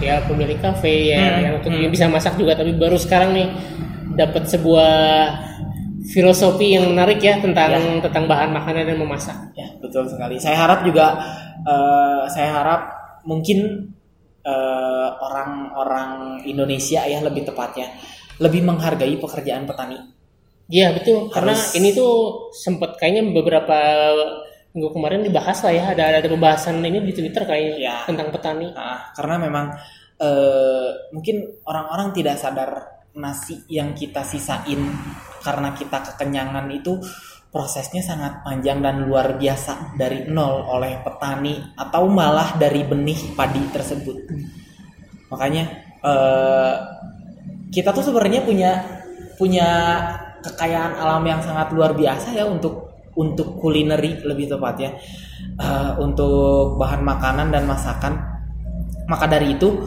ya 0.01 0.25
pemilik 0.25 0.57
kafe 0.57 1.13
ya 1.13 1.21
Hmm, 1.21 1.41
yang 1.41 1.53
untuk 1.61 1.69
hmm. 1.69 1.89
bisa 1.93 2.09
masak 2.09 2.37
juga 2.37 2.57
tapi 2.57 2.73
baru 2.73 2.97
sekarang 2.97 3.37
nih 3.37 3.47
dapat 4.17 4.49
sebuah 4.49 4.93
filosofi 6.11 6.75
yang 6.75 6.89
menarik 6.89 7.21
ya 7.21 7.37
tentang 7.39 8.01
tentang 8.01 8.25
bahan 8.25 8.49
makanan 8.51 8.89
dan 8.89 8.97
memasak. 8.97 9.37
Ya, 9.53 9.69
betul 9.79 10.09
sekali. 10.09 10.35
Saya 10.41 10.57
harap 10.57 10.81
juga 10.83 11.21
eh, 11.63 12.23
saya 12.33 12.49
harap 12.51 13.00
mungkin 13.25 13.89
eh, 14.41 15.09
orang-orang 15.21 16.41
Indonesia 16.45 17.05
ya 17.05 17.21
lebih 17.21 17.45
tepatnya 17.45 17.93
lebih 18.41 18.65
menghargai 18.65 19.21
pekerjaan 19.21 19.69
petani. 19.69 20.01
Iya 20.71 20.95
betul 20.97 21.29
karena 21.29 21.53
Harus- 21.53 21.75
ini 21.77 21.93
tuh 21.93 22.47
sempat 22.55 22.97
kayaknya 22.97 23.29
beberapa 23.29 23.77
minggu 24.71 24.89
kemarin 24.95 25.21
dibahas 25.27 25.61
lah 25.67 25.73
ya 25.75 25.85
ada 25.91 26.23
ada 26.23 26.25
pembahasan 26.31 26.79
ini 26.79 27.03
di 27.03 27.11
Twitter 27.11 27.43
kayaknya 27.43 27.75
Ya. 27.77 27.95
tentang 28.07 28.31
petani. 28.31 28.71
Nah, 28.71 29.11
karena 29.13 29.35
memang 29.37 29.65
eh, 30.21 30.89
mungkin 31.11 31.61
orang-orang 31.65 32.13
tidak 32.13 32.37
sadar 32.39 32.69
nasi 33.17 33.59
yang 33.67 33.91
kita 33.91 34.23
sisain 34.23 34.79
karena 35.43 35.73
kita 35.75 35.97
kekenyangan 36.13 36.69
itu 36.71 36.95
prosesnya 37.51 37.99
sangat 37.99 38.41
panjang 38.47 38.79
dan 38.79 39.03
luar 39.03 39.35
biasa 39.35 39.99
dari 39.99 40.25
nol 40.31 40.71
oleh 40.71 41.03
petani 41.03 41.75
atau 41.75 42.07
malah 42.07 42.55
dari 42.55 42.81
benih 42.87 43.35
padi 43.35 43.61
tersebut. 43.69 44.17
Makanya 45.27 45.63
eh, 46.01 46.75
kita 47.71 47.91
tuh 47.91 48.07
sebenarnya 48.07 48.47
punya 48.47 48.71
punya 49.35 49.69
kekayaan 50.41 50.95
alam 50.95 51.23
yang 51.27 51.43
sangat 51.43 51.75
luar 51.75 51.91
biasa 51.91 52.33
ya 52.33 52.47
untuk 52.47 52.89
untuk 53.11 53.59
kulineri 53.59 54.23
lebih 54.23 54.47
tepatnya 54.47 54.95
Eh, 55.61 55.91
untuk 56.01 56.79
bahan 56.81 57.05
makanan 57.05 57.53
dan 57.53 57.69
masakan. 57.69 58.17
Maka 59.05 59.29
dari 59.29 59.53
itu 59.53 59.83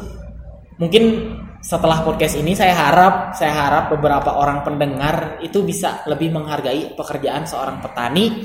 mungkin 0.79 1.35
setelah 1.65 2.05
podcast 2.05 2.37
ini 2.37 2.53
saya 2.53 2.77
harap 2.77 3.33
saya 3.33 3.57
harap 3.57 3.85
beberapa 3.89 4.37
orang 4.37 4.61
pendengar 4.61 5.41
itu 5.41 5.65
bisa 5.65 6.05
lebih 6.05 6.29
menghargai 6.29 6.93
pekerjaan 6.93 7.49
seorang 7.49 7.81
petani, 7.81 8.45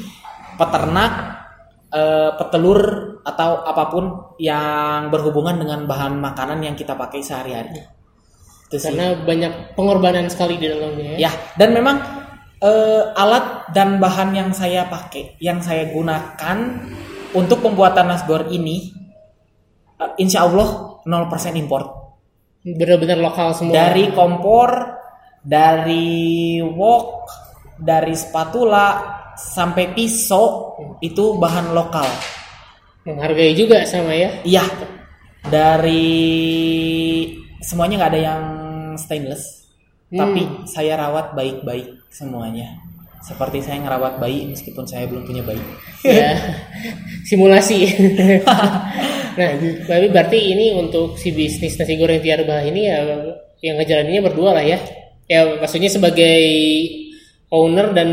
peternak, 0.56 1.14
eh, 1.92 2.32
petelur 2.40 2.80
atau 3.28 3.68
apa 3.68 3.84
pun 3.92 4.06
yang 4.40 5.12
berhubungan 5.12 5.60
dengan 5.60 5.84
bahan 5.84 6.16
makanan 6.16 6.64
yang 6.64 6.80
kita 6.80 6.96
pakai 6.96 7.20
sehari-hari. 7.20 7.84
Itu 8.72 8.80
sih. 8.80 8.96
Karena 8.96 9.20
banyak 9.20 9.76
pengorbanan 9.76 10.32
sekali 10.32 10.56
di 10.56 10.72
dalamnya 10.72 11.20
ya. 11.20 11.28
Ya, 11.28 11.32
dan 11.60 11.76
memang 11.76 12.00
eh, 12.64 13.04
alat 13.20 13.76
dan 13.76 14.00
bahan 14.00 14.32
yang 14.32 14.50
saya 14.56 14.88
pakai, 14.88 15.36
yang 15.44 15.60
saya 15.60 15.92
gunakan 15.92 16.58
untuk 17.36 17.60
pembuatan 17.60 18.16
nasgor 18.16 18.48
ini, 18.48 18.96
eh, 20.00 20.12
insya 20.24 20.48
Allah 20.48 21.04
0% 21.04 21.60
import. 21.60 22.09
Benar-benar 22.64 23.20
lokal 23.20 23.56
semua. 23.56 23.74
Dari 23.74 24.12
kompor, 24.12 24.70
dari 25.40 26.60
wok, 26.60 27.08
dari 27.80 28.14
spatula, 28.14 28.88
sampai 29.36 29.96
pisau, 29.96 30.76
itu 31.00 31.40
bahan 31.40 31.72
lokal. 31.72 32.08
menghargai 33.00 33.56
juga 33.58 33.88
sama 33.90 34.14
ya. 34.14 34.30
Iya, 34.44 34.62
dari 35.42 36.22
semuanya 37.64 37.96
nggak 38.06 38.12
ada 38.14 38.22
yang 38.22 38.44
stainless, 39.00 39.66
Hmm. 40.12 40.20
tapi 40.20 40.42
saya 40.68 40.94
rawat 41.00 41.34
baik-baik 41.34 42.06
semuanya. 42.12 42.78
Seperti 43.20 43.60
saya 43.60 43.82
ngerawat 43.82 44.22
bayi 44.22 44.48
meskipun 44.48 44.88
saya 44.88 45.04
belum 45.10 45.26
punya 45.26 45.42
bayi. 45.42 45.60
ya 46.06 46.38
simulasi. 47.30 47.88
nah, 49.40 49.56
tapi 49.88 50.12
berarti 50.12 50.38
ini 50.52 50.76
untuk 50.76 51.16
si 51.16 51.32
bisnis 51.32 51.80
nasi 51.80 51.96
goreng 51.96 52.20
tiar 52.20 52.44
bah 52.44 52.60
ini 52.60 52.92
ya 52.92 53.00
yang 53.64 53.80
ngejalaninnya 53.80 54.22
berdua 54.24 54.60
lah 54.60 54.64
ya. 54.64 54.78
Ya 55.30 55.48
maksudnya 55.62 55.88
sebagai 55.88 56.40
owner 57.54 57.96
dan 57.96 58.10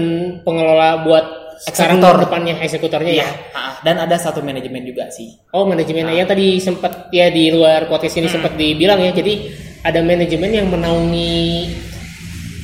pengelola 0.46 1.02
buat 1.02 1.26
sekarang 1.56 2.04
depannya 2.04 2.60
eksekutornya 2.60 3.12
ya. 3.16 3.24
Iya, 3.24 3.28
ah, 3.56 3.72
dan 3.80 3.96
ada 3.96 4.20
satu 4.20 4.44
manajemen 4.44 4.84
juga 4.84 5.08
sih. 5.08 5.32
Oh 5.56 5.64
manajemen 5.64 6.12
yang 6.12 6.28
tadi 6.28 6.60
sempat 6.60 7.08
ya 7.08 7.32
di 7.32 7.48
luar 7.48 7.88
podcast 7.88 8.20
ini 8.20 8.28
sempat 8.28 8.54
dibilang 8.60 9.00
ya. 9.00 9.10
Jadi 9.16 9.34
ada 9.80 10.04
manajemen 10.04 10.52
yang 10.52 10.68
menaungi 10.68 11.72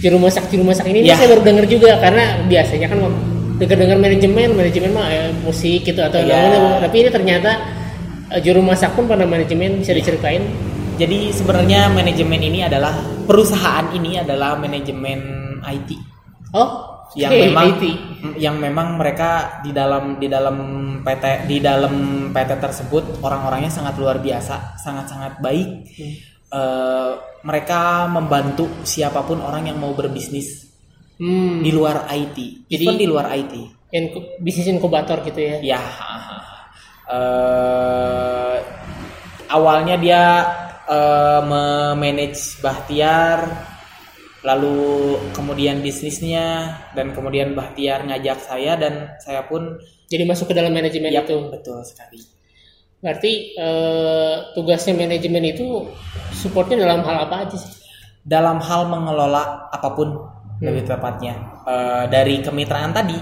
juru 0.03 0.19
masak 0.19 0.51
juru 0.51 0.67
masak 0.67 0.91
ini 0.91 1.07
Ya. 1.07 1.15
saya 1.17 1.31
baru 1.31 1.43
dengar 1.47 1.65
juga 1.71 1.95
karena 2.03 2.43
biasanya 2.51 2.91
kan 2.91 2.99
dengar 3.63 3.77
dengar 3.79 3.97
manajemen 4.03 4.49
manajemen 4.59 4.91
mah 4.91 5.07
ya, 5.09 5.25
musik 5.47 5.87
gitu 5.87 6.01
atau 6.03 6.19
Ya. 6.19 6.35
namanya 6.35 6.85
tapi 6.85 7.07
ini 7.07 7.09
ternyata 7.15 7.51
juru 8.41 8.65
masak 8.65 8.97
pun 8.97 9.05
pada 9.05 9.27
manajemen 9.27 9.83
bisa 9.83 9.93
diceritain? 9.93 10.47
Jadi 10.97 11.33
sebenarnya 11.33 11.89
manajemen 11.91 12.39
ini 12.39 12.63
adalah 12.63 12.95
perusahaan 13.27 13.91
ini 13.93 14.21
adalah 14.21 14.55
manajemen 14.57 15.21
IT 15.63 15.91
oh 16.53 16.93
yang 17.13 17.33
oke, 17.33 17.41
memang 17.45 17.65
IT. 17.77 17.85
yang 18.41 18.57
memang 18.57 18.97
mereka 18.97 19.61
di 19.61 19.73
dalam 19.73 20.17
di 20.17 20.29
dalam 20.33 20.57
PT 21.05 21.25
di 21.45 21.61
dalam 21.61 21.95
PT 22.33 22.51
tersebut 22.57 23.05
orang-orangnya 23.21 23.69
sangat 23.69 24.01
luar 24.01 24.17
biasa, 24.17 24.81
sangat-sangat 24.81 25.41
baik. 25.45 25.69
Eh, 26.53 27.13
mereka 27.43 28.09
membantu 28.09 28.69
siapa 28.85 29.25
pun 29.25 29.41
orang 29.41 29.69
yang 29.69 29.77
mau 29.81 29.93
berbisnis 29.93 30.73
hmm, 31.17 31.61
di 31.61 31.73
luar 31.73 32.09
IT, 32.13 32.69
Jadi- 32.69 32.85
even 32.85 32.97
di 32.97 33.09
luar 33.09 33.29
IT. 33.33 33.55
inku- 33.93 34.41
bisnis 34.41 34.69
inkubator 34.69 35.21
gitu 35.21 35.37
ya? 35.37 35.77
Ya, 35.77 35.81
eh, 37.13 38.57
awalnya 39.53 39.97
dia 40.01 40.25
eh, 40.89 41.41
memanage 41.45 42.59
Bahtiar, 42.65 43.45
lalu 44.43 45.17
kemudian 45.37 45.85
bisnisnya, 45.85 46.81
dan 46.97 47.13
kemudian 47.13 47.53
Bahtiar 47.53 48.09
ngajak 48.09 48.39
saya 48.43 48.75
dan 48.81 49.13
saya 49.21 49.45
pun 49.47 49.79
jadi 50.09 50.25
masuk 50.29 50.53
ke 50.53 50.55
dalam 50.57 50.73
manajemen 50.73 51.13
ya 51.13 51.25
itu? 51.25 51.37
betul 51.49 51.81
sekali. 51.85 52.21
berarti 53.03 53.59
eh, 53.59 54.35
tugasnya 54.55 54.95
manajemen 54.95 55.43
itu 55.51 55.91
supportnya 56.39 56.87
dalam 56.87 57.03
hal 57.03 57.27
apa 57.27 57.51
aja 57.51 57.57
sih? 57.59 57.83
Dalam 58.23 58.63
hal 58.63 58.87
mengelola 58.87 59.67
apa 59.75 59.91
pun 59.91 60.23
lebih 60.63 60.87
tepatnya. 60.87 61.35
Eh, 61.67 62.05
dari 62.07 62.39
kemitraan 62.39 62.95
tadi, 62.95 63.19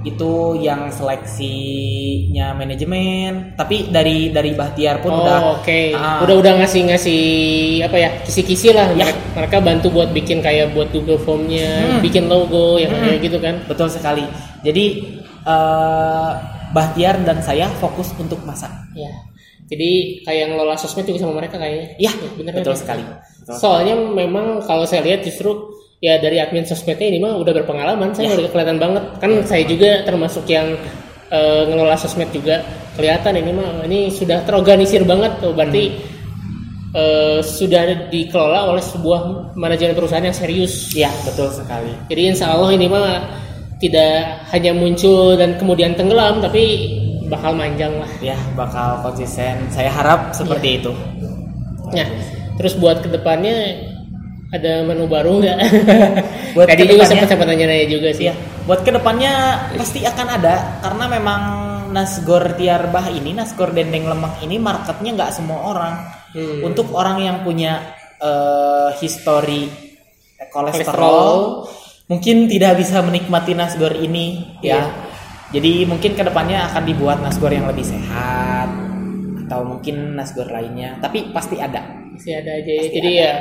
itu 0.00 0.56
yang 0.56 0.88
seleksinya 0.88 2.56
manajemen 2.56 3.52
tapi 3.52 3.92
dari 3.92 4.32
dari 4.32 4.56
Bahtiar 4.56 5.04
pun 5.04 5.12
oh, 5.12 5.20
udah 5.20 5.38
oke. 5.60 5.80
Ah. 5.92 6.24
Udah 6.24 6.34
udah 6.40 6.52
ngasih 6.64 6.88
ngasih 6.88 7.22
apa 7.84 7.96
ya 7.96 8.10
kisi-kisi 8.24 8.72
lah. 8.72 8.88
Ya. 8.96 9.04
Mereka, 9.08 9.20
mereka 9.36 9.56
bantu 9.60 9.86
buat 9.92 10.08
bikin 10.10 10.40
kayak 10.40 10.72
buat 10.72 10.88
Google 10.88 11.20
Formnya, 11.20 12.00
Hmm. 12.00 12.00
bikin 12.00 12.28
logo 12.28 12.80
yang 12.80 12.92
Hmm. 12.92 13.04
kayak 13.12 13.18
gitu 13.20 13.38
kan. 13.40 13.54
betul 13.68 13.88
sekali 13.88 14.24
jadi 14.60 14.84
eh 15.44 16.30
Bahtiar 16.70 17.18
dan 17.26 17.42
saya 17.42 17.66
fokus 17.82 18.14
untuk 18.14 18.38
masak 18.46 18.70
Ya. 18.94 19.10
Jadi 19.66 20.22
kayak 20.26 20.50
ngelola 20.50 20.74
sosmed 20.74 21.06
juga 21.06 21.22
sama 21.22 21.38
mereka 21.38 21.54
kayaknya. 21.54 21.94
ya 21.98 22.10
bener 22.34 22.58
betul 22.58 22.74
kan? 22.74 22.80
sekali 22.82 23.02
Betul. 23.06 23.54
Soalnya 23.58 23.94
memang 23.94 24.58
kalau 24.62 24.82
saya 24.82 25.02
lihat 25.02 25.22
justru 25.22 25.50
ya 26.00 26.16
dari 26.16 26.36
admin 26.36 26.64
sosmednya 26.64 27.06
ini 27.06 27.20
mah 27.20 27.36
udah 27.36 27.52
berpengalaman. 27.54 28.10
Saya 28.10 28.32
Ya. 28.32 28.40
udah 28.40 28.50
kelihatan 28.50 28.76
banget. 28.76 29.04
Kan 29.20 29.30
saya 29.44 29.62
juga 29.64 30.02
termasuk 30.02 30.44
yang 30.46 30.74
eh, 31.30 31.62
ngelola 31.64 31.94
sosmed 31.94 32.26
juga. 32.30 32.64
Kelihatan 32.96 33.36
ini 33.36 33.52
mah 33.52 33.84
ini 33.84 34.10
sudah 34.10 34.42
terorganisir 34.42 35.04
banget 35.04 35.38
tuh. 35.38 35.52
Berarti 35.52 35.84
Hmm. 36.90 36.90
eh, 36.90 37.38
sudah 37.38 38.10
dikelola 38.10 38.66
oleh 38.66 38.82
sebuah 38.82 39.20
manajemen 39.54 39.94
perusahaan 39.94 40.24
yang 40.24 40.34
serius. 40.34 40.90
ya 40.90 41.06
betul 41.22 41.46
sekali 41.48 41.94
Jadi 42.08 42.22
insya 42.26 42.50
Allah 42.50 42.74
ini 42.74 42.90
mah 42.90 43.30
tidak 43.78 44.26
hanya 44.50 44.74
muncul 44.74 45.32
dan 45.36 45.54
kemudian 45.54 45.94
tenggelam, 45.94 46.42
tapi 46.42 46.90
bakal 47.28 47.54
manjang 47.54 47.94
lah. 47.94 48.10
ya 48.20 48.34
bakal 48.52 48.98
konsisten 49.00 49.54
saya 49.70 49.86
harap 49.88 50.34
seperti 50.34 50.82
itu 50.82 50.90
Nah, 51.90 52.06
terus 52.56 52.74
buat 52.74 53.00
ke 53.00 53.08
depannya 53.08 53.78
ada 54.50 54.72
menu 54.82 55.06
baru 55.06 55.38
nggak? 55.38 55.58
Buat 56.58 56.66
Tadi 56.66 56.82
juga 56.82 57.02
kedepannya- 57.02 57.08
sempat 57.08 57.28
sempat 57.30 57.46
nanya-nanya 57.46 57.86
juga 57.86 58.08
sih. 58.10 58.26
Iya, 58.26 58.34
buat 58.66 58.80
ke 58.82 58.90
depannya 58.90 59.32
pasti 59.74 60.02
akan 60.02 60.26
ada 60.28 60.54
karena 60.82 61.04
memang 61.06 61.40
nasgor 61.90 62.54
tiarbah 62.54 63.06
ini, 63.08 63.30
nasgor 63.32 63.70
dendeng 63.70 64.06
lemak 64.06 64.42
ini 64.42 64.58
marketnya 64.58 65.10
nggak 65.14 65.30
semua 65.32 65.58
orang. 65.70 65.94
Hmm. 66.30 66.62
Untuk 66.62 66.90
orang 66.90 67.18
yang 67.18 67.36
punya 67.42 67.94
eh, 68.18 68.90
histori 68.98 69.70
kolesterol, 70.48 70.82
Kolesterol. 70.92 71.34
mungkin 72.06 72.36
tidak 72.46 72.78
bisa 72.78 73.00
menikmati 73.00 73.54
nasgor 73.54 73.94
ini, 73.94 74.58
Iya. 74.60 74.74
ya. 74.74 74.82
Jadi 75.50 75.82
mungkin 75.82 76.14
ke 76.14 76.22
depannya 76.22 76.70
akan 76.70 76.82
dibuat 76.84 77.18
nasgor 77.18 77.50
yang 77.50 77.66
lebih 77.66 77.82
sehat 77.82 78.70
atau 79.46 79.66
mungkin 79.66 80.14
nasgor 80.14 80.46
lainnya, 80.46 80.98
tapi 80.98 81.30
pasti 81.30 81.58
ada. 81.58 81.82
Masih 82.10 82.38
ada 82.38 82.50
aja. 82.52 82.70
ya. 82.70 82.82
Jadi 82.88 83.10
ya 83.16 83.32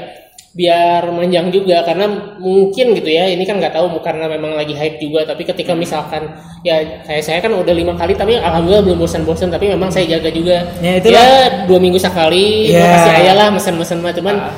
biar 0.49 1.13
manjang 1.13 1.53
juga 1.53 1.85
karena 1.85 2.09
mungkin 2.37 2.97
gitu 2.97 3.05
ya 3.05 3.29
ini 3.29 3.45
kan 3.45 3.61
nggak 3.61 3.69
tahu 3.69 4.01
karena 4.01 4.25
memang 4.25 4.57
lagi 4.57 4.73
hype 4.73 4.97
juga 4.97 5.21
tapi 5.23 5.45
ketika 5.45 5.71
Hmm. 5.71 5.81
misalkan 5.81 6.25
ya 6.61 7.05
kayak 7.05 7.21
saya 7.21 7.37
kan 7.37 7.53
udah 7.53 7.69
lima 7.69 7.93
kali 7.93 8.17
tapi 8.17 8.33
alhamdulillah 8.33 8.81
belum 8.81 8.97
bosan-bosan 8.99 9.47
tapi 9.47 9.69
memang 9.69 9.93
saya 9.93 10.09
jaga 10.09 10.33
juga 10.33 10.57
Ya, 10.81 10.97
itulah. 10.97 11.69
dua 11.69 11.77
minggu 11.77 12.01
sekali 12.01 12.73
Ya. 12.73 12.81
pasti 12.81 13.09
ayah 13.15 13.35
lah 13.35 13.47
mesen-mesen 13.49 14.01
mah 14.01 14.09
cuman 14.09 14.35
Ah. 14.35 14.49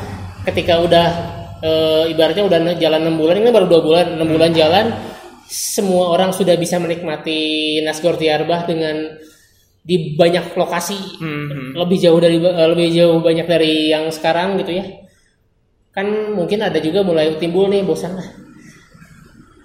ketika 0.43 0.79
udah 0.79 1.07
eh, 1.59 2.03
ibaratnya 2.09 2.41
udah 2.41 2.59
jalan 2.73 3.05
enam 3.05 3.19
bulan 3.19 3.37
ini 3.37 3.51
baru 3.51 3.67
dua 3.67 3.81
bulan 3.81 4.05
enam 4.15 4.25
Hmm. 4.25 4.33
bulan 4.33 4.51
jalan 4.51 4.85
semua 5.45 6.09
orang 6.09 6.31
sudah 6.31 6.55
bisa 6.55 6.79
menikmati 6.79 7.39
Nasgor 7.83 8.15
Tiarbah 8.15 8.63
dengan 8.63 9.11
di 9.81 10.15
banyak 10.15 10.55
lokasi 10.55 10.95
Hmm. 11.19 11.75
lebih 11.75 11.97
jauh 11.99 12.17
dari 12.17 12.39
eh, 12.39 12.67
lebih 12.69 12.87
jauh 12.91 13.19
banyak 13.19 13.43
dari 13.43 13.91
yang 13.91 14.07
sekarang 14.07 14.55
gitu 14.57 14.71
ya 14.71 14.85
kan 15.91 16.07
mungkin 16.31 16.63
ada 16.63 16.79
juga 16.79 17.03
mulai 17.03 17.35
timbul 17.35 17.67
nih 17.67 17.83
bosan 17.83 18.15
lah. 18.15 18.27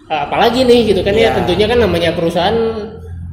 Eh, 0.06 0.20
apalagi 0.26 0.62
nih 0.62 0.94
gitu 0.94 1.02
kan 1.02 1.14
ya 1.14 1.30
Iya. 1.30 1.36
tentunya 1.42 1.66
kan 1.66 1.78
namanya 1.82 2.10
perusahaan 2.14 2.54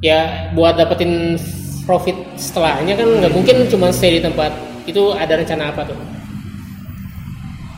ya 0.02 0.50
buat 0.58 0.78
dapetin 0.78 1.38
profit 1.86 2.16
setelahnya 2.38 2.98
kan 2.98 3.08
nggak 3.22 3.34
mungkin 3.34 3.56
cuma 3.70 3.90
stay 3.94 4.18
di 4.18 4.22
tempat. 4.22 4.54
Itu 4.86 5.14
ada 5.14 5.38
rencana 5.38 5.70
apa 5.74 5.86
tuh? 5.90 5.98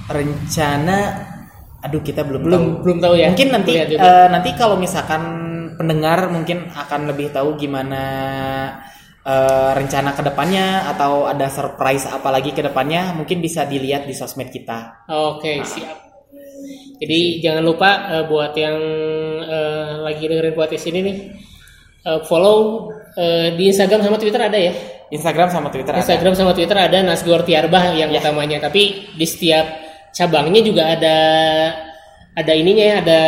Rencana, 0.05 0.97
aduh 1.81 2.01
kita 2.05 2.21
belum 2.21 2.41
belum 2.45 2.63
tahu. 2.63 2.81
belum 2.85 2.97
tahu 3.01 3.13
ya. 3.17 3.27
Mungkin 3.33 3.49
nanti 3.51 3.71
eh, 3.75 4.27
nanti 4.29 4.49
kalau 4.53 4.77
misalkan 4.77 5.21
pendengar 5.75 6.31
mungkin 6.31 6.71
akan 6.71 7.11
lebih 7.11 7.35
tahu 7.35 7.59
gimana 7.59 8.03
eh, 9.25 9.71
rencana 9.73 10.13
ke 10.13 10.21
depannya 10.21 10.85
atau 10.87 11.25
ada 11.25 11.49
surprise 11.49 12.05
apa 12.05 12.29
lagi 12.29 12.53
ke 12.53 12.61
depannya 12.61 13.11
mungkin 13.13 13.41
bisa 13.41 13.65
dilihat 13.65 14.05
di 14.05 14.13
sosmed 14.13 14.47
kita 14.47 15.09
Oke, 15.09 15.65
siap. 15.65 15.97
Jadi 16.95 17.43
jangan 17.43 17.63
lupa 17.65 17.89
eh, 18.07 18.23
buat 18.25 18.53
yang 18.55 18.77
eh, 19.41 19.89
lagi 19.99 20.23
dengerin 20.25 20.55
podcast 20.55 20.85
ini 20.87 20.99
nih 21.01 21.17
eh, 22.05 22.19
follow 22.23 22.87
eh, 23.13 23.51
di 23.53 23.67
Instagram 23.67 23.99
sama 23.99 24.15
Twitter 24.15 24.41
ada 24.41 24.55
ya. 24.55 24.73
Instagram 25.05 25.49
sama 25.49 25.69
Twitter 25.69 25.93
ada. 25.93 26.01
Instagram 26.01 26.33
sama 26.33 26.51
Twitter 26.55 26.77
ada 26.77 26.97
Nasgor 27.01 27.45
Tiarbah 27.45 27.93
yang 27.93 28.09
Ya. 28.09 28.17
utamanya, 28.23 28.57
tapi 28.57 29.05
di 29.13 29.25
setiap 29.27 29.61
cabangnya 30.09 30.65
juga 30.65 30.89
ada 30.89 31.17
ada 32.35 32.51
ininya 32.51 32.83
ya, 32.83 32.95
ada 32.99 33.21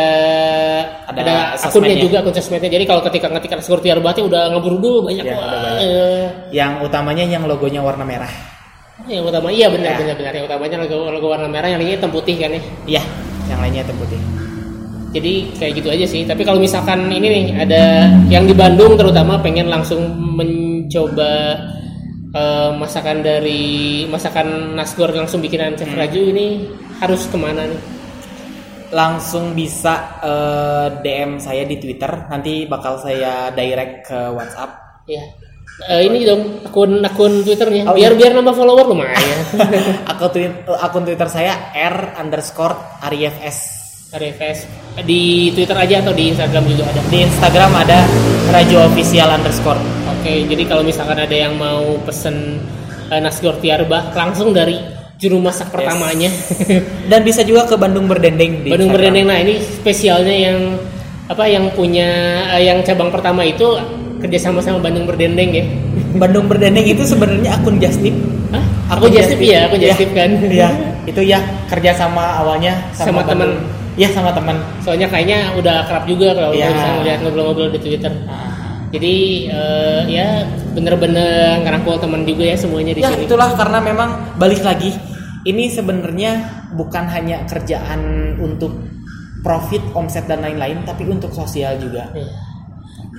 Ada 1.08 1.20
ada, 1.24 1.34
akunnya 1.56 1.96
juga 1.96 2.20
akun 2.20 2.30
sosmednya. 2.30 2.68
Jadi 2.68 2.84
kalau 2.84 3.00
ketika 3.02 3.26
ngetik 3.26 3.50
Nasgor 3.50 3.80
Tiarbah 3.80 4.12
itu 4.12 4.28
udah 4.28 4.52
ngeburu 4.52 4.76
dulu 4.76 4.98
banyak. 5.08 5.24
Ya, 5.24 5.34
Wah, 5.34 5.48
banyak. 5.48 5.72
eh, 5.80 6.26
Yang 6.52 6.72
utamanya 6.84 7.24
yang 7.24 7.42
logonya 7.44 7.80
warna 7.80 8.04
merah. 8.04 8.28
yang 9.08 9.24
utama 9.24 9.48
iya 9.48 9.72
benar 9.72 9.94
Ya. 9.94 9.98
benar 10.04 10.16
benar 10.18 10.32
yang 10.34 10.44
utamanya 10.44 10.76
logo, 10.84 11.08
logo 11.08 11.26
warna 11.30 11.48
merah 11.48 11.64
yang 11.64 11.80
lainnya 11.80 11.96
hitam 11.96 12.12
putih 12.12 12.36
kan 12.36 12.52
ya. 12.52 12.60
Iya, 12.84 13.02
yang 13.48 13.58
lainnya 13.58 13.80
hitam 13.80 13.96
putih. 13.96 14.20
Jadi 15.08 15.32
kayak 15.56 15.72
gitu 15.80 15.88
aja 15.88 16.04
sih. 16.04 16.22
Tapi 16.28 16.42
kalau 16.44 16.60
misalkan 16.60 17.08
ini 17.08 17.24
nih 17.24 17.44
ada 17.56 17.82
yang 18.28 18.44
di 18.44 18.52
Bandung 18.52 19.00
terutama 19.00 19.40
pengen 19.40 19.72
langsung 19.72 20.04
mencoba 20.36 21.56
eh, 22.28 22.70
masakan 22.76 23.24
dari 23.24 23.64
masakan 24.04 24.76
Nasgor 24.76 25.08
langsung 25.10 25.40
bikinan 25.40 25.72
Chef 25.72 25.88
Hmm. 25.88 25.96
Raju 25.96 26.20
ini 26.28 26.46
harus 27.00 27.24
ke 27.24 27.38
mana 27.40 27.64
nih? 27.64 27.80
Langsung 28.88 29.52
bisa 29.52 30.20
eh, 30.24 30.88
DM 31.04 31.36
saya 31.40 31.68
di 31.68 31.76
Twitter, 31.76 32.08
nanti 32.28 32.64
bakal 32.64 32.96
saya 33.00 33.52
direct 33.52 34.08
ke 34.08 34.18
WhatsApp. 34.32 35.04
Ya. 35.08 35.24
Eh, 35.86 36.10
ini 36.10 36.26
dong 36.26 36.66
akun 36.66 37.06
akun 37.06 37.46
Twitternya. 37.46 37.86
Oh, 37.86 37.94
biar 37.94 38.16
iya. 38.16 38.18
biar 38.18 38.32
nambah 38.34 38.54
follower 38.56 38.90
lumayan. 38.90 39.14
akun, 40.10 40.30
tweet- 40.34 40.66
akun 40.66 41.06
Twitter 41.06 41.28
saya 41.30 41.70
r 41.70 42.18
underscore 42.18 42.74
ariefs. 43.06 43.78
RFS 44.08 44.64
di 45.04 45.52
Twitter 45.52 45.76
aja 45.76 46.00
atau 46.00 46.16
di 46.16 46.32
Instagram 46.32 46.64
juga 46.64 46.88
ada. 46.88 47.00
Di 47.12 47.28
Instagram 47.28 47.70
ada 47.76 47.98
Rajo 48.48 48.88
Official 48.88 49.28
underscore. 49.36 49.76
Oke, 50.16 50.48
jadi 50.48 50.64
kalau 50.64 50.80
misalkan 50.80 51.20
ada 51.20 51.36
yang 51.36 51.60
mau 51.60 52.00
pesen 52.08 52.56
eh, 53.12 53.20
Nasgor 53.20 53.60
Tiarbah 53.60 54.16
langsung 54.16 54.56
dari 54.56 54.80
juru 55.18 55.42
masak 55.42 55.74
pertamanya. 55.74 56.30
Dan 57.10 57.20
bisa 57.26 57.42
juga 57.42 57.66
ke 57.66 57.74
Bandung 57.74 58.06
Berdendeng 58.06 58.62
di 58.62 58.70
Bandung 58.70 58.94
Instagram. 58.94 58.94
Berdendeng. 58.94 59.26
Nah 59.26 59.38
ini 59.42 59.54
spesialnya 59.60 60.34
yang 60.34 60.58
apa 61.28 61.44
yang 61.44 61.68
punya 61.74 62.08
eh, 62.56 62.70
yang 62.70 62.80
cabang 62.86 63.10
pertama 63.12 63.44
itu 63.44 63.66
kerjasama 64.22 64.62
sama 64.62 64.78
Bandung 64.78 65.04
Berdendeng 65.04 65.50
ya. 65.50 65.64
Bandung 66.22 66.46
Berdendeng 66.46 66.86
itu 66.86 67.02
sebenarnya 67.02 67.58
akun 67.58 67.82
Justip. 67.82 68.14
Hah? 68.54 68.64
Aku 68.96 69.04
just 69.12 69.28
tip 69.36 69.44
ya, 69.44 69.68
aku 69.68 69.76
Iya. 69.76 69.92
just 69.92 70.00
tip 70.00 70.10
kan. 70.16 70.30
Iya, 70.40 70.72
itu 71.10 71.20
ya 71.20 71.36
kerja 71.68 71.92
sama 71.92 72.40
awalnya 72.40 72.72
Sama 72.96 73.20
sama, 73.20 73.28
teman. 73.28 73.50
Iya 74.00 74.08
sama 74.14 74.30
teman. 74.32 74.56
Soalnya 74.80 75.10
kayaknya 75.12 75.52
udah 75.58 75.84
akrab 75.84 76.08
juga 76.08 76.32
kalau 76.32 76.56
Iya. 76.56 76.72
bisa 76.72 76.88
ngeliat 76.96 77.18
ngobrol-ngobrol 77.26 77.68
di 77.74 77.80
Twitter. 77.84 78.08
Jadi 78.88 79.16
eh, 79.52 80.02
ya 80.08 80.48
bener-bener 80.72 81.60
ngerangkul 81.64 82.00
teman 82.00 82.24
juga 82.24 82.44
ya 82.48 82.56
semuanya 82.56 82.92
di 82.96 83.00
Ya 83.04 83.12
sini. 83.12 83.28
itulah 83.28 83.52
karena 83.52 83.78
memang 83.84 84.38
balik 84.40 84.64
lagi 84.64 84.96
ini 85.44 85.68
sebenarnya 85.68 86.64
bukan 86.76 87.04
hanya 87.08 87.44
kerjaan 87.48 88.34
untuk 88.40 88.72
profit, 89.44 89.80
omset 89.94 90.26
dan 90.26 90.42
lain-lain, 90.42 90.82
tapi 90.84 91.06
untuk 91.08 91.30
sosial 91.32 91.78
juga. 91.78 92.10
Iya. 92.12 92.28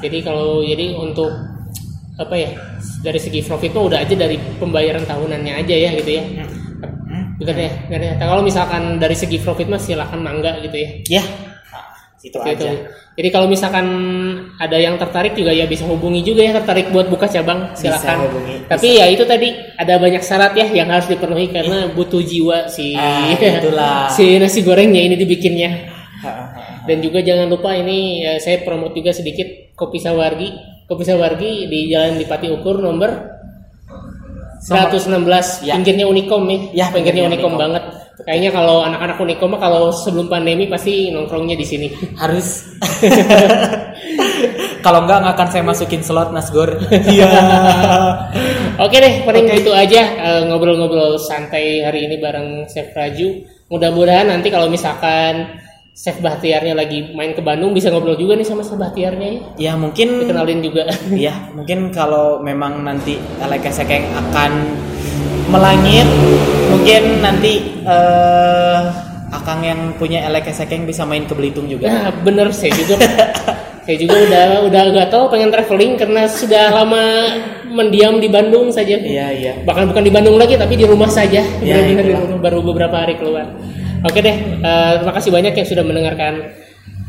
Jadi 0.03 0.17
kalau 0.23 0.61
jadi 0.63 0.95
untuk 0.95 1.31
apa 2.19 2.35
ya 2.35 2.51
dari 2.99 3.15
segi 3.15 3.39
profit 3.47 3.71
mah 3.71 3.83
udah 3.87 3.99
aja 4.03 4.11
dari 4.11 4.35
pembayaran 4.59 5.07
tahunannya 5.07 5.53
aja 5.63 5.75
ya 5.75 5.89
gitu 5.95 6.11
ya. 6.19 6.23
Hmm. 7.09 7.39
Bener 7.39 7.57
ya, 7.57 7.71
bener 7.87 8.01
ya. 8.03 8.13
Kalau 8.19 8.43
misalkan 8.43 8.99
dari 8.99 9.15
segi 9.15 9.39
profit 9.39 9.71
mah 9.71 9.79
silakan 9.79 10.19
mangga 10.19 10.59
gitu 10.59 10.75
ya. 10.75 10.89
Ya, 11.19 11.23
nah, 11.23 11.27
itu 12.21 12.35
Gitu. 12.35 12.65
aja. 12.65 12.71
Jadi 13.13 13.29
kalau 13.29 13.47
misalkan 13.47 13.85
ada 14.55 14.75
yang 14.75 14.95
tertarik 14.95 15.33
juga 15.33 15.49
ya 15.49 15.63
bisa 15.63 15.83
hubungi 15.83 16.19
juga 16.19 16.39
ya 16.39 16.51
tertarik 16.53 16.87
buat 16.89 17.07
buka 17.07 17.25
cabang 17.25 17.71
silakan. 17.73 18.27
hubungi, 18.27 18.55
Tapi 18.65 18.87
ya 18.95 19.07
itu 19.07 19.23
tadi 19.23 19.49
ada 19.73 19.95
banyak 19.95 20.19
syarat 20.19 20.51
ya 20.53 20.67
yang 20.69 20.87
harus 20.87 21.05
dipenuhi 21.05 21.47
karena 21.47 21.87
butuh 21.89 22.19
jiwa 22.19 22.67
si 22.67 22.91
Ah, 22.93 23.27
itulah. 23.31 24.07
si 24.15 24.35
nasi 24.35 24.59
gorengnya 24.61 24.99
ini 25.01 25.15
dibikinnya. 25.15 25.95
Dan 26.83 26.99
juga 26.99 27.19
jangan 27.19 27.47
lupa 27.47 27.71
ini 27.71 28.19
eh, 28.21 28.39
saya 28.39 28.59
promote 28.61 28.91
juga 28.93 29.11
sedikit 29.11 29.47
kopi 29.73 29.99
sawargi. 29.99 30.49
Kopi 30.83 31.03
sawargi 31.03 31.69
di 31.69 31.87
Jalan 31.87 32.17
Dipati 32.17 32.49
Ukur 32.49 32.81
nomor 32.81 33.37
116 34.59 35.63
Ya. 35.63 35.75
pinggirnya 35.75 36.03
Unicom 36.03 36.43
nih. 36.43 36.73
Ya, 36.73 36.91
pinggirnya 36.91 36.91
pinggirnya 36.91 37.23
Unicom 37.29 37.51
Unicom. 37.51 37.61
banget. 37.61 37.83
Kayaknya 38.19 38.51
kalau 38.51 38.83
anak-anak 38.83 39.15
Unicom 39.19 39.55
mah 39.55 39.61
kalau 39.63 39.95
sebelum 39.95 40.27
pandemi 40.27 40.67
pasti 40.67 41.07
nongkrongnya 41.11 41.55
di 41.55 41.65
sini. 41.65 41.87
Harus 42.19 42.67
Kalau 44.79 45.03
enggak 45.03 45.19
nggak 45.23 45.35
akan 45.35 45.49
saya 45.51 45.63
masukin 45.63 46.01
slot 46.03 46.31
Nasgor. 46.31 46.79
Iya. 47.09 47.27
Oke 48.79 48.95
deh, 49.03 49.27
paling 49.27 49.45
Oke. 49.47 49.55
gitu 49.59 49.71
aja 49.75 50.01
eh, 50.15 50.41
ngobrol-ngobrol 50.47 51.19
santai 51.19 51.83
hari 51.83 52.07
ini 52.07 52.15
bareng 52.19 52.63
Chef 52.71 52.95
Raju. 52.95 53.43
Mudah-mudahan 53.67 54.31
nanti 54.31 54.47
kalau 54.47 54.71
misalkan 54.71 55.59
Chef 55.91 56.15
Bahtiarnya 56.23 56.79
lagi 56.79 57.11
main 57.11 57.35
ke 57.35 57.43
Bandung 57.43 57.75
bisa 57.75 57.91
ngobrol 57.91 58.15
juga 58.15 58.39
nih 58.39 58.47
sama 58.47 58.63
Chef 58.63 58.79
Bahtiarnya 58.79 59.27
ya. 59.27 59.41
ya 59.59 59.73
mungkin 59.75 60.23
Dikenalin 60.23 60.63
juga. 60.63 60.87
Iya, 61.11 61.51
mungkin 61.51 61.91
kalau 61.91 62.39
memang 62.39 62.87
nanti 62.87 63.19
Elekesek 63.43 63.91
akan 64.15 64.51
melangit, 65.49 66.07
mungkin 66.69 67.01
nanti 67.25 67.83
eh 67.83 68.81
Akang 69.29 69.61
yang 69.61 69.93
punya 70.01 70.25
Elekesek 70.25 70.73
bisa 70.89 71.05
main 71.05 71.29
ke 71.29 71.37
Belitung 71.37 71.69
juga. 71.69 71.85
Nah, 71.85 72.09
bener 72.25 72.49
saya 72.49 72.73
juga. 72.73 72.97
saya 73.85 73.97
juga 74.05 74.21
udah 74.21 74.45
udah 74.69 74.81
gak 74.93 75.09
tahu 75.09 75.33
pengen 75.33 75.49
traveling 75.49 75.97
karena 75.97 76.29
sudah 76.29 76.69
lama 76.73 77.05
mendiam 77.69 78.17
di 78.17 78.29
Bandung 78.29 78.73
saja. 78.73 78.97
Iya, 78.97 79.27
iya. 79.33 79.53
Bahkan 79.65 79.93
bukan 79.93 80.03
di 80.05 80.13
Bandung 80.13 80.37
lagi 80.37 80.57
tapi 80.57 80.77
di 80.77 80.85
rumah 80.85 81.09
saja. 81.09 81.41
Ya, 81.61 81.77
itulah. 81.85 82.25
rumah, 82.25 82.41
baru 82.41 82.59
beberapa 82.65 83.01
hari 83.01 83.17
keluar. 83.21 83.53
Oke 84.05 84.21
deh, 84.21 84.35
eh, 84.65 84.93
terima 85.01 85.13
kasih 85.13 85.29
banyak 85.29 85.53
yang 85.53 85.67
sudah 85.67 85.85
mendengarkan. 85.85 86.33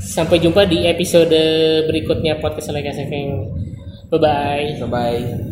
Sampai 0.01 0.41
jumpa 0.41 0.65
di 0.65 0.89
episode 0.89 1.37
berikutnya 1.85 2.41
podcast 2.41 2.73
Lega 2.73 2.97
Sekeng. 2.97 3.53
Bye 4.09 4.21
bye. 4.21 4.69
Bye 4.81 4.89
bye. 4.89 5.50